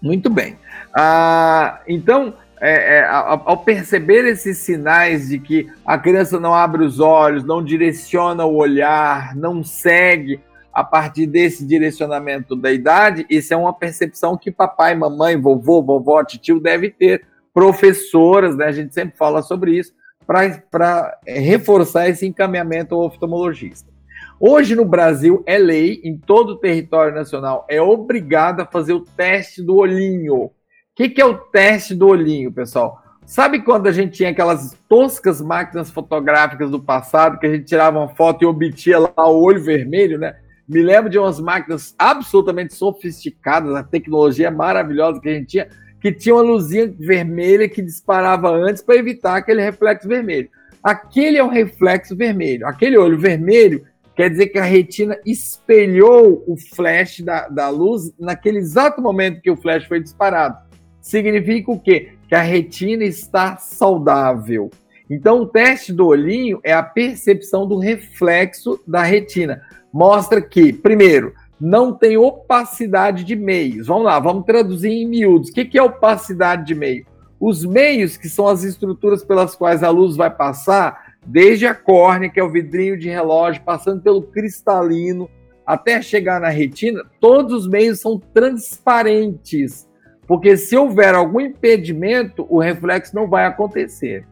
Muito 0.00 0.28
bem. 0.28 0.58
Ah, 0.94 1.80
então, 1.86 2.34
é, 2.60 2.98
é, 2.98 3.06
ao 3.06 3.58
perceber 3.58 4.24
esses 4.26 4.58
sinais 4.58 5.28
de 5.28 5.38
que 5.38 5.70
a 5.84 5.98
criança 5.98 6.40
não 6.40 6.54
abre 6.54 6.84
os 6.84 7.00
olhos, 7.00 7.44
não 7.44 7.62
direciona 7.62 8.44
o 8.44 8.56
olhar, 8.56 9.34
não 9.34 9.62
segue 9.62 10.40
a 10.76 10.84
partir 10.84 11.26
desse 11.26 11.66
direcionamento 11.66 12.54
da 12.54 12.70
idade, 12.70 13.24
isso 13.30 13.54
é 13.54 13.56
uma 13.56 13.72
percepção 13.72 14.36
que 14.36 14.50
papai, 14.50 14.94
mamãe, 14.94 15.34
vovô, 15.34 15.82
vovó, 15.82 16.22
tio 16.22 16.60
deve 16.60 16.90
ter, 16.90 17.26
professoras, 17.54 18.54
né? 18.54 18.66
A 18.66 18.72
gente 18.72 18.92
sempre 18.92 19.16
fala 19.16 19.40
sobre 19.40 19.78
isso, 19.78 19.94
para 20.26 21.18
é, 21.24 21.38
reforçar 21.38 22.10
esse 22.10 22.26
encaminhamento 22.26 22.94
ao 22.94 23.06
oftalmologista. 23.06 23.90
Hoje 24.38 24.76
no 24.76 24.84
Brasil 24.84 25.42
é 25.46 25.56
lei, 25.56 25.98
em 26.04 26.18
todo 26.18 26.50
o 26.50 26.58
território 26.58 27.14
nacional, 27.14 27.64
é 27.70 27.80
obrigado 27.80 28.60
a 28.60 28.66
fazer 28.66 28.92
o 28.92 29.00
teste 29.00 29.62
do 29.62 29.76
olhinho. 29.76 30.34
O 30.34 30.52
que, 30.94 31.08
que 31.08 31.22
é 31.22 31.24
o 31.24 31.38
teste 31.38 31.94
do 31.94 32.06
olhinho, 32.06 32.52
pessoal? 32.52 33.02
Sabe 33.24 33.62
quando 33.62 33.86
a 33.86 33.92
gente 33.92 34.18
tinha 34.18 34.28
aquelas 34.28 34.76
toscas 34.86 35.40
máquinas 35.40 35.90
fotográficas 35.90 36.70
do 36.70 36.82
passado, 36.82 37.38
que 37.38 37.46
a 37.46 37.50
gente 37.50 37.64
tirava 37.64 37.98
uma 37.98 38.14
foto 38.14 38.42
e 38.42 38.46
obtia 38.46 38.98
lá 38.98 39.26
o 39.26 39.42
olho 39.42 39.64
vermelho, 39.64 40.18
né? 40.18 40.36
Me 40.68 40.82
lembro 40.82 41.08
de 41.08 41.18
umas 41.18 41.38
máquinas 41.38 41.94
absolutamente 41.96 42.74
sofisticadas, 42.74 43.74
a 43.74 43.84
tecnologia 43.84 44.50
maravilhosa 44.50 45.20
que 45.20 45.28
a 45.28 45.34
gente 45.34 45.46
tinha, 45.46 45.68
que 46.00 46.12
tinha 46.12 46.34
uma 46.34 46.42
luzinha 46.42 46.92
vermelha 46.98 47.68
que 47.68 47.80
disparava 47.80 48.50
antes 48.50 48.82
para 48.82 48.96
evitar 48.96 49.36
aquele 49.36 49.62
reflexo 49.62 50.08
vermelho. 50.08 50.48
Aquele 50.82 51.38
é 51.38 51.44
o 51.44 51.48
reflexo 51.48 52.16
vermelho. 52.16 52.66
Aquele 52.66 52.98
olho 52.98 53.18
vermelho 53.18 53.84
quer 54.16 54.28
dizer 54.28 54.48
que 54.48 54.58
a 54.58 54.64
retina 54.64 55.18
espelhou 55.24 56.42
o 56.48 56.56
flash 56.56 57.20
da, 57.20 57.48
da 57.48 57.68
luz 57.68 58.12
naquele 58.18 58.58
exato 58.58 59.00
momento 59.00 59.40
que 59.40 59.50
o 59.50 59.56
flash 59.56 59.84
foi 59.84 60.00
disparado. 60.00 60.56
Significa 61.00 61.70
o 61.70 61.78
quê? 61.78 62.12
Que 62.28 62.34
a 62.34 62.42
retina 62.42 63.04
está 63.04 63.56
saudável. 63.56 64.70
Então, 65.08 65.42
o 65.42 65.46
teste 65.46 65.92
do 65.92 66.06
olhinho 66.06 66.58
é 66.64 66.72
a 66.72 66.82
percepção 66.82 67.68
do 67.68 67.78
reflexo 67.78 68.80
da 68.86 69.02
retina 69.02 69.62
mostra 69.96 70.42
que, 70.42 70.74
primeiro, 70.74 71.32
não 71.58 71.90
tem 71.90 72.18
opacidade 72.18 73.24
de 73.24 73.34
meios. 73.34 73.86
Vamos 73.86 74.04
lá, 74.04 74.20
vamos 74.20 74.44
traduzir 74.44 74.90
em 74.90 75.08
miúdos. 75.08 75.48
O 75.48 75.52
que 75.54 75.78
é 75.78 75.82
opacidade 75.82 76.66
de 76.66 76.74
meio? 76.74 77.06
Os 77.40 77.64
meios, 77.64 78.18
que 78.18 78.28
são 78.28 78.46
as 78.46 78.62
estruturas 78.62 79.24
pelas 79.24 79.56
quais 79.56 79.82
a 79.82 79.88
luz 79.88 80.14
vai 80.14 80.28
passar, 80.28 81.14
desde 81.24 81.66
a 81.66 81.74
córnea, 81.74 82.28
que 82.28 82.38
é 82.38 82.44
o 82.44 82.52
vidrinho 82.52 82.98
de 82.98 83.08
relógio, 83.08 83.62
passando 83.64 84.02
pelo 84.02 84.20
cristalino, 84.20 85.30
até 85.64 86.02
chegar 86.02 86.42
na 86.42 86.50
retina, 86.50 87.02
todos 87.18 87.62
os 87.62 87.66
meios 87.66 87.98
são 87.98 88.20
transparentes. 88.34 89.88
Porque 90.26 90.58
se 90.58 90.76
houver 90.76 91.14
algum 91.14 91.40
impedimento, 91.40 92.46
o 92.50 92.60
reflexo 92.60 93.14
não 93.14 93.26
vai 93.26 93.46
acontecer. 93.46 94.26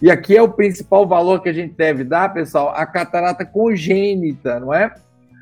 E 0.00 0.10
aqui 0.10 0.34
é 0.34 0.40
o 0.40 0.48
principal 0.48 1.06
valor 1.06 1.42
que 1.42 1.50
a 1.50 1.52
gente 1.52 1.74
deve 1.74 2.04
dar, 2.04 2.32
pessoal, 2.32 2.70
a 2.74 2.86
catarata 2.86 3.44
congênita, 3.44 4.58
não 4.58 4.72
é? 4.72 4.94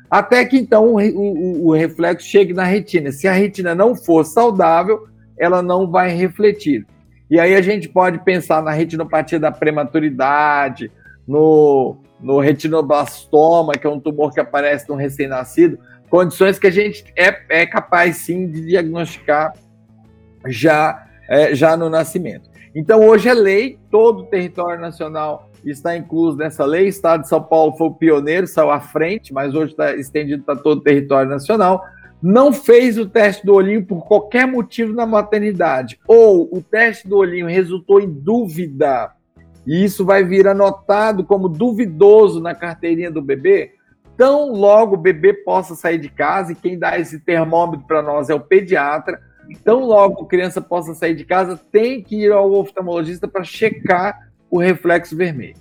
Até 0.09 0.43
que 0.45 0.57
então 0.57 0.95
o, 0.95 0.99
o, 0.99 1.67
o 1.67 1.73
reflexo 1.73 2.27
chegue 2.27 2.53
na 2.53 2.63
retina. 2.63 3.11
Se 3.11 3.27
a 3.27 3.33
retina 3.33 3.75
não 3.75 3.95
for 3.95 4.25
saudável, 4.25 5.07
ela 5.37 5.61
não 5.61 5.89
vai 5.89 6.11
refletir. 6.11 6.85
E 7.29 7.39
aí 7.39 7.55
a 7.55 7.61
gente 7.61 7.87
pode 7.87 8.19
pensar 8.23 8.63
na 8.63 8.71
retinopatia 8.71 9.39
da 9.39 9.51
prematuridade, 9.51 10.91
no, 11.27 11.97
no 12.19 12.39
retinoblastoma, 12.39 13.73
que 13.73 13.85
é 13.85 13.89
um 13.89 13.99
tumor 13.99 14.33
que 14.33 14.39
aparece 14.39 14.89
no 14.89 14.95
recém-nascido, 14.95 15.77
condições 16.09 16.57
que 16.57 16.65
a 16.65 16.71
gente 16.71 17.05
é, 17.15 17.61
é 17.61 17.65
capaz 17.67 18.17
sim 18.17 18.47
de 18.47 18.65
diagnosticar 18.65 19.53
já, 20.47 21.05
é, 21.29 21.53
já 21.53 21.77
no 21.77 21.87
nascimento. 21.87 22.49
Então 22.73 23.05
hoje 23.05 23.29
é 23.29 23.33
lei, 23.33 23.77
todo 23.91 24.21
o 24.21 24.25
território 24.25 24.81
nacional 24.81 25.48
está 25.65 25.95
incluso 25.95 26.37
nessa 26.37 26.65
lei. 26.65 26.85
O 26.85 26.89
Estado 26.89 27.21
de 27.21 27.29
São 27.29 27.41
Paulo 27.41 27.73
foi 27.77 27.87
o 27.87 27.93
pioneiro, 27.93 28.47
saiu 28.47 28.71
à 28.71 28.79
frente, 28.79 29.33
mas 29.33 29.53
hoje 29.53 29.71
está 29.71 29.95
estendido 29.95 30.43
para 30.43 30.55
todo 30.55 30.79
o 30.79 30.83
território 30.83 31.29
nacional. 31.29 31.83
Não 32.21 32.51
fez 32.51 32.97
o 32.97 33.05
teste 33.05 33.45
do 33.45 33.53
olhinho 33.53 33.85
por 33.85 34.05
qualquer 34.05 34.45
motivo 34.45 34.93
na 34.93 35.05
maternidade, 35.05 35.99
ou 36.05 36.49
o 36.51 36.61
teste 36.61 37.07
do 37.07 37.17
olhinho 37.17 37.47
resultou 37.47 38.01
em 38.01 38.09
dúvida, 38.09 39.11
e 39.65 39.83
isso 39.83 40.03
vai 40.03 40.23
vir 40.23 40.47
anotado 40.47 41.23
como 41.23 41.47
duvidoso 41.47 42.41
na 42.41 42.53
carteirinha 42.53 43.09
do 43.09 43.21
bebê. 43.21 43.71
Tão 44.17 44.51
logo 44.51 44.95
o 44.95 44.99
bebê 44.99 45.33
possa 45.33 45.75
sair 45.75 45.97
de 45.97 46.09
casa, 46.09 46.51
e 46.51 46.55
quem 46.55 46.77
dá 46.77 46.99
esse 46.99 47.19
termômetro 47.19 47.85
para 47.87 48.01
nós 48.01 48.29
é 48.29 48.35
o 48.35 48.39
pediatra. 48.39 49.21
Tão 49.63 49.85
logo 49.85 50.23
a 50.23 50.27
criança 50.27 50.59
possa 50.59 50.93
sair 50.93 51.15
de 51.15 51.23
casa, 51.23 51.59
tem 51.71 52.03
que 52.03 52.23
ir 52.23 52.31
ao 52.31 52.51
oftalmologista 52.51 53.27
para 53.27 53.43
checar 53.43 54.28
o 54.49 54.59
reflexo 54.59 55.15
vermelho. 55.15 55.57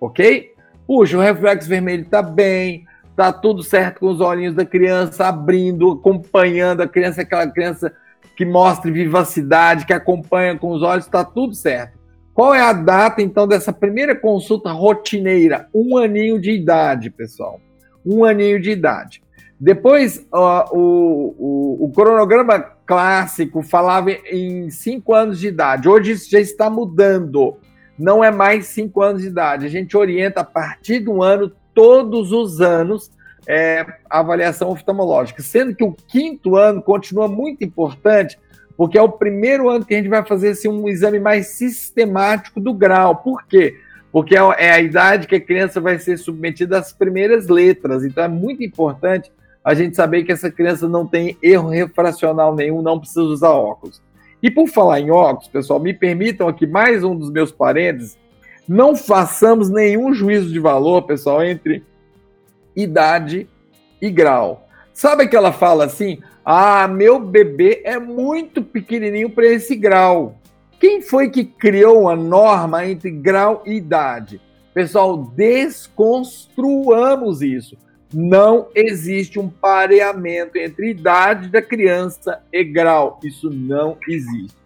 Ok? 0.00 0.52
Puxa, 0.86 1.16
o 1.16 1.20
reflexo 1.20 1.68
vermelho 1.68 2.02
está 2.02 2.22
bem, 2.22 2.84
está 3.10 3.32
tudo 3.32 3.62
certo 3.62 4.00
com 4.00 4.06
os 4.06 4.20
olhinhos 4.20 4.54
da 4.54 4.64
criança 4.64 5.26
abrindo, 5.26 5.92
acompanhando 5.92 6.82
a 6.82 6.88
criança, 6.88 7.22
aquela 7.22 7.46
criança 7.46 7.92
que 8.36 8.44
mostra 8.44 8.90
vivacidade, 8.90 9.84
que 9.84 9.92
acompanha 9.92 10.56
com 10.56 10.70
os 10.70 10.82
olhos, 10.82 11.04
está 11.04 11.24
tudo 11.24 11.54
certo. 11.54 11.98
Qual 12.32 12.54
é 12.54 12.60
a 12.60 12.72
data, 12.72 13.20
então, 13.20 13.48
dessa 13.48 13.72
primeira 13.72 14.14
consulta 14.14 14.70
rotineira? 14.70 15.68
Um 15.74 15.96
aninho 15.98 16.40
de 16.40 16.52
idade, 16.52 17.10
pessoal. 17.10 17.60
Um 18.06 18.24
aninho 18.24 18.62
de 18.62 18.70
idade. 18.70 19.20
Depois, 19.58 20.24
o, 20.32 20.70
o, 20.70 21.84
o, 21.86 21.92
cronograma 21.92 22.60
clássico 22.86 23.60
falava 23.60 24.12
em 24.12 24.70
cinco 24.70 25.12
anos 25.12 25.40
de 25.40 25.48
idade. 25.48 25.88
Hoje 25.88 26.12
isso 26.12 26.30
já 26.30 26.38
está 26.38 26.70
mudando 26.70 27.56
não 27.98 28.22
é 28.22 28.30
mais 28.30 28.66
cinco 28.66 29.02
anos 29.02 29.22
de 29.22 29.28
idade. 29.28 29.66
A 29.66 29.68
gente 29.68 29.96
orienta 29.96 30.40
a 30.40 30.44
partir 30.44 31.00
do 31.00 31.22
ano, 31.22 31.50
todos 31.74 32.32
os 32.32 32.60
anos, 32.60 33.10
é, 33.46 33.84
a 34.08 34.20
avaliação 34.20 34.70
oftalmológica, 34.70 35.42
sendo 35.42 35.74
que 35.74 35.82
o 35.82 35.92
quinto 35.92 36.56
ano 36.56 36.82
continua 36.82 37.26
muito 37.26 37.64
importante, 37.64 38.38
porque 38.76 38.96
é 38.96 39.02
o 39.02 39.08
primeiro 39.08 39.68
ano 39.68 39.84
que 39.84 39.94
a 39.94 39.96
gente 39.96 40.08
vai 40.08 40.24
fazer 40.24 40.50
assim, 40.50 40.68
um 40.68 40.88
exame 40.88 41.18
mais 41.18 41.48
sistemático 41.48 42.60
do 42.60 42.72
grau. 42.72 43.16
Por 43.16 43.44
quê? 43.46 43.76
Porque 44.12 44.36
é, 44.36 44.40
é 44.58 44.70
a 44.70 44.80
idade 44.80 45.26
que 45.26 45.34
a 45.34 45.40
criança 45.40 45.80
vai 45.80 45.98
ser 45.98 46.16
submetida 46.18 46.78
às 46.78 46.92
primeiras 46.92 47.48
letras. 47.48 48.04
Então 48.04 48.22
é 48.22 48.28
muito 48.28 48.62
importante 48.62 49.32
a 49.64 49.74
gente 49.74 49.96
saber 49.96 50.22
que 50.22 50.32
essa 50.32 50.50
criança 50.50 50.88
não 50.88 51.06
tem 51.06 51.36
erro 51.42 51.68
refracional 51.68 52.54
nenhum, 52.54 52.80
não 52.80 52.98
precisa 52.98 53.22
usar 53.22 53.50
óculos. 53.50 54.00
E 54.42 54.50
por 54.50 54.68
falar 54.68 55.00
em 55.00 55.10
óculos, 55.10 55.48
pessoal, 55.48 55.80
me 55.80 55.92
permitam 55.92 56.48
aqui 56.48 56.66
mais 56.66 57.02
um 57.02 57.16
dos 57.16 57.30
meus 57.30 57.50
parênteses. 57.50 58.16
Não 58.68 58.94
façamos 58.94 59.68
nenhum 59.68 60.14
juízo 60.14 60.52
de 60.52 60.60
valor, 60.60 61.02
pessoal, 61.02 61.42
entre 61.42 61.84
idade 62.76 63.48
e 64.00 64.08
grau. 64.10 64.68
Sabe 64.92 65.26
que 65.26 65.36
ela 65.36 65.52
fala 65.52 65.86
assim: 65.86 66.18
ah, 66.44 66.86
meu 66.86 67.18
bebê 67.18 67.82
é 67.84 67.98
muito 67.98 68.62
pequenininho 68.62 69.30
para 69.30 69.46
esse 69.46 69.74
grau. 69.74 70.36
Quem 70.78 71.02
foi 71.02 71.30
que 71.30 71.44
criou 71.44 72.08
a 72.08 72.14
norma 72.14 72.86
entre 72.86 73.10
grau 73.10 73.64
e 73.66 73.72
idade? 73.72 74.40
Pessoal, 74.72 75.16
desconstruamos 75.16 77.42
isso. 77.42 77.76
Não 78.12 78.68
existe 78.74 79.38
um 79.38 79.48
pareamento 79.48 80.56
entre 80.56 80.90
idade 80.90 81.48
da 81.48 81.60
criança 81.60 82.40
e 82.52 82.64
grau. 82.64 83.20
Isso 83.22 83.50
não 83.50 83.98
existe. 84.08 84.56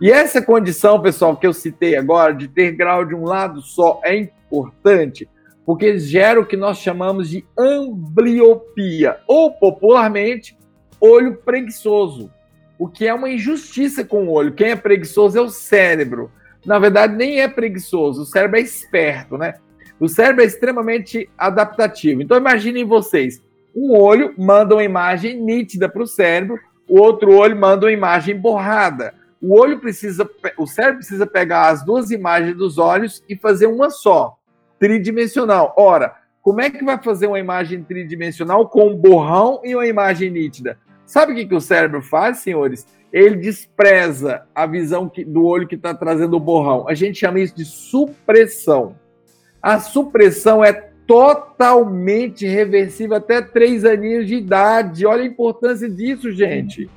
E 0.00 0.10
essa 0.10 0.42
condição, 0.42 1.00
pessoal, 1.00 1.36
que 1.36 1.46
eu 1.46 1.52
citei 1.52 1.96
agora, 1.96 2.32
de 2.32 2.48
ter 2.48 2.72
grau 2.72 3.04
de 3.04 3.14
um 3.14 3.24
lado 3.24 3.60
só, 3.60 4.00
é 4.04 4.16
importante 4.16 5.28
porque 5.64 5.98
gera 5.98 6.40
o 6.40 6.46
que 6.46 6.56
nós 6.56 6.78
chamamos 6.78 7.28
de 7.28 7.44
ambliopia, 7.56 9.18
ou 9.28 9.52
popularmente, 9.52 10.58
olho 11.00 11.36
preguiçoso, 11.36 12.30
o 12.78 12.88
que 12.88 13.06
é 13.06 13.14
uma 13.14 13.30
injustiça 13.30 14.04
com 14.04 14.24
o 14.26 14.30
olho. 14.30 14.54
Quem 14.54 14.70
é 14.70 14.76
preguiçoso 14.76 15.38
é 15.38 15.40
o 15.40 15.48
cérebro. 15.48 16.30
Na 16.66 16.78
verdade, 16.78 17.14
nem 17.14 17.40
é 17.40 17.48
preguiçoso, 17.48 18.22
o 18.22 18.26
cérebro 18.26 18.58
é 18.58 18.62
esperto, 18.62 19.38
né? 19.38 19.54
O 20.00 20.08
cérebro 20.08 20.42
é 20.42 20.46
extremamente 20.46 21.28
adaptativo. 21.36 22.22
Então 22.22 22.36
imaginem 22.36 22.84
vocês, 22.84 23.42
um 23.74 23.96
olho 23.96 24.34
manda 24.36 24.74
uma 24.74 24.84
imagem 24.84 25.40
nítida 25.40 25.88
para 25.88 26.02
o 26.02 26.06
cérebro, 26.06 26.58
o 26.88 27.00
outro 27.00 27.32
olho 27.32 27.56
manda 27.56 27.86
uma 27.86 27.92
imagem 27.92 28.38
borrada. 28.38 29.14
O 29.40 29.58
olho 29.58 29.80
precisa, 29.80 30.28
o 30.56 30.66
cérebro 30.66 30.98
precisa 30.98 31.26
pegar 31.26 31.68
as 31.68 31.84
duas 31.84 32.10
imagens 32.10 32.56
dos 32.56 32.78
olhos 32.78 33.24
e 33.28 33.36
fazer 33.36 33.66
uma 33.66 33.90
só, 33.90 34.36
tridimensional. 34.78 35.74
Ora, 35.76 36.14
como 36.42 36.60
é 36.60 36.70
que 36.70 36.84
vai 36.84 37.00
fazer 37.02 37.26
uma 37.26 37.38
imagem 37.38 37.82
tridimensional 37.82 38.68
com 38.68 38.88
um 38.88 38.96
borrão 38.96 39.60
e 39.64 39.74
uma 39.74 39.86
imagem 39.86 40.30
nítida? 40.30 40.78
Sabe 41.06 41.32
o 41.32 41.34
que, 41.34 41.46
que 41.46 41.54
o 41.54 41.60
cérebro 41.60 42.02
faz, 42.02 42.38
senhores? 42.38 42.86
Ele 43.12 43.36
despreza 43.36 44.46
a 44.54 44.66
visão 44.66 45.08
que, 45.08 45.24
do 45.24 45.44
olho 45.44 45.68
que 45.68 45.74
está 45.74 45.94
trazendo 45.94 46.36
o 46.36 46.40
borrão. 46.40 46.88
A 46.88 46.94
gente 46.94 47.18
chama 47.18 47.40
isso 47.40 47.54
de 47.54 47.64
supressão. 47.64 48.96
A 49.62 49.78
supressão 49.78 50.64
é 50.64 50.72
totalmente 51.06 52.46
reversível 52.46 53.16
até 53.16 53.40
três 53.40 53.84
aninhos 53.84 54.26
de 54.26 54.34
idade. 54.34 55.06
Olha 55.06 55.22
a 55.22 55.26
importância 55.26 55.88
disso, 55.88 56.32
gente. 56.32 56.90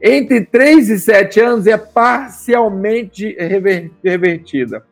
Entre 0.00 0.44
3 0.44 0.90
e 0.90 0.98
7 0.98 1.40
anos 1.40 1.66
é 1.66 1.76
parcialmente 1.76 3.36
revertida. 4.02 4.84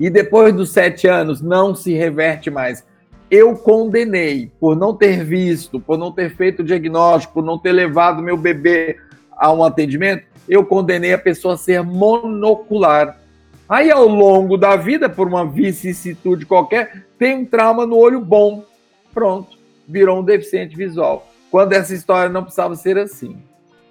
E 0.00 0.08
depois 0.08 0.54
dos 0.54 0.70
7 0.70 1.06
anos 1.06 1.42
não 1.42 1.74
se 1.74 1.92
reverte 1.92 2.50
mais. 2.50 2.86
Eu 3.30 3.54
condenei 3.54 4.50
por 4.58 4.74
não 4.74 4.94
ter 4.94 5.22
visto, 5.24 5.78
por 5.78 5.98
não 5.98 6.10
ter 6.10 6.34
feito 6.34 6.60
o 6.60 6.64
diagnóstico, 6.64 7.34
por 7.34 7.44
não 7.44 7.58
ter 7.58 7.72
levado 7.72 8.22
meu 8.22 8.36
bebê 8.36 8.96
a 9.36 9.52
um 9.52 9.62
atendimento, 9.62 10.24
eu 10.48 10.64
condenei 10.64 11.12
a 11.12 11.18
pessoa 11.18 11.54
a 11.54 11.58
ser 11.58 11.82
monocular. 11.82 13.20
Aí, 13.68 13.90
ao 13.90 14.06
longo 14.06 14.56
da 14.56 14.76
vida, 14.76 15.08
por 15.08 15.28
uma 15.28 15.44
vicissitude 15.44 16.46
qualquer, 16.46 17.06
tem 17.18 17.36
um 17.36 17.44
trauma 17.44 17.84
no 17.84 17.96
olho 17.96 18.20
bom. 18.20 18.64
Pronto, 19.12 19.58
virou 19.86 20.20
um 20.20 20.24
deficiente 20.24 20.74
visual. 20.74 21.28
Quando 21.50 21.74
essa 21.74 21.94
história 21.94 22.30
não 22.30 22.42
precisava 22.42 22.74
ser 22.76 22.96
assim. 22.96 23.36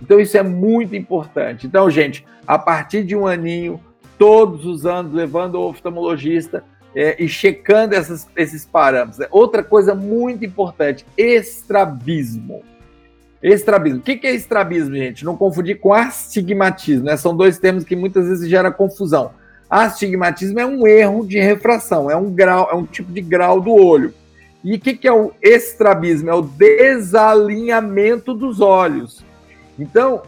Então, 0.01 0.19
isso 0.19 0.37
é 0.37 0.43
muito 0.43 0.95
importante. 0.95 1.67
Então, 1.67 1.89
gente, 1.89 2.25
a 2.45 2.57
partir 2.57 3.03
de 3.03 3.15
um 3.15 3.27
aninho, 3.27 3.79
todos 4.17 4.65
os 4.65 4.85
anos, 4.85 5.13
levando 5.13 5.55
o 5.55 5.69
oftalmologista 5.69 6.63
é, 6.95 7.21
e 7.23 7.27
checando 7.27 7.93
essas, 7.93 8.27
esses 8.35 8.65
parâmetros. 8.65 9.27
Outra 9.29 9.63
coisa 9.63 9.93
muito 9.93 10.43
importante: 10.43 11.05
estrabismo. 11.15 12.63
Estrabismo. 13.41 13.99
O 13.99 14.01
que 14.01 14.25
é 14.25 14.33
estrabismo, 14.33 14.95
gente? 14.95 15.23
Não 15.23 15.37
confundir 15.37 15.79
com 15.79 15.93
astigmatismo, 15.93 17.05
né? 17.05 17.15
São 17.15 17.37
dois 17.37 17.59
termos 17.59 17.83
que 17.83 17.95
muitas 17.95 18.27
vezes 18.27 18.49
geram 18.49 18.71
confusão. 18.71 19.31
Astigmatismo 19.69 20.59
é 20.59 20.65
um 20.65 20.87
erro 20.87 21.25
de 21.25 21.39
refração, 21.39 22.09
é 22.09 22.15
um 22.15 22.31
grau, 22.31 22.69
é 22.71 22.75
um 22.75 22.85
tipo 22.85 23.11
de 23.11 23.21
grau 23.21 23.59
do 23.59 23.71
olho. 23.71 24.13
E 24.63 24.75
o 24.75 24.79
que, 24.79 24.93
que 24.93 25.07
é 25.07 25.13
o 25.13 25.31
estrabismo? 25.41 26.29
É 26.29 26.33
o 26.33 26.41
desalinhamento 26.41 28.33
dos 28.33 28.59
olhos. 28.59 29.23
Então, 29.77 30.23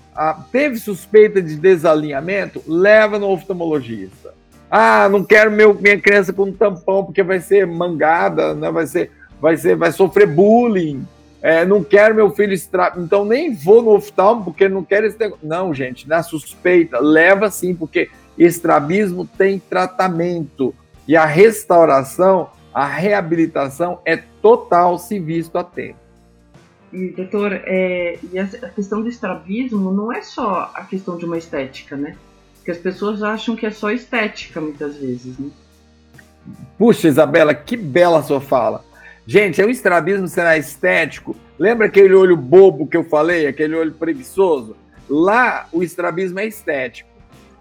teve 0.52 0.78
suspeita 0.78 1.42
de 1.42 1.56
desalinhamento, 1.56 2.62
leva 2.68 3.18
no 3.18 3.30
oftalmologista. 3.30 4.34
Ah, 4.70 5.10
não 5.10 5.24
quero 5.24 5.52
meu, 5.52 5.74
minha 5.74 6.00
criança 6.00 6.32
com 6.32 6.52
tampão 6.52 7.04
porque 7.04 7.24
vai 7.24 7.40
ser 7.40 7.66
mangada, 7.66 8.54
né? 8.54 8.70
vai 8.72 8.86
ser, 8.86 9.12
vai 9.42 9.58
ser, 9.58 9.76
vai 9.76 9.92
sofrer 9.92 10.28
bullying. 10.28 11.06
é, 11.42 11.66
não 11.66 11.84
quero 11.84 12.14
meu 12.14 12.30
filho 12.30 12.54
estrabismo, 12.54 13.04
então 13.04 13.26
nem 13.26 13.56
vou 13.56 13.82
no 13.82 13.96
oftalmo 13.96 14.44
porque 14.44 14.70
não 14.70 14.84
quero 14.84 15.08
esse 15.08 15.20
negócio. 15.20 15.48
Não, 15.48 15.74
gente, 15.74 16.08
na 16.08 16.22
suspeita, 16.22 17.00
leva 17.00 17.50
sim, 17.50 17.74
porque 17.74 18.10
estrabismo 18.40 19.28
tem 19.38 19.60
tratamento. 19.60 20.74
E 21.08 21.16
a 21.18 21.26
restauração, 21.26 22.50
a 22.74 22.86
reabilitação 22.86 24.00
é 24.06 24.18
total 24.42 24.98
se 24.98 25.20
visto 25.20 25.58
a 25.58 25.64
tempo. 25.64 26.00
E, 26.92 27.10
doutor, 27.10 27.54
é, 27.66 28.18
e 28.32 28.40
a 28.40 28.46
questão 28.70 29.02
do 29.02 29.10
estrabismo 29.10 29.92
não 29.92 30.12
é 30.12 30.22
só 30.22 30.72
a 30.74 30.84
questão 30.84 31.18
de 31.18 31.26
uma 31.26 31.38
estética, 31.38 31.96
né? 31.96 32.16
Porque 32.56 32.72
as 32.72 32.78
pessoas 32.78 33.22
acham 33.22 33.56
que 33.56 33.66
é 33.66 33.72
só 33.72 33.92
estética 33.92 34.60
muitas 34.60 34.98
vezes, 34.98 35.38
né? 35.38 35.50
Puxa, 36.78 37.08
Isabela, 37.08 37.54
que 37.54 37.78
bela 37.78 38.24
sua 38.24 38.42
fala. 38.42 38.84
Gente, 39.26 39.62
é 39.62 39.66
o 39.66 39.70
estrabismo 39.70 40.28
será 40.28 40.58
estético. 40.58 41.36
Lembra 41.60 41.88
aquele 41.88 42.16
olho 42.16 42.36
bobo 42.36 42.88
que 42.88 42.98
eu 42.98 43.04
falei, 43.04 43.46
aquele 43.46 43.76
olho 43.76 43.92
preguiçoso? 43.92 44.76
Lá 45.08 45.68
o 45.72 45.84
estrabismo 45.84 46.40
é 46.40 46.48
estético. 46.48 47.09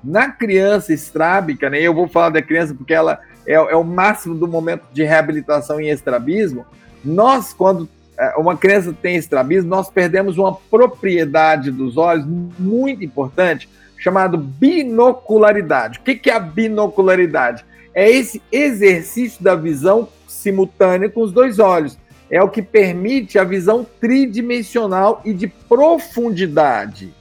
Na 0.03 0.31
criança 0.31 0.93
estrábica, 0.93 1.69
né? 1.69 1.81
Eu 1.81 1.95
vou 1.95 2.09
falar 2.09 2.31
da 2.31 2.43
criança 2.43 2.75
porque 2.75 2.95
ela 2.95 3.21
é, 3.47 3.55
é 3.55 3.77
o 3.77 3.85
máximo 3.85 4.35
do 4.35 4.47
momento 4.47 4.85
de 4.93 5.03
reabilitação 5.03 5.81
em 5.81 5.89
estrabismo. 5.89 6.67
Nós, 7.05 7.53
quando 7.53 7.89
é, 8.19 8.35
uma 8.37 8.57
criança 8.57 8.93
tem 8.93 9.17
estrabismo, 9.17 9.71
nós 9.71 9.89
perdemos 9.89 10.37
uma 10.37 10.55
propriedade 10.55 11.71
dos 11.71 11.97
olhos 11.97 12.27
muito 12.59 13.05
importante, 13.05 13.69
chamado 13.97 14.37
binocularidade. 14.37 15.99
O 15.99 16.03
que 16.03 16.29
é 16.29 16.35
a 16.35 16.41
binocularidade? 16.41 17.65
É 17.95 18.11
esse 18.11 18.43
exercício 18.53 19.43
da 19.43 19.55
visão 19.55 20.09
simultânea 20.27 21.09
com 21.09 21.21
os 21.21 21.33
dois 21.33 21.59
olhos. 21.59 21.99
É 22.31 22.43
o 22.43 22.49
que 22.49 22.61
permite 22.61 23.39
a 23.39 23.45
visão 23.45 23.87
tridimensional 23.99 25.23
e 25.25 25.33
de 25.33 25.47
profundidade. 25.47 27.15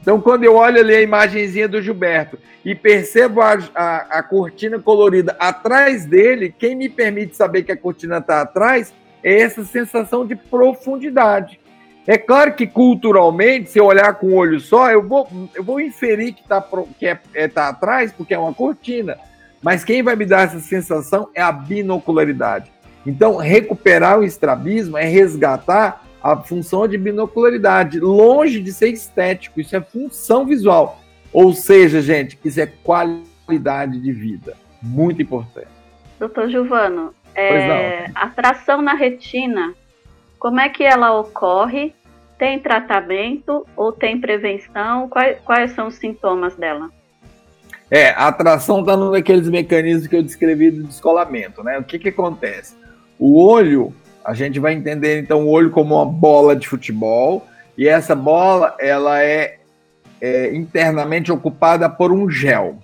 Então, 0.00 0.20
quando 0.20 0.44
eu 0.44 0.56
olho 0.56 0.80
ali 0.80 0.94
a 0.94 1.02
imagenzinha 1.02 1.68
do 1.68 1.82
Gilberto 1.82 2.38
e 2.64 2.74
percebo 2.74 3.42
a, 3.42 3.58
a, 3.74 3.96
a 4.18 4.22
cortina 4.22 4.78
colorida 4.78 5.36
atrás 5.38 6.06
dele, 6.06 6.54
quem 6.58 6.74
me 6.74 6.88
permite 6.88 7.36
saber 7.36 7.62
que 7.62 7.72
a 7.72 7.76
cortina 7.76 8.18
está 8.18 8.40
atrás 8.40 8.94
é 9.22 9.40
essa 9.40 9.64
sensação 9.64 10.26
de 10.26 10.34
profundidade. 10.34 11.60
É 12.06 12.16
claro 12.16 12.54
que 12.54 12.66
culturalmente, 12.66 13.70
se 13.70 13.78
eu 13.78 13.84
olhar 13.84 14.14
com 14.14 14.28
o 14.28 14.34
olho 14.34 14.58
só, 14.58 14.90
eu 14.90 15.06
vou, 15.06 15.28
eu 15.54 15.62
vou 15.62 15.80
inferir 15.80 16.32
que 16.32 16.40
está 16.40 16.64
que 16.98 17.06
é, 17.06 17.18
é, 17.34 17.46
tá 17.46 17.68
atrás 17.68 18.10
porque 18.10 18.32
é 18.32 18.38
uma 18.38 18.54
cortina. 18.54 19.18
Mas 19.62 19.84
quem 19.84 20.02
vai 20.02 20.16
me 20.16 20.24
dar 20.24 20.46
essa 20.46 20.60
sensação 20.60 21.28
é 21.34 21.42
a 21.42 21.52
binocularidade. 21.52 22.72
Então, 23.06 23.36
recuperar 23.36 24.18
o 24.18 24.24
estrabismo 24.24 24.96
é 24.96 25.04
resgatar 25.04 26.04
a 26.22 26.36
função 26.36 26.86
de 26.86 26.98
binocularidade, 26.98 27.98
longe 27.98 28.60
de 28.60 28.72
ser 28.72 28.90
estético, 28.90 29.60
isso 29.60 29.74
é 29.74 29.80
função 29.80 30.44
visual. 30.44 31.00
Ou 31.32 31.52
seja, 31.52 32.00
gente, 32.00 32.38
isso 32.44 32.60
é 32.60 32.66
qualidade 32.66 33.98
de 34.00 34.12
vida. 34.12 34.56
Muito 34.82 35.22
importante. 35.22 35.68
Doutor 36.18 36.50
Giovano, 36.50 37.14
é, 37.34 38.10
a 38.14 38.28
tração 38.28 38.82
na 38.82 38.94
retina, 38.94 39.74
como 40.38 40.60
é 40.60 40.68
que 40.68 40.82
ela 40.82 41.18
ocorre? 41.18 41.94
Tem 42.38 42.58
tratamento 42.58 43.66
ou 43.76 43.92
tem 43.92 44.20
prevenção? 44.20 45.08
Quais, 45.08 45.38
quais 45.40 45.72
são 45.72 45.88
os 45.88 45.94
sintomas 45.94 46.56
dela? 46.56 46.90
É, 47.90 48.10
a 48.10 48.28
atração 48.28 48.80
está 48.80 48.96
num 48.96 49.10
daqueles 49.10 49.48
mecanismos 49.48 50.06
que 50.06 50.16
eu 50.16 50.22
descrevi 50.22 50.70
do 50.70 50.84
descolamento, 50.84 51.62
né? 51.62 51.78
O 51.78 51.84
que, 51.84 51.98
que 51.98 52.08
acontece? 52.08 52.76
O 53.18 53.44
olho, 53.44 53.92
a 54.30 54.34
gente 54.34 54.60
vai 54.60 54.74
entender 54.74 55.18
então 55.18 55.44
o 55.44 55.48
olho 55.48 55.70
como 55.70 55.96
uma 55.96 56.06
bola 56.06 56.54
de 56.54 56.68
futebol, 56.68 57.44
e 57.76 57.88
essa 57.88 58.14
bola 58.14 58.76
ela 58.78 59.20
é, 59.20 59.58
é 60.20 60.54
internamente 60.54 61.32
ocupada 61.32 61.88
por 61.88 62.12
um 62.12 62.30
gel. 62.30 62.78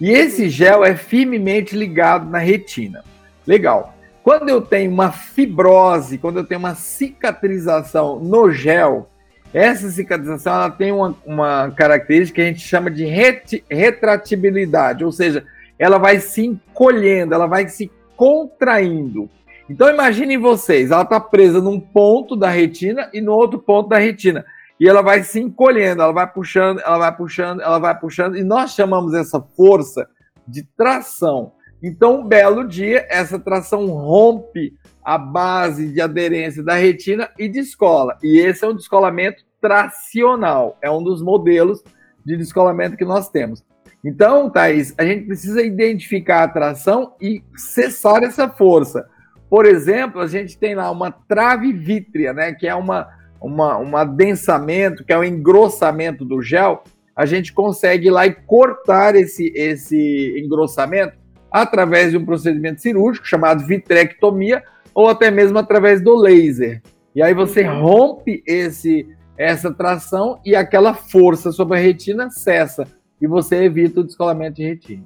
E 0.00 0.10
esse 0.10 0.48
gel 0.48 0.84
é 0.84 0.96
firmemente 0.96 1.76
ligado 1.76 2.28
na 2.28 2.38
retina. 2.38 3.04
Legal. 3.46 3.94
Quando 4.24 4.48
eu 4.48 4.60
tenho 4.60 4.90
uma 4.90 5.12
fibrose, 5.12 6.18
quando 6.18 6.38
eu 6.38 6.44
tenho 6.44 6.58
uma 6.58 6.74
cicatrização 6.74 8.18
no 8.18 8.50
gel, 8.50 9.08
essa 9.54 9.88
cicatrização 9.90 10.54
ela 10.54 10.70
tem 10.70 10.90
uma, 10.90 11.16
uma 11.24 11.70
característica 11.70 12.36
que 12.36 12.42
a 12.42 12.46
gente 12.46 12.60
chama 12.60 12.90
de 12.90 13.04
ret, 13.04 13.62
retratibilidade, 13.70 15.04
ou 15.04 15.12
seja, 15.12 15.44
ela 15.78 15.98
vai 15.98 16.18
se 16.18 16.44
encolhendo, 16.44 17.32
ela 17.32 17.46
vai 17.46 17.68
se 17.68 17.90
contraindo. 18.16 19.30
Então 19.70 19.88
imaginem 19.88 20.36
vocês, 20.36 20.90
ela 20.90 21.02
está 21.02 21.20
presa 21.20 21.60
num 21.60 21.78
ponto 21.78 22.34
da 22.34 22.50
retina 22.50 23.08
e 23.14 23.20
no 23.20 23.32
outro 23.32 23.56
ponto 23.56 23.88
da 23.88 23.98
retina. 23.98 24.44
E 24.80 24.88
ela 24.88 25.00
vai 25.00 25.22
se 25.22 25.38
encolhendo, 25.38 26.02
ela 26.02 26.12
vai 26.12 26.26
puxando, 26.26 26.80
ela 26.80 26.98
vai 26.98 27.16
puxando, 27.16 27.62
ela 27.62 27.78
vai 27.78 27.96
puxando, 27.96 28.36
e 28.36 28.42
nós 28.42 28.72
chamamos 28.72 29.14
essa 29.14 29.40
força 29.40 30.08
de 30.44 30.64
tração. 30.76 31.52
Então, 31.80 32.22
um 32.22 32.26
belo 32.26 32.66
dia, 32.66 33.06
essa 33.08 33.38
tração 33.38 33.86
rompe 33.86 34.74
a 35.04 35.16
base 35.16 35.92
de 35.92 36.00
aderência 36.00 36.64
da 36.64 36.74
retina 36.74 37.30
e 37.38 37.48
descola. 37.48 38.18
E 38.24 38.40
esse 38.40 38.64
é 38.64 38.68
um 38.68 38.74
descolamento 38.74 39.44
tracional, 39.60 40.76
é 40.82 40.90
um 40.90 41.02
dos 41.02 41.22
modelos 41.22 41.80
de 42.26 42.36
descolamento 42.36 42.96
que 42.96 43.04
nós 43.04 43.28
temos. 43.28 43.64
Então, 44.04 44.50
Thaís, 44.50 44.92
a 44.98 45.04
gente 45.04 45.26
precisa 45.26 45.62
identificar 45.62 46.42
a 46.42 46.48
tração 46.48 47.14
e 47.20 47.40
cessar 47.54 48.24
essa 48.24 48.48
força. 48.48 49.06
Por 49.50 49.66
exemplo, 49.66 50.20
a 50.20 50.28
gente 50.28 50.56
tem 50.56 50.76
lá 50.76 50.88
uma 50.92 51.10
trave 51.10 51.72
vítrea, 51.72 52.32
né, 52.32 52.54
que 52.54 52.68
é 52.68 52.74
uma, 52.74 53.08
uma, 53.40 53.76
um 53.78 53.96
adensamento, 53.96 55.04
que 55.04 55.12
é 55.12 55.18
um 55.18 55.24
engrossamento 55.24 56.24
do 56.24 56.40
gel. 56.40 56.84
A 57.16 57.26
gente 57.26 57.52
consegue 57.52 58.06
ir 58.06 58.10
lá 58.10 58.26
e 58.28 58.32
cortar 58.32 59.16
esse, 59.16 59.52
esse 59.56 60.40
engrossamento 60.42 61.18
através 61.50 62.12
de 62.12 62.16
um 62.16 62.24
procedimento 62.24 62.80
cirúrgico 62.80 63.26
chamado 63.26 63.66
vitrectomia, 63.66 64.62
ou 64.94 65.08
até 65.08 65.32
mesmo 65.32 65.58
através 65.58 66.00
do 66.00 66.14
laser. 66.14 66.80
E 67.14 67.20
aí 67.20 67.34
você 67.34 67.66
uhum. 67.66 67.82
rompe 67.82 68.42
esse 68.46 69.06
essa 69.36 69.72
tração 69.72 70.38
e 70.44 70.54
aquela 70.54 70.92
força 70.92 71.50
sobre 71.50 71.78
a 71.78 71.80
retina 71.80 72.28
cessa 72.28 72.86
e 73.18 73.26
você 73.26 73.64
evita 73.64 74.00
o 74.00 74.04
descolamento 74.04 74.56
de 74.56 74.64
retina. 74.64 75.02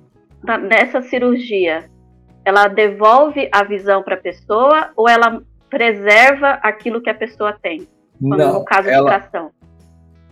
Nessa 0.68 1.00
cirurgia, 1.02 1.88
ela 2.44 2.68
devolve 2.68 3.48
a 3.52 3.64
visão 3.64 4.02
para 4.02 4.14
a 4.14 4.20
pessoa 4.20 4.90
ou 4.96 5.08
ela 5.08 5.42
preserva 5.70 6.58
aquilo 6.62 7.02
que 7.02 7.10
a 7.10 7.14
pessoa 7.14 7.52
tem? 7.60 7.88
Não, 8.20 8.60
no 8.60 8.64
caso 8.64 8.88
ela, 8.88 9.10
de 9.10 9.18
tração. 9.18 9.50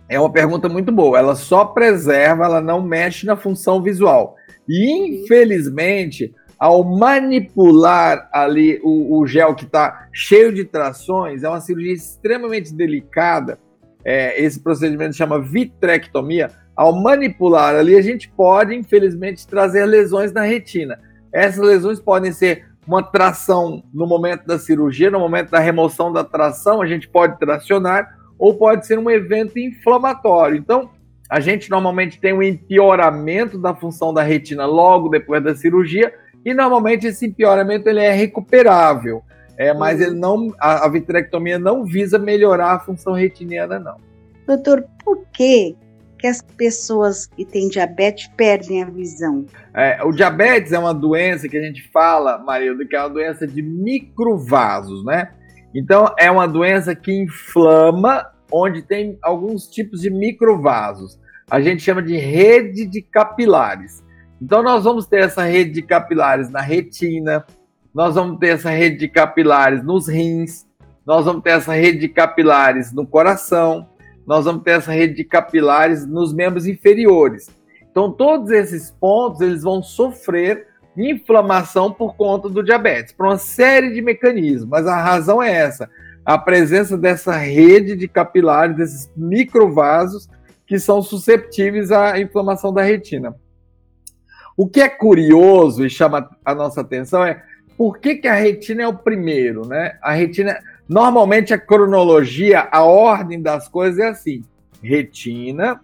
É 0.07 0.19
uma 0.19 0.31
pergunta 0.31 0.69
muito 0.69 0.91
boa. 0.91 1.17
Ela 1.17 1.35
só 1.35 1.65
preserva, 1.65 2.45
ela 2.45 2.61
não 2.61 2.81
mexe 2.81 3.25
na 3.25 3.35
função 3.35 3.81
visual. 3.81 4.35
E 4.67 5.23
infelizmente, 5.23 6.33
ao 6.57 6.83
manipular 6.83 8.29
ali 8.31 8.79
o, 8.83 9.19
o 9.19 9.27
gel 9.27 9.55
que 9.55 9.65
está 9.65 10.07
cheio 10.13 10.53
de 10.53 10.63
trações, 10.63 11.43
é 11.43 11.49
uma 11.49 11.59
cirurgia 11.59 11.93
extremamente 11.93 12.73
delicada. 12.73 13.59
É, 14.05 14.41
esse 14.41 14.61
procedimento 14.61 15.15
chama 15.15 15.41
vitrectomia. 15.41 16.51
Ao 16.75 16.93
manipular 16.93 17.75
ali, 17.75 17.95
a 17.95 18.01
gente 18.01 18.29
pode, 18.29 18.75
infelizmente, 18.75 19.47
trazer 19.47 19.85
lesões 19.85 20.31
na 20.31 20.41
retina. 20.41 20.99
Essas 21.33 21.65
lesões 21.65 21.99
podem 21.99 22.31
ser 22.31 22.65
uma 22.87 23.01
tração 23.01 23.83
no 23.93 24.05
momento 24.05 24.45
da 24.45 24.59
cirurgia, 24.59 25.09
no 25.09 25.19
momento 25.19 25.49
da 25.49 25.59
remoção 25.59 26.11
da 26.11 26.23
tração, 26.23 26.81
a 26.81 26.85
gente 26.85 27.07
pode 27.07 27.39
tracionar, 27.39 28.17
ou 28.37 28.55
pode 28.55 28.85
ser 28.85 28.99
um 28.99 29.09
evento 29.09 29.57
inflamatório. 29.57 30.57
Então, 30.57 30.89
a 31.29 31.39
gente 31.39 31.69
normalmente 31.69 32.19
tem 32.19 32.33
um 32.33 32.43
empeoramento 32.43 33.57
da 33.57 33.73
função 33.73 34.13
da 34.13 34.21
retina 34.21 34.65
logo 34.65 35.09
depois 35.09 35.43
da 35.43 35.55
cirurgia, 35.55 36.13
e 36.45 36.53
normalmente 36.53 37.07
esse 37.07 37.25
empeoramento 37.25 37.87
ele 37.87 38.01
é 38.01 38.11
recuperável, 38.11 39.23
é, 39.57 39.73
mas 39.73 40.01
ele 40.01 40.15
não, 40.15 40.53
a, 40.59 40.85
a 40.85 40.89
vitrectomia 40.89 41.57
não 41.57 41.85
visa 41.85 42.19
melhorar 42.19 42.73
a 42.73 42.79
função 42.79 43.13
retiniana, 43.13 43.79
não. 43.79 43.95
Doutor, 44.45 44.83
por 45.05 45.25
que, 45.33 45.75
que 46.23 46.27
as 46.27 46.41
pessoas 46.41 47.25
que 47.25 47.43
têm 47.43 47.67
diabetes 47.67 48.27
perdem 48.37 48.81
a 48.81 48.85
visão? 48.89 49.45
É, 49.73 50.01
o 50.05 50.13
diabetes 50.13 50.71
é 50.71 50.79
uma 50.79 50.93
doença 50.93 51.49
que 51.49 51.57
a 51.57 51.61
gente 51.61 51.85
fala, 51.91 52.37
Marildo, 52.37 52.87
que 52.87 52.95
é 52.95 52.99
uma 53.01 53.09
doença 53.09 53.45
de 53.45 53.61
microvasos, 53.61 55.03
né? 55.03 55.33
Então, 55.75 56.15
é 56.17 56.31
uma 56.31 56.47
doença 56.47 56.95
que 56.95 57.11
inflama 57.11 58.25
onde 58.49 58.81
tem 58.81 59.17
alguns 59.21 59.67
tipos 59.67 59.99
de 59.99 60.09
microvasos. 60.09 61.19
A 61.51 61.59
gente 61.59 61.83
chama 61.83 62.01
de 62.01 62.15
rede 62.15 62.85
de 62.85 63.01
capilares. 63.01 64.01
Então, 64.41 64.63
nós 64.63 64.85
vamos 64.85 65.05
ter 65.05 65.23
essa 65.23 65.43
rede 65.43 65.71
de 65.71 65.81
capilares 65.81 66.49
na 66.49 66.61
retina, 66.61 67.45
nós 67.93 68.15
vamos 68.15 68.39
ter 68.39 68.53
essa 68.53 68.69
rede 68.69 68.95
de 68.95 69.09
capilares 69.09 69.83
nos 69.83 70.07
rins, 70.07 70.65
nós 71.05 71.25
vamos 71.25 71.43
ter 71.43 71.49
essa 71.49 71.73
rede 71.73 71.99
de 71.99 72.07
capilares 72.07 72.93
no 72.93 73.05
coração, 73.05 73.89
nós 74.25 74.45
vamos 74.45 74.63
ter 74.63 74.71
essa 74.71 74.91
rede 74.91 75.15
de 75.15 75.23
capilares 75.23 76.05
nos 76.05 76.33
membros 76.33 76.65
inferiores. 76.67 77.49
Então, 77.89 78.11
todos 78.11 78.49
esses 78.49 78.91
pontos 78.91 79.41
eles 79.41 79.63
vão 79.63 79.83
sofrer 79.83 80.67
inflamação 80.97 81.91
por 81.91 82.15
conta 82.15 82.47
do 82.49 82.63
diabetes, 82.63 83.13
por 83.13 83.25
uma 83.25 83.37
série 83.37 83.93
de 83.93 84.01
mecanismos, 84.01 84.69
mas 84.69 84.87
a 84.87 85.01
razão 85.01 85.41
é 85.41 85.51
essa. 85.51 85.89
a 86.25 86.37
presença 86.37 86.97
dessa 86.97 87.35
rede 87.35 87.97
de 87.97 88.07
capilares, 88.07 88.77
desses 88.77 89.11
microvasos 89.15 90.29
que 90.65 90.79
são 90.79 91.01
susceptíveis 91.01 91.91
à 91.91 92.17
inflamação 92.19 92.73
da 92.73 92.81
retina. 92.81 93.35
O 94.55 94.67
que 94.67 94.79
é 94.79 94.87
curioso 94.87 95.85
e 95.85 95.89
chama 95.89 96.29
a 96.45 96.55
nossa 96.55 96.81
atenção 96.81 97.25
é 97.25 97.43
por 97.77 97.99
que, 97.99 98.15
que 98.15 98.27
a 98.27 98.35
retina 98.35 98.83
é 98.83 98.87
o 98.87 98.97
primeiro, 98.97 99.67
né? 99.67 99.97
A 100.01 100.13
retina, 100.13 100.57
normalmente 100.87 101.53
a 101.53 101.57
cronologia, 101.57 102.67
a 102.71 102.83
ordem 102.83 103.41
das 103.41 103.67
coisas 103.67 103.99
é 103.99 104.07
assim: 104.09 104.43
retina, 104.81 105.79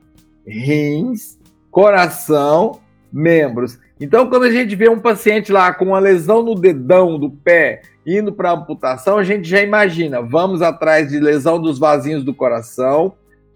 rins, 0.45 1.39
coração, 1.71 2.79
membros. 3.11 3.79
Então, 3.99 4.29
quando 4.29 4.43
a 4.43 4.51
gente 4.51 4.75
vê 4.75 4.89
um 4.89 4.99
paciente 4.99 5.51
lá 5.51 5.73
com 5.73 5.85
uma 5.85 5.99
lesão 5.99 6.41
no 6.41 6.55
dedão 6.55 7.19
do 7.19 7.29
pé 7.29 7.81
indo 8.05 8.31
para 8.31 8.53
amputação, 8.53 9.17
a 9.17 9.23
gente 9.23 9.47
já 9.47 9.61
imagina, 9.61 10.21
vamos 10.21 10.61
atrás 10.61 11.09
de 11.09 11.19
lesão 11.19 11.61
dos 11.61 11.77
vasinhos 11.77 12.23
do 12.23 12.33
coração, 12.33 13.13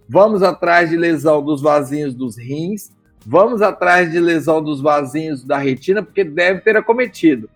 vamos 0.08 0.44
atrás 0.44 0.90
de 0.90 0.98
lesão 0.98 1.42
dos 1.44 1.62
vasinhos 1.62 2.14
dos 2.14 2.38
rins, 2.38 2.92
vamos 3.26 3.62
atrás 3.62 4.12
de 4.12 4.20
lesão 4.20 4.62
dos 4.62 4.82
vasinhos 4.82 5.44
da 5.44 5.58
retina, 5.58 6.04
porque 6.04 6.24
deve 6.24 6.62
ter 6.62 6.76
acometido. 6.76 7.50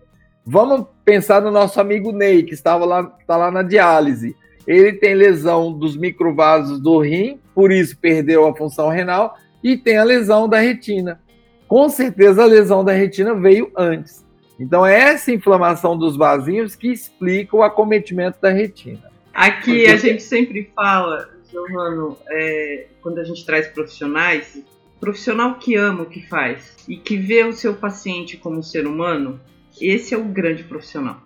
Vamos 0.50 0.86
pensar 1.04 1.42
no 1.42 1.50
nosso 1.50 1.80
amigo 1.80 2.10
Ney, 2.10 2.42
que 2.42 2.54
estava 2.54 2.84
lá, 2.84 3.12
está 3.20 3.36
lá 3.36 3.50
na 3.50 3.62
diálise. 3.62 4.34
Ele 4.66 4.92
tem 4.92 5.14
lesão 5.14 5.72
dos 5.72 5.96
microvasos 5.96 6.80
do 6.80 6.98
rim, 6.98 7.38
por 7.54 7.70
isso 7.70 7.96
perdeu 7.98 8.46
a 8.46 8.56
função 8.56 8.88
renal, 8.88 9.36
e 9.62 9.76
tem 9.76 9.98
a 9.98 10.04
lesão 10.04 10.48
da 10.48 10.58
retina 10.58 11.20
com 11.68 11.88
certeza 11.90 12.42
a 12.42 12.46
lesão 12.46 12.82
da 12.82 12.92
retina 12.92 13.34
veio 13.34 13.70
antes. 13.76 14.26
Então 14.58 14.84
é 14.84 14.98
essa 14.98 15.30
inflamação 15.30 15.96
dos 15.96 16.16
vasinhos 16.16 16.74
que 16.74 16.88
explica 16.88 17.54
o 17.54 17.62
acometimento 17.62 18.40
da 18.40 18.50
retina. 18.50 19.12
Aqui 19.32 19.82
Porque... 19.82 19.86
a 19.86 19.96
gente 19.96 20.22
sempre 20.22 20.72
fala, 20.74 21.30
Giovano, 21.48 22.16
é, 22.28 22.86
quando 23.02 23.18
a 23.18 23.24
gente 23.24 23.44
traz 23.44 23.68
profissionais, 23.68 24.60
profissional 24.98 25.56
que 25.56 25.76
ama 25.76 26.02
o 26.02 26.06
que 26.06 26.26
faz 26.26 26.74
e 26.88 26.96
que 26.96 27.16
vê 27.16 27.44
o 27.44 27.52
seu 27.52 27.74
paciente 27.74 28.36
como 28.36 28.62
ser 28.62 28.86
humano, 28.86 29.38
esse 29.80 30.14
é 30.14 30.18
o 30.18 30.24
grande 30.24 30.64
profissional. 30.64 31.20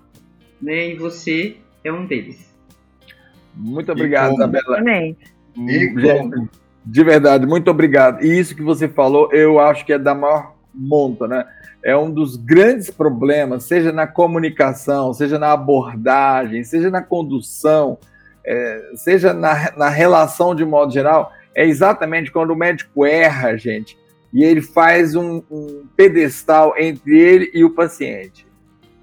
Né? 0.60 0.90
E 0.90 0.96
você 0.96 1.56
é 1.84 1.92
um 1.92 2.06
deles. 2.06 2.52
Muito 3.54 3.92
obrigado, 3.92 4.34
Isabela. 4.34 4.82
Gente, 4.84 5.18
de 6.84 7.04
verdade, 7.04 7.46
muito 7.46 7.70
obrigado. 7.70 8.24
E 8.24 8.38
isso 8.38 8.56
que 8.56 8.62
você 8.62 8.88
falou, 8.88 9.32
eu 9.32 9.60
acho 9.60 9.84
que 9.84 9.92
é 9.92 9.98
da 9.98 10.14
maior 10.14 10.54
monta, 10.74 11.28
né? 11.28 11.44
É 11.84 11.96
um 11.96 12.10
dos 12.10 12.36
grandes 12.36 12.90
problemas, 12.90 13.64
seja 13.64 13.92
na 13.92 14.06
comunicação, 14.06 15.12
seja 15.12 15.38
na 15.38 15.52
abordagem, 15.52 16.64
seja 16.64 16.90
na 16.90 17.02
condução, 17.02 17.98
é, 18.46 18.92
seja 18.94 19.32
na, 19.32 19.72
na 19.76 19.88
relação 19.88 20.54
de 20.54 20.64
modo 20.64 20.92
geral, 20.92 21.32
é 21.54 21.66
exatamente 21.66 22.30
quando 22.30 22.52
o 22.52 22.56
médico 22.56 23.04
erra, 23.04 23.56
gente, 23.56 23.98
e 24.32 24.44
ele 24.44 24.62
faz 24.62 25.14
um, 25.14 25.42
um 25.50 25.86
pedestal 25.96 26.74
entre 26.78 27.18
ele 27.18 27.50
e 27.52 27.64
o 27.64 27.70
paciente. 27.70 28.46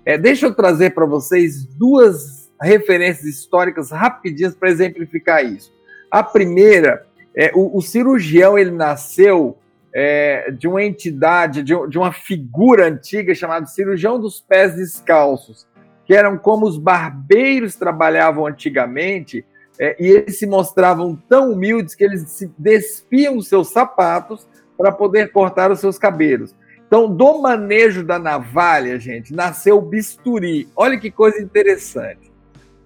É, 0.06 0.18
deixa 0.18 0.48
eu 0.48 0.56
trazer 0.56 0.92
para 0.92 1.06
vocês 1.06 1.66
duas 1.66 2.50
referências 2.62 3.26
históricas 3.26 3.92
rapidinhas 3.92 4.56
para 4.56 4.70
exemplificar 4.70 5.46
isso. 5.46 5.72
A 6.10 6.24
primeira 6.24 7.06
é, 7.36 7.52
o, 7.54 7.78
o, 7.78 7.82
cirurgião 7.82 8.58
ele 8.58 8.72
nasceu 8.72 9.58
é, 9.94 10.52
de 10.52 10.68
uma 10.68 10.84
entidade, 10.84 11.64
de, 11.64 11.74
de, 11.88 11.98
uma 11.98 12.12
figura 12.12 12.88
antiga 12.88 13.34
chamada 13.34 13.66
cirurgião 13.66 14.20
dos 14.20 14.42
pés 14.42 14.76
descalços, 14.76 15.68
que 16.06 16.14
eram 16.14 16.38
como 16.38 16.66
os 16.66 16.78
barbeiros 16.78 17.76
trabalhavam 17.76 18.46
antigamente, 18.46 19.46
é, 19.80 19.96
e 20.00 20.08
eles 20.08 20.38
se 20.38 20.46
mostravam 20.46 21.16
tão 21.30 21.54
humildes 21.54 21.96
que 21.96 22.04
eles 22.04 22.30
se 22.30 22.52
despiam 22.58 23.38
os 23.38 23.48
seus 23.48 23.70
sapatos 23.70 24.46
para 24.80 24.94
poder 24.94 25.34
cortar 25.34 25.70
os 25.70 25.82
seus 25.82 26.00
cabelos. 26.00 26.56
Então, 26.88 27.14
do 27.14 27.42
manejo 27.42 28.02
da 28.02 28.18
navalha, 28.18 28.98
gente, 28.98 29.34
nasceu 29.34 29.78
o 29.78 29.82
bisturi. 29.82 30.70
Olha 30.74 30.98
que 30.98 31.12
coisa 31.12 31.42
interessante. 31.42 32.32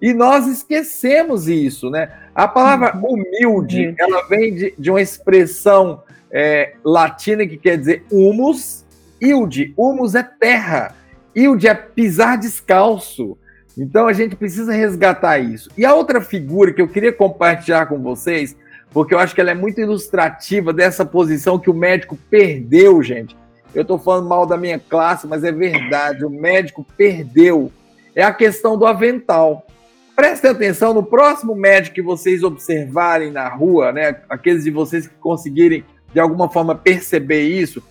E 0.02 0.12
nós 0.12 0.48
esquecemos 0.48 1.46
isso, 1.46 1.88
né? 1.88 2.12
A 2.34 2.48
palavra 2.48 2.96
uhum. 2.96 3.12
humilde, 3.12 3.94
ela 3.96 4.26
vem 4.26 4.56
de, 4.56 4.74
de 4.76 4.90
uma 4.90 5.00
expressão 5.00 6.02
é, 6.32 6.74
latina 6.84 7.46
que 7.46 7.56
quer 7.56 7.78
dizer 7.78 8.04
humus, 8.10 8.84
ilde. 9.20 9.72
Humus 9.76 10.16
é 10.16 10.24
terra, 10.24 10.96
ilde 11.32 11.68
é 11.68 11.74
pisar 11.74 12.36
descalço. 12.36 13.38
Então 13.78 14.08
a 14.08 14.12
gente 14.12 14.34
precisa 14.34 14.72
resgatar 14.72 15.38
isso. 15.38 15.70
E 15.78 15.86
a 15.86 15.94
outra 15.94 16.20
figura 16.20 16.72
que 16.72 16.82
eu 16.82 16.88
queria 16.88 17.12
compartilhar 17.12 17.86
com 17.86 18.02
vocês, 18.02 18.56
porque 18.94 19.12
eu 19.12 19.18
acho 19.18 19.34
que 19.34 19.40
ela 19.40 19.50
é 19.50 19.54
muito 19.54 19.80
ilustrativa 19.80 20.72
dessa 20.72 21.04
posição 21.04 21.58
que 21.58 21.68
o 21.68 21.74
médico 21.74 22.16
perdeu, 22.30 23.02
gente. 23.02 23.36
Eu 23.74 23.82
estou 23.82 23.98
falando 23.98 24.28
mal 24.28 24.46
da 24.46 24.56
minha 24.56 24.78
classe, 24.78 25.26
mas 25.26 25.42
é 25.42 25.50
verdade, 25.50 26.24
o 26.24 26.30
médico 26.30 26.86
perdeu. 26.96 27.72
É 28.14 28.22
a 28.22 28.32
questão 28.32 28.78
do 28.78 28.86
avental. 28.86 29.66
Prestem 30.14 30.52
atenção 30.52 30.94
no 30.94 31.02
próximo 31.02 31.56
médico 31.56 31.96
que 31.96 32.02
vocês 32.02 32.44
observarem 32.44 33.32
na 33.32 33.48
rua, 33.48 33.90
né? 33.90 34.20
Aqueles 34.30 34.62
de 34.62 34.70
vocês 34.70 35.08
que 35.08 35.14
conseguirem 35.16 35.84
de 36.12 36.20
alguma 36.20 36.48
forma 36.48 36.76
perceber 36.76 37.48
isso, 37.48 37.82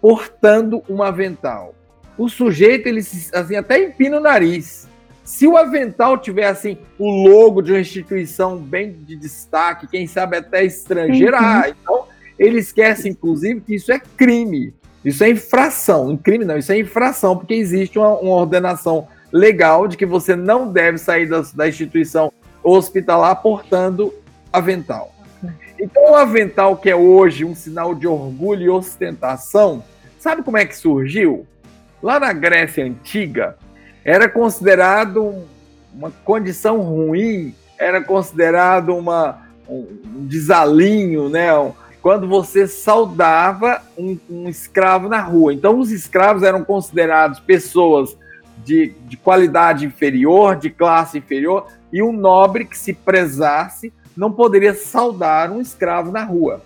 portando 0.00 0.82
um 0.88 1.00
avental. 1.00 1.76
O 2.18 2.28
sujeito 2.28 2.88
ele 2.88 2.98
assim 2.98 3.54
até 3.54 3.84
empina 3.84 4.16
o 4.16 4.20
nariz. 4.20 4.88
Se 5.30 5.46
o 5.46 5.56
avental 5.56 6.18
tiver 6.18 6.46
assim 6.46 6.76
o 6.98 7.08
logo 7.08 7.62
de 7.62 7.70
uma 7.70 7.78
instituição 7.78 8.58
bem 8.58 8.90
de 8.90 9.14
destaque, 9.14 9.86
quem 9.86 10.04
sabe 10.04 10.36
até 10.36 10.64
estrangeira, 10.64 11.38
uhum. 11.38 11.46
ah, 11.46 11.68
então 11.68 12.04
ele 12.36 12.58
esquece 12.58 13.08
inclusive 13.08 13.60
que 13.60 13.76
isso 13.76 13.92
é 13.92 14.00
crime. 14.16 14.74
Isso 15.04 15.22
é 15.22 15.30
infração, 15.30 16.08
um 16.08 16.16
crime 16.16 16.44
não, 16.44 16.58
isso 16.58 16.72
é 16.72 16.78
infração, 16.78 17.36
porque 17.36 17.54
existe 17.54 17.96
uma, 17.96 18.18
uma 18.18 18.34
ordenação 18.34 19.06
legal 19.32 19.86
de 19.86 19.96
que 19.96 20.04
você 20.04 20.34
não 20.34 20.70
deve 20.70 20.98
sair 20.98 21.28
da, 21.28 21.42
da 21.54 21.68
instituição 21.68 22.32
hospitalar 22.60 23.40
portando 23.40 24.12
avental. 24.52 25.14
Então, 25.78 26.10
o 26.10 26.16
avental, 26.16 26.76
que 26.76 26.90
é 26.90 26.96
hoje 26.96 27.44
um 27.44 27.54
sinal 27.54 27.94
de 27.94 28.08
orgulho 28.08 28.62
e 28.64 28.68
ostentação, 28.68 29.84
sabe 30.18 30.42
como 30.42 30.58
é 30.58 30.66
que 30.66 30.76
surgiu? 30.76 31.46
Lá 32.02 32.18
na 32.18 32.32
Grécia 32.32 32.84
Antiga, 32.84 33.56
era 34.04 34.28
considerado 34.28 35.34
uma 35.94 36.10
condição 36.24 36.80
ruim, 36.80 37.54
era 37.78 38.02
considerado 38.02 38.96
uma, 38.96 39.38
um 39.68 39.86
desalinho, 40.26 41.28
né? 41.28 41.48
quando 42.02 42.26
você 42.26 42.66
saudava 42.66 43.82
um, 43.96 44.18
um 44.28 44.48
escravo 44.48 45.08
na 45.08 45.20
rua. 45.20 45.52
Então, 45.52 45.78
os 45.78 45.90
escravos 45.90 46.42
eram 46.42 46.64
considerados 46.64 47.40
pessoas 47.40 48.16
de, 48.64 48.94
de 49.06 49.16
qualidade 49.16 49.84
inferior, 49.84 50.56
de 50.56 50.70
classe 50.70 51.18
inferior, 51.18 51.66
e 51.92 52.02
um 52.02 52.12
nobre 52.12 52.64
que 52.64 52.78
se 52.78 52.92
prezasse 52.92 53.92
não 54.16 54.30
poderia 54.30 54.74
saudar 54.74 55.50
um 55.50 55.60
escravo 55.60 56.12
na 56.12 56.24
rua. 56.24 56.62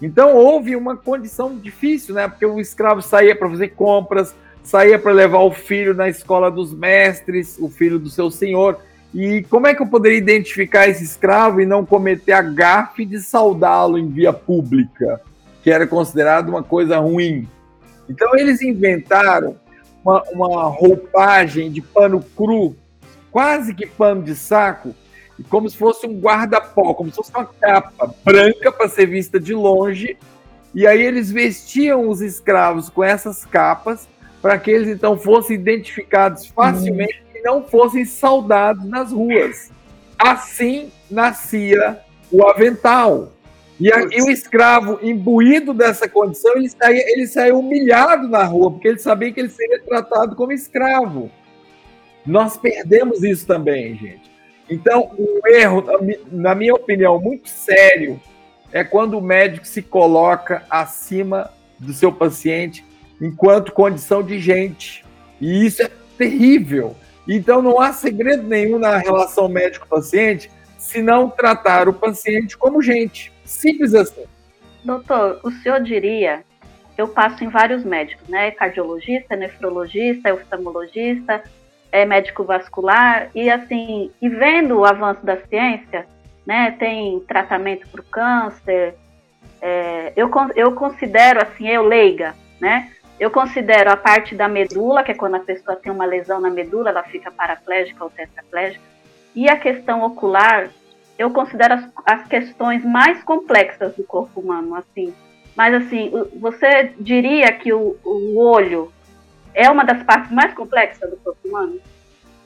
Então 0.00 0.34
houve 0.34 0.74
uma 0.74 0.96
condição 0.96 1.56
difícil, 1.56 2.14
né? 2.14 2.26
Porque 2.26 2.46
o 2.46 2.58
escravo 2.58 3.02
saía 3.02 3.36
para 3.36 3.50
fazer 3.50 3.68
compras, 3.68 4.34
saía 4.62 4.98
para 4.98 5.12
levar 5.12 5.40
o 5.40 5.50
filho 5.50 5.94
na 5.94 6.08
escola 6.08 6.50
dos 6.50 6.72
mestres, 6.72 7.56
o 7.58 7.68
filho 7.68 7.98
do 7.98 8.10
seu 8.10 8.30
senhor. 8.30 8.78
E 9.12 9.42
como 9.50 9.66
é 9.66 9.74
que 9.74 9.82
eu 9.82 9.86
poderia 9.86 10.18
identificar 10.18 10.88
esse 10.88 11.02
escravo 11.02 11.60
e 11.60 11.66
não 11.66 11.84
cometer 11.84 12.32
a 12.32 12.42
gafe 12.42 13.04
de 13.04 13.20
saudá-lo 13.20 13.98
em 13.98 14.08
via 14.08 14.32
pública, 14.32 15.20
que 15.62 15.70
era 15.70 15.86
considerado 15.86 16.48
uma 16.48 16.62
coisa 16.62 16.98
ruim? 16.98 17.48
Então 18.08 18.36
eles 18.36 18.62
inventaram 18.62 19.56
uma, 20.04 20.22
uma 20.30 20.64
roupagem 20.64 21.70
de 21.70 21.80
pano 21.80 22.22
cru, 22.36 22.76
quase 23.30 23.74
que 23.74 23.86
pano 23.86 24.22
de 24.22 24.34
saco, 24.34 24.94
como 25.48 25.68
se 25.68 25.76
fosse 25.76 26.06
um 26.06 26.20
guarda-pó, 26.20 26.94
como 26.94 27.10
se 27.10 27.16
fosse 27.16 27.30
uma 27.34 27.46
capa 27.46 28.14
branca 28.24 28.70
para 28.70 28.88
ser 28.88 29.06
vista 29.06 29.40
de 29.40 29.54
longe. 29.54 30.16
E 30.74 30.86
aí 30.86 31.02
eles 31.02 31.32
vestiam 31.32 32.08
os 32.08 32.20
escravos 32.20 32.88
com 32.88 33.02
essas 33.02 33.44
capas 33.44 34.06
para 34.40 34.58
que 34.58 34.70
eles 34.70 34.88
então 34.88 35.18
fossem 35.18 35.56
identificados 35.56 36.46
facilmente 36.46 37.22
hum. 37.22 37.38
e 37.38 37.42
não 37.42 37.62
fossem 37.62 38.04
saudados 38.04 38.84
nas 38.84 39.12
ruas. 39.12 39.70
Assim 40.18 40.90
nascia 41.10 42.00
o 42.30 42.46
avental. 42.46 43.32
E, 43.78 43.90
a, 43.90 44.02
e, 44.10 44.22
o 44.22 44.30
escravo, 44.30 44.98
imbuído 45.02 45.72
dessa 45.72 46.06
condição, 46.06 46.54
ele 46.54 46.68
saía, 46.68 47.02
ele 47.12 47.26
saía 47.26 47.54
humilhado 47.54 48.28
na 48.28 48.44
rua, 48.44 48.70
porque 48.70 48.88
ele 48.88 48.98
sabia 48.98 49.32
que 49.32 49.40
ele 49.40 49.48
seria 49.48 49.80
tratado 49.82 50.36
como 50.36 50.52
escravo. 50.52 51.30
Nós 52.26 52.58
perdemos 52.58 53.22
isso 53.22 53.46
também, 53.46 53.96
gente. 53.96 54.30
Então, 54.68 55.10
um 55.18 55.40
erro, 55.48 55.82
na 56.30 56.54
minha 56.54 56.74
opinião, 56.74 57.18
muito 57.18 57.48
sério, 57.48 58.20
é 58.70 58.84
quando 58.84 59.16
o 59.18 59.22
médico 59.22 59.66
se 59.66 59.80
coloca 59.80 60.62
acima 60.68 61.50
do 61.78 61.94
seu 61.94 62.12
paciente 62.12 62.84
enquanto 63.20 63.72
condição 63.72 64.22
de 64.22 64.38
gente. 64.38 65.04
E 65.40 65.66
isso 65.66 65.82
é 65.82 65.90
terrível. 66.16 66.96
Então 67.28 67.62
não 67.62 67.80
há 67.80 67.92
segredo 67.92 68.42
nenhum 68.42 68.78
na 68.78 68.96
relação 68.98 69.48
médico-paciente 69.48 70.50
se 70.78 71.02
não 71.02 71.28
tratar 71.28 71.88
o 71.88 71.92
paciente 71.92 72.56
como 72.56 72.82
gente. 72.82 73.32
Simples 73.44 73.94
assim. 73.94 74.24
Doutor, 74.84 75.40
o 75.42 75.50
senhor 75.50 75.80
diria, 75.82 76.42
eu 76.96 77.08
passo 77.08 77.44
em 77.44 77.48
vários 77.48 77.84
médicos, 77.84 78.26
né? 78.28 78.50
Cardiologista, 78.50 79.36
nefrologista, 79.36 80.32
oftalmologista, 80.32 81.42
é 81.92 82.04
médico 82.04 82.44
vascular, 82.44 83.30
e 83.34 83.50
assim, 83.50 84.10
e 84.22 84.28
vendo 84.28 84.78
o 84.78 84.84
avanço 84.84 85.24
da 85.24 85.36
ciência, 85.36 86.06
né? 86.46 86.76
Tem 86.78 87.20
tratamento 87.20 87.86
para 87.88 88.00
o 88.00 88.04
câncer. 88.04 88.94
É, 89.60 90.12
eu, 90.16 90.30
eu 90.56 90.72
considero 90.72 91.42
assim, 91.42 91.68
eu 91.68 91.82
leiga, 91.82 92.34
né? 92.60 92.90
Eu 93.20 93.30
considero 93.30 93.90
a 93.90 93.96
parte 93.98 94.34
da 94.34 94.48
medula, 94.48 95.02
que 95.04 95.12
é 95.12 95.14
quando 95.14 95.34
a 95.34 95.40
pessoa 95.40 95.76
tem 95.76 95.92
uma 95.92 96.06
lesão 96.06 96.40
na 96.40 96.48
medula, 96.48 96.88
ela 96.88 97.02
fica 97.02 97.30
paraplégica 97.30 98.02
ou 98.02 98.08
tetraplégica, 98.08 98.82
e 99.36 99.46
a 99.46 99.58
questão 99.58 100.02
ocular, 100.02 100.70
eu 101.18 101.30
considero 101.30 101.74
as, 101.74 101.84
as 102.06 102.26
questões 102.26 102.82
mais 102.82 103.22
complexas 103.22 103.94
do 103.94 104.04
corpo 104.04 104.40
humano, 104.40 104.74
assim. 104.74 105.12
Mas 105.54 105.74
assim, 105.74 106.10
você 106.40 106.94
diria 106.98 107.52
que 107.52 107.70
o, 107.74 107.94
o 108.02 108.38
olho 108.38 108.90
é 109.52 109.70
uma 109.70 109.84
das 109.84 110.02
partes 110.02 110.32
mais 110.32 110.54
complexas 110.54 111.10
do 111.10 111.18
corpo 111.18 111.46
humano? 111.46 111.78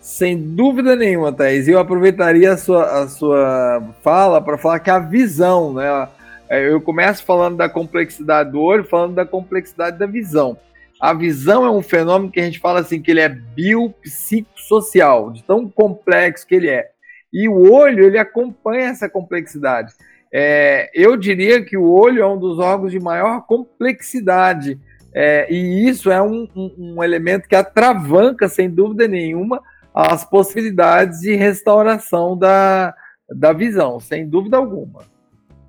Sem 0.00 0.36
dúvida 0.36 0.96
nenhuma, 0.96 1.32
Thaís. 1.32 1.68
Eu 1.68 1.78
aproveitaria 1.78 2.52
a 2.52 2.56
sua, 2.56 3.02
a 3.02 3.08
sua 3.08 3.80
fala 4.02 4.40
para 4.40 4.58
falar 4.58 4.80
que 4.80 4.90
a 4.90 4.98
visão, 4.98 5.72
né? 5.72 6.08
É, 6.54 6.70
eu 6.70 6.80
começo 6.80 7.24
falando 7.24 7.56
da 7.56 7.68
complexidade 7.68 8.52
do 8.52 8.60
olho, 8.60 8.84
falando 8.84 9.16
da 9.16 9.26
complexidade 9.26 9.98
da 9.98 10.06
visão. 10.06 10.56
A 11.00 11.12
visão 11.12 11.66
é 11.66 11.70
um 11.70 11.82
fenômeno 11.82 12.30
que 12.30 12.38
a 12.38 12.44
gente 12.44 12.60
fala 12.60 12.78
assim 12.78 13.02
que 13.02 13.10
ele 13.10 13.18
é 13.18 13.28
biopsicossocial, 13.28 15.32
de 15.32 15.42
tão 15.42 15.68
complexo 15.68 16.46
que 16.46 16.54
ele 16.54 16.70
é. 16.70 16.90
E 17.32 17.48
o 17.48 17.72
olho, 17.72 18.04
ele 18.04 18.18
acompanha 18.18 18.90
essa 18.90 19.08
complexidade. 19.08 19.92
É, 20.32 20.88
eu 20.94 21.16
diria 21.16 21.60
que 21.64 21.76
o 21.76 21.90
olho 21.90 22.22
é 22.22 22.26
um 22.26 22.38
dos 22.38 22.60
órgãos 22.60 22.92
de 22.92 23.00
maior 23.00 23.44
complexidade. 23.48 24.78
É, 25.12 25.52
e 25.52 25.88
isso 25.88 26.08
é 26.08 26.22
um, 26.22 26.48
um, 26.54 26.74
um, 26.78 27.02
elemento 27.02 27.48
que 27.48 27.56
atravanca, 27.56 28.48
sem 28.48 28.70
dúvida 28.70 29.08
nenhuma, 29.08 29.60
as 29.92 30.24
possibilidades 30.24 31.18
de 31.18 31.34
restauração 31.34 32.38
da, 32.38 32.94
da 33.28 33.52
visão, 33.52 33.98
sem 33.98 34.28
dúvida 34.28 34.56
alguma. 34.56 35.12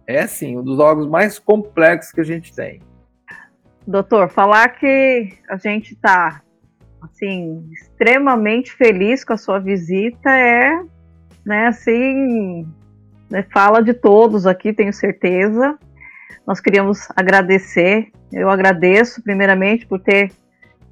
É 0.07 0.27
sim, 0.27 0.57
um 0.57 0.63
dos 0.63 0.79
órgãos 0.79 1.07
mais 1.07 1.39
complexos 1.39 2.11
que 2.11 2.21
a 2.21 2.25
gente 2.25 2.53
tem. 2.53 2.81
Doutor, 3.87 4.29
falar 4.29 4.69
que 4.69 5.33
a 5.49 5.57
gente 5.57 5.93
está 5.93 6.41
assim 7.01 7.67
extremamente 7.71 8.71
feliz 8.71 9.23
com 9.23 9.33
a 9.33 9.37
sua 9.37 9.59
visita 9.59 10.29
é, 10.31 10.81
né, 11.45 11.67
assim, 11.67 12.67
né, 13.29 13.45
fala 13.53 13.81
de 13.81 13.93
todos 13.93 14.47
aqui, 14.47 14.73
tenho 14.73 14.91
certeza. 14.91 15.77
Nós 16.45 16.59
queríamos 16.59 17.07
agradecer, 17.15 18.11
eu 18.31 18.49
agradeço 18.49 19.21
primeiramente 19.21 19.85
por 19.85 19.99
ter 19.99 20.31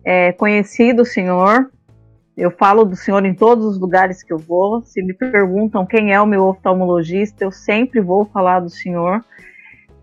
é, 0.05 0.32
conhecido 0.34 1.01
o 1.01 1.05
senhor. 1.05 1.72
Eu 2.36 2.51
falo 2.51 2.84
do 2.84 2.95
senhor 2.95 3.23
em 3.25 3.34
todos 3.34 3.65
os 3.65 3.79
lugares 3.79 4.23
que 4.23 4.34
eu 4.34 4.38
vou. 4.38 4.81
Se 4.84 5.01
me 5.03 5.13
perguntam 5.13 5.86
quem 5.86 6.13
é 6.13 6.19
o 6.19 6.25
meu 6.25 6.45
oftalmologista, 6.45 7.43
eu 7.43 7.51
sempre 7.51 8.01
vou 8.01 8.25
falar 8.25 8.59
do 8.59 8.69
senhor 8.69 9.23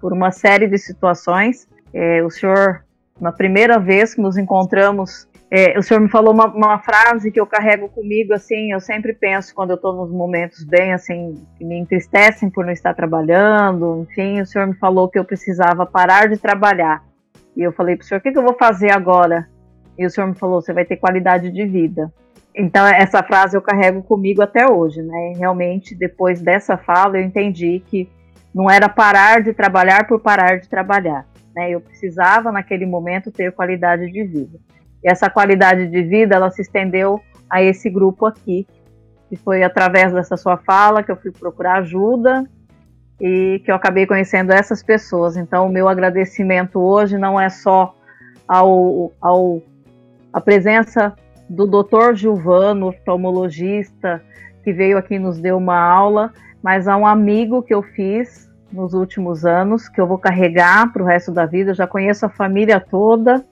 por 0.00 0.12
uma 0.12 0.30
série 0.30 0.68
de 0.68 0.78
situações. 0.78 1.68
É, 1.92 2.22
o 2.22 2.30
senhor, 2.30 2.84
na 3.20 3.32
primeira 3.32 3.78
vez 3.78 4.14
que 4.14 4.20
nos 4.20 4.36
encontramos 4.36 5.28
é, 5.52 5.76
o 5.76 5.82
senhor 5.82 5.98
me 5.98 6.08
falou 6.08 6.32
uma, 6.32 6.46
uma, 6.46 6.78
frase 6.78 7.32
que 7.32 7.40
eu 7.40 7.46
carrego 7.46 7.88
comigo, 7.88 8.32
assim, 8.32 8.70
eu 8.70 8.78
sempre 8.78 9.12
penso 9.12 9.52
quando 9.52 9.70
eu 9.70 9.76
estou 9.76 9.92
nos 9.92 10.12
momentos 10.12 10.62
bem, 10.62 10.92
assim, 10.92 11.34
que 11.58 11.64
me 11.64 11.76
entristecem 11.76 12.48
por 12.48 12.64
não 12.64 12.72
estar 12.72 12.94
trabalhando, 12.94 14.06
enfim, 14.08 14.40
o 14.40 14.46
senhor 14.46 14.68
me 14.68 14.74
falou 14.74 15.08
que 15.08 15.18
eu 15.18 15.24
precisava 15.24 15.84
parar 15.84 16.28
de 16.28 16.36
trabalhar. 16.36 17.02
E 17.56 17.62
eu 17.62 17.72
falei 17.72 17.96
para 17.96 18.04
o 18.04 18.06
senhor, 18.06 18.20
o 18.20 18.22
que, 18.22 18.30
que 18.30 18.38
eu 18.38 18.44
vou 18.44 18.56
fazer 18.56 18.92
agora? 18.92 19.48
E 20.01 20.07
o 20.07 20.09
senhor 20.09 20.26
me 20.28 20.34
falou, 20.34 20.62
você 20.62 20.72
vai 20.72 20.86
ter 20.86 20.96
qualidade 20.96 21.51
de 21.51 21.66
vida. 21.66 22.11
Então, 22.57 22.86
essa 22.86 23.22
frase 23.22 23.55
eu 23.55 23.61
carrego 23.61 24.03
comigo 24.03 24.40
até 24.40 24.66
hoje, 24.66 25.03
né? 25.03 25.34
Realmente, 25.36 25.94
depois 25.94 26.40
dessa 26.40 26.78
fala, 26.78 27.18
eu 27.18 27.22
entendi 27.22 27.82
que 27.86 28.09
não 28.55 28.70
era 28.70 28.88
parar 28.88 29.42
de 29.42 29.53
trabalhar 29.53 30.09
por 30.09 30.18
parar 30.18 30.59
de 30.59 30.66
trabalhar, 30.70 31.26
né? 31.55 31.70
Eu 31.70 31.82
precisava, 31.82 32.51
naquele 32.51 32.86
momento, 32.86 33.30
ter 33.30 33.53
qualidade 33.53 34.11
de 34.11 34.24
vida. 34.24 34.59
E 35.05 35.11
essa 35.11 35.28
qualidade 35.28 35.86
de 35.86 36.03
vida, 36.03 36.34
ela 36.34 36.51
se 36.51 36.62
estendeu 36.62 37.20
a 37.51 37.62
esse 37.62 37.90
grupo 37.90 38.24
aqui, 38.24 38.66
que 39.28 39.36
foi 39.36 39.62
através 39.62 40.14
dessa 40.14 40.34
sua 40.34 40.57
fala 40.57 41.03
que 41.03 41.12
eu 41.12 41.16
fui 41.16 41.30
procurar 41.30 41.80
ajuda 41.80 42.48
e 43.20 43.61
que 43.66 43.70
eu 43.70 43.74
acabei 43.74 44.07
conhecendo 44.07 44.51
essas 44.51 44.82
pessoas. 44.82 45.36
Então, 45.36 45.66
o 45.66 45.70
meu 45.70 45.90
agradecimento 45.90 46.80
hoje 46.80 47.18
não 47.18 47.38
é 47.38 47.51
só 47.51 47.94
ao, 48.48 49.12
ao 49.20 49.62
a 50.32 50.40
presença 50.40 51.14
do 51.48 51.66
Dr. 51.66 52.14
Gilvano, 52.14 52.88
oftalmologista, 52.88 54.22
que 54.62 54.72
veio 54.72 54.96
aqui 54.96 55.18
nos 55.18 55.40
deu 55.40 55.56
uma 55.56 55.78
aula, 55.78 56.32
mas 56.62 56.86
a 56.86 56.96
um 56.96 57.06
amigo 57.06 57.62
que 57.62 57.74
eu 57.74 57.82
fiz 57.82 58.48
nos 58.72 58.94
últimos 58.94 59.44
anos, 59.44 59.88
que 59.88 60.00
eu 60.00 60.06
vou 60.06 60.18
carregar 60.18 60.92
para 60.92 61.02
o 61.02 61.06
resto 61.06 61.32
da 61.32 61.46
vida. 61.46 61.70
Eu 61.70 61.74
já 61.74 61.86
conheço 61.86 62.24
a 62.24 62.28
família 62.28 62.78
toda 62.78 63.44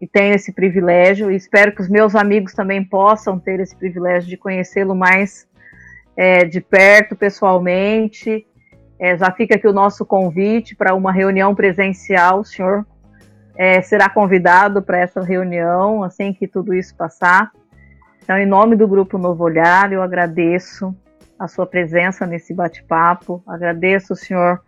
e 0.00 0.06
tenho 0.06 0.34
esse 0.34 0.52
privilégio 0.52 1.30
e 1.30 1.36
espero 1.36 1.74
que 1.74 1.82
os 1.82 1.88
meus 1.88 2.14
amigos 2.14 2.54
também 2.54 2.82
possam 2.82 3.38
ter 3.38 3.60
esse 3.60 3.76
privilégio 3.76 4.28
de 4.28 4.36
conhecê-lo 4.36 4.94
mais 4.94 5.46
é, 6.16 6.44
de 6.44 6.60
perto, 6.60 7.14
pessoalmente. 7.14 8.46
É, 8.98 9.16
já 9.16 9.30
fica 9.30 9.56
aqui 9.56 9.68
o 9.68 9.74
nosso 9.74 10.06
convite 10.06 10.74
para 10.74 10.94
uma 10.94 11.12
reunião 11.12 11.54
presencial. 11.54 12.42
Senhor 12.44 12.86
é, 13.56 13.80
será 13.80 14.08
convidado 14.08 14.82
para 14.82 14.98
essa 14.98 15.22
reunião 15.22 16.02
assim 16.02 16.32
que 16.32 16.46
tudo 16.46 16.74
isso 16.74 16.94
passar. 16.94 17.50
Então, 18.22 18.36
em 18.36 18.46
nome 18.46 18.76
do 18.76 18.88
Grupo 18.88 19.18
Novo 19.18 19.44
Olhar, 19.44 19.92
eu 19.92 20.02
agradeço 20.02 20.94
a 21.38 21.46
sua 21.46 21.66
presença 21.66 22.26
nesse 22.26 22.52
bate-papo, 22.52 23.42
agradeço 23.46 24.14
o 24.14 24.16
senhor 24.16 24.60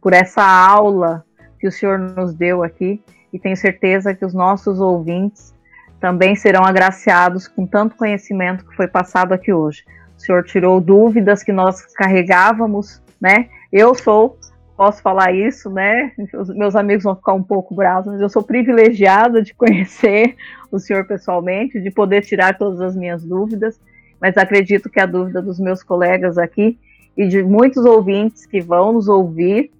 por 0.00 0.12
essa 0.12 0.42
aula 0.42 1.24
que 1.58 1.66
o 1.66 1.72
senhor 1.72 1.98
nos 1.98 2.34
deu 2.34 2.62
aqui 2.62 3.02
e 3.32 3.38
tenho 3.38 3.56
certeza 3.56 4.14
que 4.14 4.24
os 4.24 4.34
nossos 4.34 4.80
ouvintes 4.80 5.54
também 6.00 6.34
serão 6.34 6.64
agraciados 6.64 7.46
com 7.46 7.66
tanto 7.66 7.96
conhecimento 7.96 8.66
que 8.66 8.74
foi 8.74 8.88
passado 8.88 9.32
aqui 9.32 9.52
hoje. 9.52 9.84
O 10.16 10.20
senhor 10.20 10.42
tirou 10.44 10.80
dúvidas 10.80 11.42
que 11.42 11.52
nós 11.52 11.82
carregávamos, 11.94 13.00
né? 13.20 13.48
Eu 13.72 13.94
sou, 13.94 14.36
posso 14.82 15.00
falar 15.00 15.32
isso, 15.32 15.70
né? 15.70 16.10
Os 16.34 16.48
meus 16.48 16.74
amigos 16.74 17.04
vão 17.04 17.14
ficar 17.14 17.34
um 17.34 17.42
pouco 17.42 17.72
bravos, 17.72 18.10
mas 18.10 18.20
eu 18.20 18.28
sou 18.28 18.42
privilegiada 18.42 19.40
de 19.40 19.54
conhecer 19.54 20.34
o 20.72 20.78
senhor 20.80 21.06
pessoalmente, 21.06 21.80
de 21.80 21.88
poder 21.88 22.22
tirar 22.22 22.58
todas 22.58 22.80
as 22.80 22.96
minhas 22.96 23.22
dúvidas, 23.22 23.80
mas 24.20 24.36
acredito 24.36 24.90
que 24.90 24.98
a 24.98 25.06
dúvida 25.06 25.40
dos 25.40 25.60
meus 25.60 25.84
colegas 25.84 26.36
aqui 26.36 26.76
e 27.16 27.28
de 27.28 27.44
muitos 27.44 27.84
ouvintes 27.84 28.44
que 28.44 28.60
vão 28.60 28.94
nos 28.94 29.06
ouvir 29.06 29.70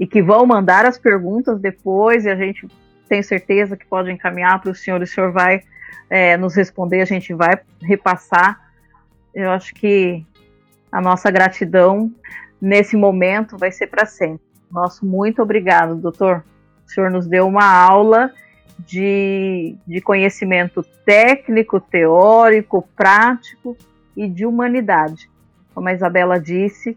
e 0.00 0.06
que 0.06 0.22
vão 0.22 0.46
mandar 0.46 0.86
as 0.86 0.98
perguntas 0.98 1.60
depois 1.60 2.24
e 2.24 2.30
a 2.30 2.34
gente 2.34 2.66
tenho 3.06 3.22
certeza 3.22 3.76
que 3.76 3.84
pode 3.84 4.10
encaminhar 4.10 4.62
para 4.62 4.70
o 4.70 4.74
senhor, 4.74 5.02
o 5.02 5.06
senhor 5.06 5.30
vai 5.30 5.62
é, 6.08 6.38
nos 6.38 6.54
responder, 6.54 7.02
a 7.02 7.04
gente 7.04 7.34
vai 7.34 7.60
repassar. 7.82 8.58
Eu 9.34 9.50
acho 9.50 9.74
que 9.74 10.24
a 10.90 11.02
nossa 11.02 11.30
gratidão 11.30 12.10
nesse 12.60 12.96
momento 12.96 13.56
vai 13.56 13.70
ser 13.70 13.86
para 13.88 14.06
sempre. 14.06 14.46
Nosso 14.70 15.06
muito 15.06 15.42
obrigado, 15.42 15.96
doutor. 15.96 16.44
O 16.86 16.90
senhor 16.90 17.10
nos 17.10 17.26
deu 17.26 17.46
uma 17.46 17.66
aula 17.66 18.32
de, 18.78 19.76
de 19.86 20.00
conhecimento 20.00 20.84
técnico, 21.04 21.80
teórico, 21.80 22.88
prático 22.96 23.76
e 24.16 24.28
de 24.28 24.46
humanidade. 24.46 25.30
Como 25.74 25.88
a 25.88 25.92
Isabela 25.92 26.40
disse, 26.40 26.96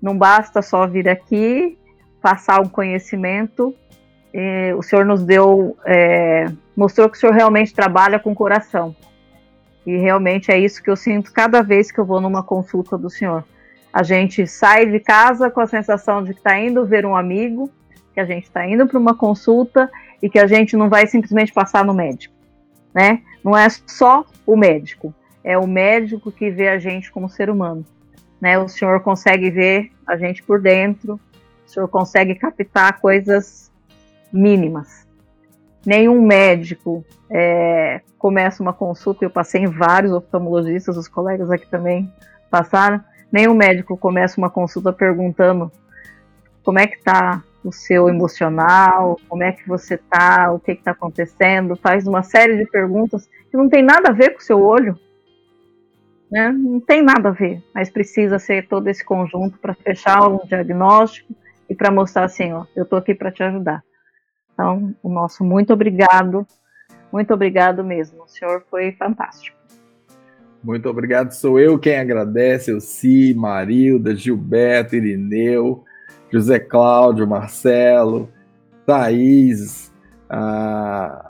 não 0.00 0.16
basta 0.16 0.62
só 0.62 0.86
vir 0.86 1.08
aqui, 1.08 1.78
passar 2.20 2.60
um 2.60 2.68
conhecimento 2.68 3.74
o 4.76 4.82
senhor 4.82 5.04
nos 5.04 5.22
deu, 5.22 5.76
é, 5.84 6.46
mostrou 6.76 7.08
que 7.08 7.16
o 7.16 7.20
senhor 7.20 7.34
realmente 7.34 7.72
trabalha 7.72 8.18
com 8.18 8.34
coração. 8.34 8.94
E 9.86 9.96
realmente 9.96 10.50
é 10.50 10.58
isso 10.58 10.82
que 10.82 10.90
eu 10.90 10.96
sinto 10.96 11.32
cada 11.32 11.62
vez 11.62 11.92
que 11.92 12.00
eu 12.00 12.04
vou 12.04 12.20
numa 12.20 12.42
consulta 12.42 12.98
do 12.98 13.08
senhor. 13.08 13.44
A 13.94 14.02
gente 14.02 14.44
sai 14.44 14.86
de 14.86 14.98
casa 14.98 15.48
com 15.48 15.60
a 15.60 15.68
sensação 15.68 16.24
de 16.24 16.32
que 16.32 16.40
está 16.40 16.58
indo 16.58 16.84
ver 16.84 17.06
um 17.06 17.14
amigo, 17.14 17.70
que 18.12 18.18
a 18.18 18.24
gente 18.24 18.42
está 18.42 18.66
indo 18.66 18.88
para 18.88 18.98
uma 18.98 19.16
consulta 19.16 19.88
e 20.20 20.28
que 20.28 20.40
a 20.40 20.48
gente 20.48 20.76
não 20.76 20.88
vai 20.88 21.06
simplesmente 21.06 21.52
passar 21.52 21.84
no 21.84 21.94
médico, 21.94 22.34
né? 22.92 23.22
Não 23.44 23.56
é 23.56 23.68
só 23.86 24.26
o 24.44 24.56
médico, 24.56 25.14
é 25.44 25.56
o 25.56 25.64
médico 25.64 26.32
que 26.32 26.50
vê 26.50 26.70
a 26.70 26.78
gente 26.80 27.12
como 27.12 27.28
ser 27.28 27.48
humano, 27.48 27.86
né? 28.40 28.58
O 28.58 28.66
senhor 28.66 28.98
consegue 28.98 29.48
ver 29.48 29.92
a 30.04 30.16
gente 30.16 30.42
por 30.42 30.60
dentro, 30.60 31.20
o 31.64 31.70
senhor 31.70 31.86
consegue 31.86 32.34
captar 32.34 32.98
coisas 33.00 33.70
mínimas. 34.32 35.06
nenhum 35.86 36.20
médico 36.20 37.04
é, 37.30 38.00
começa 38.18 38.60
uma 38.60 38.72
consulta. 38.72 39.24
Eu 39.24 39.30
passei 39.30 39.62
em 39.62 39.68
vários 39.68 40.12
oftalmologistas, 40.12 40.96
os 40.96 41.06
colegas 41.06 41.48
aqui 41.48 41.68
também 41.68 42.12
passaram. 42.50 43.00
Nenhum 43.34 43.52
médico 43.52 43.98
começa 43.98 44.40
uma 44.40 44.48
consulta 44.48 44.92
perguntando 44.92 45.72
como 46.62 46.78
é 46.78 46.86
que 46.86 46.98
está 46.98 47.42
o 47.64 47.72
seu 47.72 48.08
emocional, 48.08 49.18
como 49.28 49.42
é 49.42 49.50
que 49.50 49.66
você 49.66 49.96
está, 49.96 50.52
o 50.52 50.60
que 50.60 50.70
está 50.70 50.92
acontecendo, 50.92 51.74
faz 51.74 52.06
uma 52.06 52.22
série 52.22 52.56
de 52.56 52.64
perguntas 52.64 53.28
que 53.50 53.56
não 53.56 53.68
tem 53.68 53.82
nada 53.82 54.10
a 54.10 54.12
ver 54.12 54.34
com 54.34 54.38
o 54.38 54.42
seu 54.44 54.62
olho, 54.62 54.96
né? 56.30 56.52
Não 56.52 56.78
tem 56.78 57.02
nada 57.02 57.30
a 57.30 57.32
ver, 57.32 57.60
mas 57.74 57.90
precisa 57.90 58.38
ser 58.38 58.68
todo 58.68 58.86
esse 58.86 59.04
conjunto 59.04 59.58
para 59.58 59.74
fechar 59.74 60.28
um 60.28 60.38
diagnóstico 60.46 61.34
e 61.68 61.74
para 61.74 61.90
mostrar 61.90 62.26
assim, 62.26 62.52
ó, 62.52 62.66
eu 62.76 62.84
estou 62.84 63.00
aqui 63.00 63.16
para 63.16 63.32
te 63.32 63.42
ajudar. 63.42 63.82
Então, 64.52 64.94
o 65.02 65.08
nosso 65.08 65.42
muito 65.42 65.72
obrigado, 65.72 66.46
muito 67.10 67.34
obrigado 67.34 67.82
mesmo. 67.82 68.22
O 68.22 68.28
senhor 68.28 68.64
foi 68.70 68.92
fantástico. 68.92 69.63
Muito 70.64 70.88
obrigado. 70.88 71.32
Sou 71.32 71.60
eu 71.60 71.78
quem 71.78 71.98
agradece, 71.98 72.70
eu 72.70 72.80
Si, 72.80 73.34
Marilda, 73.34 74.16
Gilberto, 74.16 74.96
Irineu, 74.96 75.84
José 76.32 76.58
Cláudio, 76.58 77.26
Marcelo, 77.26 78.30
Thaís, 78.86 79.92
ah, 80.28 81.26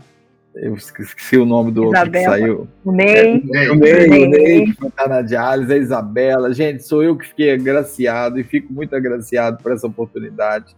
eu 0.54 0.74
esqueci 0.74 1.36
o 1.36 1.44
nome 1.44 1.72
do 1.72 1.86
Isabela, 1.86 2.06
outro 2.06 2.12
que 2.12 2.24
saiu. 2.24 2.68
O 2.84 2.92
Ney. 2.92 3.44
É, 3.54 3.70
o 3.70 3.74
Ney, 3.74 4.24
o 4.24 4.30
Ney, 4.30 4.72
que 4.72 4.86
está 4.86 5.08
na 5.08 5.20
diálise, 5.20 5.72
a 5.72 5.76
Isabela. 5.76 6.54
Gente, 6.54 6.84
sou 6.84 7.02
eu 7.02 7.16
que 7.16 7.26
fiquei 7.26 7.52
agraciado 7.52 8.38
e 8.38 8.44
fico 8.44 8.72
muito 8.72 8.94
agraciado 8.94 9.60
por 9.60 9.72
essa 9.72 9.86
oportunidade. 9.86 10.76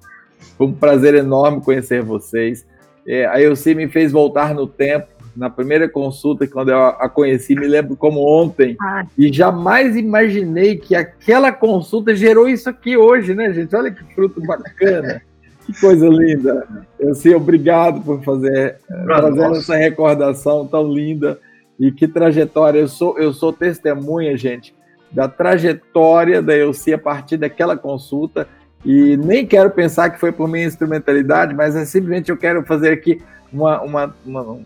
Foi 0.56 0.66
um 0.66 0.72
prazer 0.72 1.14
enorme 1.14 1.60
conhecer 1.60 2.02
vocês. 2.02 2.66
É, 3.06 3.26
a 3.26 3.40
Elci 3.40 3.74
me 3.74 3.86
fez 3.86 4.10
voltar 4.10 4.54
no 4.54 4.66
tempo. 4.66 5.08
Na 5.36 5.50
primeira 5.50 5.88
consulta, 5.88 6.46
quando 6.46 6.70
eu 6.70 6.78
a 6.78 7.08
conheci, 7.08 7.54
me 7.54 7.66
lembro 7.66 7.96
como 7.96 8.20
ontem. 8.20 8.76
Ah. 8.80 9.04
E 9.18 9.32
jamais 9.32 9.96
imaginei 9.96 10.76
que 10.76 10.94
aquela 10.94 11.52
consulta 11.52 12.14
gerou 12.14 12.48
isso 12.48 12.68
aqui 12.70 12.96
hoje, 12.96 13.34
né, 13.34 13.52
gente? 13.52 13.74
Olha 13.76 13.90
que 13.90 14.02
fruto 14.14 14.40
bacana. 14.40 15.20
que 15.66 15.78
coisa 15.80 16.08
linda. 16.08 16.66
Elci, 16.98 17.34
obrigado 17.34 18.00
por 18.00 18.22
fazer, 18.22 18.76
fazer 19.06 19.56
essa 19.56 19.76
recordação 19.76 20.66
tão 20.66 20.90
linda. 20.92 21.38
E 21.78 21.92
que 21.92 22.08
trajetória. 22.08 22.78
Eu 22.78 22.88
sou, 22.88 23.18
eu 23.18 23.34
sou 23.34 23.52
testemunha, 23.52 24.34
gente, 24.36 24.74
da 25.12 25.28
trajetória 25.28 26.40
da 26.40 26.56
Elci 26.56 26.94
a 26.94 26.98
partir 26.98 27.36
daquela 27.36 27.76
consulta 27.76 28.48
e 28.86 29.16
nem 29.16 29.44
quero 29.44 29.68
pensar 29.70 30.10
que 30.10 30.20
foi 30.20 30.30
por 30.30 30.48
minha 30.48 30.64
instrumentalidade, 30.64 31.52
mas 31.52 31.74
é 31.74 31.84
simplesmente 31.84 32.30
eu 32.30 32.36
quero 32.36 32.62
fazer 32.64 32.92
aqui 32.92 33.20
uma, 33.52 33.80
uma, 33.82 34.14
uma, 34.24 34.58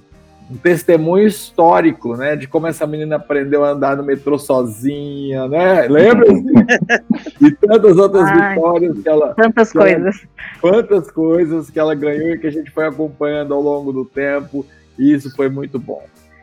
um 0.51 0.57
testemunho 0.57 1.27
histórico, 1.27 2.17
né, 2.17 2.35
de 2.35 2.49
como 2.49 2.67
essa 2.67 2.87
menina 2.87 3.17
aprendeu 3.17 3.65
a 3.65 3.71
andar 3.71 3.97
no 3.97 4.03
metrô 4.03 4.39
sozinha, 4.39 5.47
né? 5.49 5.87
Lembra? 5.87 6.27
e 7.41 7.51
tantas 7.53 7.97
outras 7.97 8.25
Ai, 8.25 8.55
vitórias 8.55 8.99
que 8.99 9.09
ela. 9.09 9.35
Tantas 9.35 9.71
que 9.71 9.79
coisas. 9.79 10.17
Ela, 10.17 10.61
quantas 10.61 11.11
coisas 11.11 11.71
que 11.71 11.79
ela 11.79 11.95
ganhou 11.95 12.31
e 12.31 12.39
que 12.39 12.47
a 12.49 12.53
gente 12.53 12.71
foi 12.71 12.87
acompanhando 12.87 13.55
ao 13.55 13.61
longo 13.61 13.93
do 13.93 14.05
tempo, 14.05 14.67
e 14.99 15.13
isso 15.13 15.35
foi 15.37 15.49
muito 15.49 15.79
bom. 15.79 16.03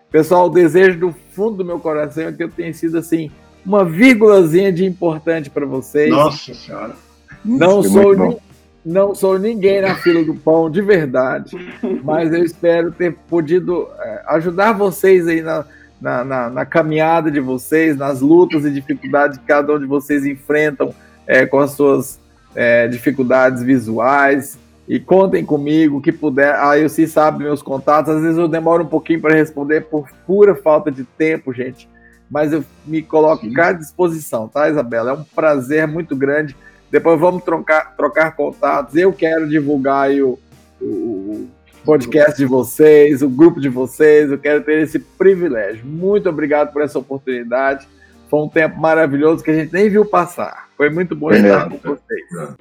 Pessoal, 0.10 0.46
o 0.46 0.50
desejo 0.50 0.98
do 0.98 1.16
fundo 1.32 1.58
do 1.58 1.66
meu 1.66 1.80
coração 1.80 2.24
é 2.24 2.32
que 2.32 2.44
eu 2.44 2.50
tenha 2.50 2.74
sido 2.74 2.98
assim 2.98 3.30
uma 3.66 3.84
vírgulazinha 3.84 4.72
de 4.72 4.86
importante 4.86 5.50
para 5.50 5.66
vocês. 5.66 6.10
Nossa 6.10 6.54
Senhora 6.54 6.96
não 7.44 7.82
sou, 7.82 8.40
não 8.88 9.14
sou 9.14 9.38
ninguém 9.38 9.82
na 9.82 9.96
fila 9.96 10.24
do 10.24 10.34
pão, 10.34 10.72
de 10.72 10.82
verdade. 10.82 11.58
Mas 12.04 12.32
eu 12.32 12.42
espero 12.42 12.90
ter 12.90 13.14
podido 13.30 13.90
é, 14.00 14.24
ajudar 14.28 14.72
vocês 14.72 15.28
aí 15.28 15.42
na, 15.42 15.66
na, 16.00 16.24
na, 16.24 16.50
na, 16.50 16.66
caminhada 16.66 17.30
de 17.30 17.42
vocês, 17.42 17.98
nas 17.98 18.22
lutas 18.22 18.64
e 18.64 18.72
dificuldades 18.72 19.38
que 19.38 19.46
cada 19.46 19.74
um 19.74 19.80
de 19.80 19.86
vocês 19.86 20.26
enfrentam 20.26 20.96
é, 21.28 21.46
com 21.46 21.60
as 21.60 21.72
suas 21.72 22.18
é, 22.56 22.88
dificuldades 22.88 23.62
visuais. 23.62 24.58
E 24.88 25.02
contem 25.02 25.46
comigo, 25.46 26.02
que 26.02 26.14
puder. 26.14 26.56
Ah, 26.56 26.80
eu 26.80 26.88
sim 26.88 27.06
sabe 27.06 27.44
meus 27.44 27.62
contatos. 27.62 28.16
Às 28.16 28.22
vezes 28.22 28.38
eu 28.38 28.48
demoro 28.48 28.84
um 28.84 28.88
pouquinho 28.88 29.20
para 29.20 29.36
responder 29.36 29.82
por 29.82 30.08
pura 30.26 30.56
falta 30.56 30.90
de 30.90 31.04
tempo, 31.04 31.54
gente. 31.54 31.90
Mas 32.32 32.54
eu 32.54 32.64
me 32.86 33.02
coloco 33.02 33.46
à 33.60 33.74
disposição, 33.74 34.48
tá, 34.48 34.70
Isabela? 34.70 35.12
É 35.12 35.14
um 35.14 35.26
prazer 35.26 35.86
muito 35.88 36.16
grande 36.16 36.56
depois 36.90 37.20
vamos 37.20 37.44
trocar, 37.44 37.96
trocar 37.96 38.36
contatos. 38.36 38.96
Eu 38.96 39.12
quero 39.12 39.48
divulgar 39.48 40.10
o, 40.12 40.40
o, 40.82 41.48
podcast 41.84 42.38
de 42.38 42.46
vocês, 42.46 43.22
o 43.22 43.30
grupo 43.30 43.60
de 43.60 43.70
vocês. 43.70 44.32
Eu 44.32 44.38
quero 44.38 44.64
ter 44.64 44.80
esse 44.80 45.00
privilégio. 45.00 45.86
Muito 45.86 46.30
obrigado 46.30 46.72
por 46.72 46.82
essa 46.82 47.00
oportunidade. 47.00 47.88
Foi 48.30 48.42
um 48.42 48.50
tempo 48.50 48.80
maravilhoso 48.80 49.44
que 49.44 49.52
a 49.52 49.54
gente 49.54 49.72
nem 49.74 49.90
viu 49.90 50.06
passar. 50.06 50.70
Foi 50.76 50.90
muito 50.90 51.16
bom 51.16 51.32
é 51.32 51.38
estar 51.38 51.70
com 51.70 51.78
vocês. 51.78 52.58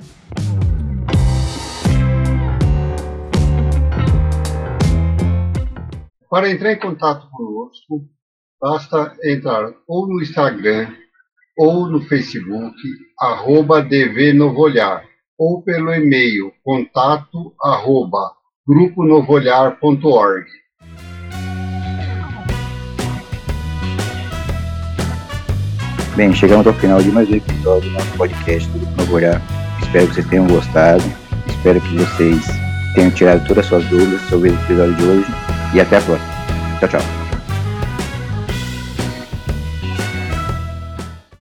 Para 6.28 6.50
entrar 6.50 6.72
em 6.72 6.78
contato 6.78 7.28
conosco, 7.30 8.04
basta 8.60 9.16
entrar 9.24 9.72
ou 9.86 10.08
no 10.08 10.20
Instagram 10.20 10.88
ou 11.56 11.88
no 11.88 12.00
Facebook, 12.02 12.76
arroba 13.18 13.82
DV 13.82 14.32
Novo 14.34 14.60
Olhar, 14.60 15.04
ou 15.38 15.62
pelo 15.62 15.92
e-mail 15.94 16.52
contato 16.62 17.54
arroba 17.62 18.32
gruponovoolhar.org. 18.66 20.46
Bem, 26.16 26.32
chegamos 26.34 26.66
ao 26.66 26.72
final 26.72 27.02
de 27.02 27.10
mais 27.10 27.28
um 27.28 27.34
episódio 27.34 27.90
do 27.90 27.94
nosso 27.94 28.16
podcast 28.16 28.68
do 28.70 28.78
Grupo 28.78 28.96
Novo 28.96 29.14
Olhar. 29.16 29.42
Espero 29.82 30.08
que 30.08 30.14
vocês 30.14 30.26
tenham 30.28 30.46
gostado. 30.46 31.04
Espero 31.46 31.80
que 31.80 31.96
vocês 31.96 32.42
tenham 32.94 33.10
tirado 33.10 33.46
todas 33.46 33.64
as 33.64 33.66
suas 33.66 33.84
dúvidas 33.86 34.22
sobre 34.22 34.50
o 34.50 34.54
episódio 34.54 34.94
de 34.94 35.04
hoje. 35.04 35.30
E 35.74 35.80
até 35.80 35.98
a 35.98 36.00
próxima. 36.00 36.36
Tchau, 36.80 36.88
tchau. 36.88 37.25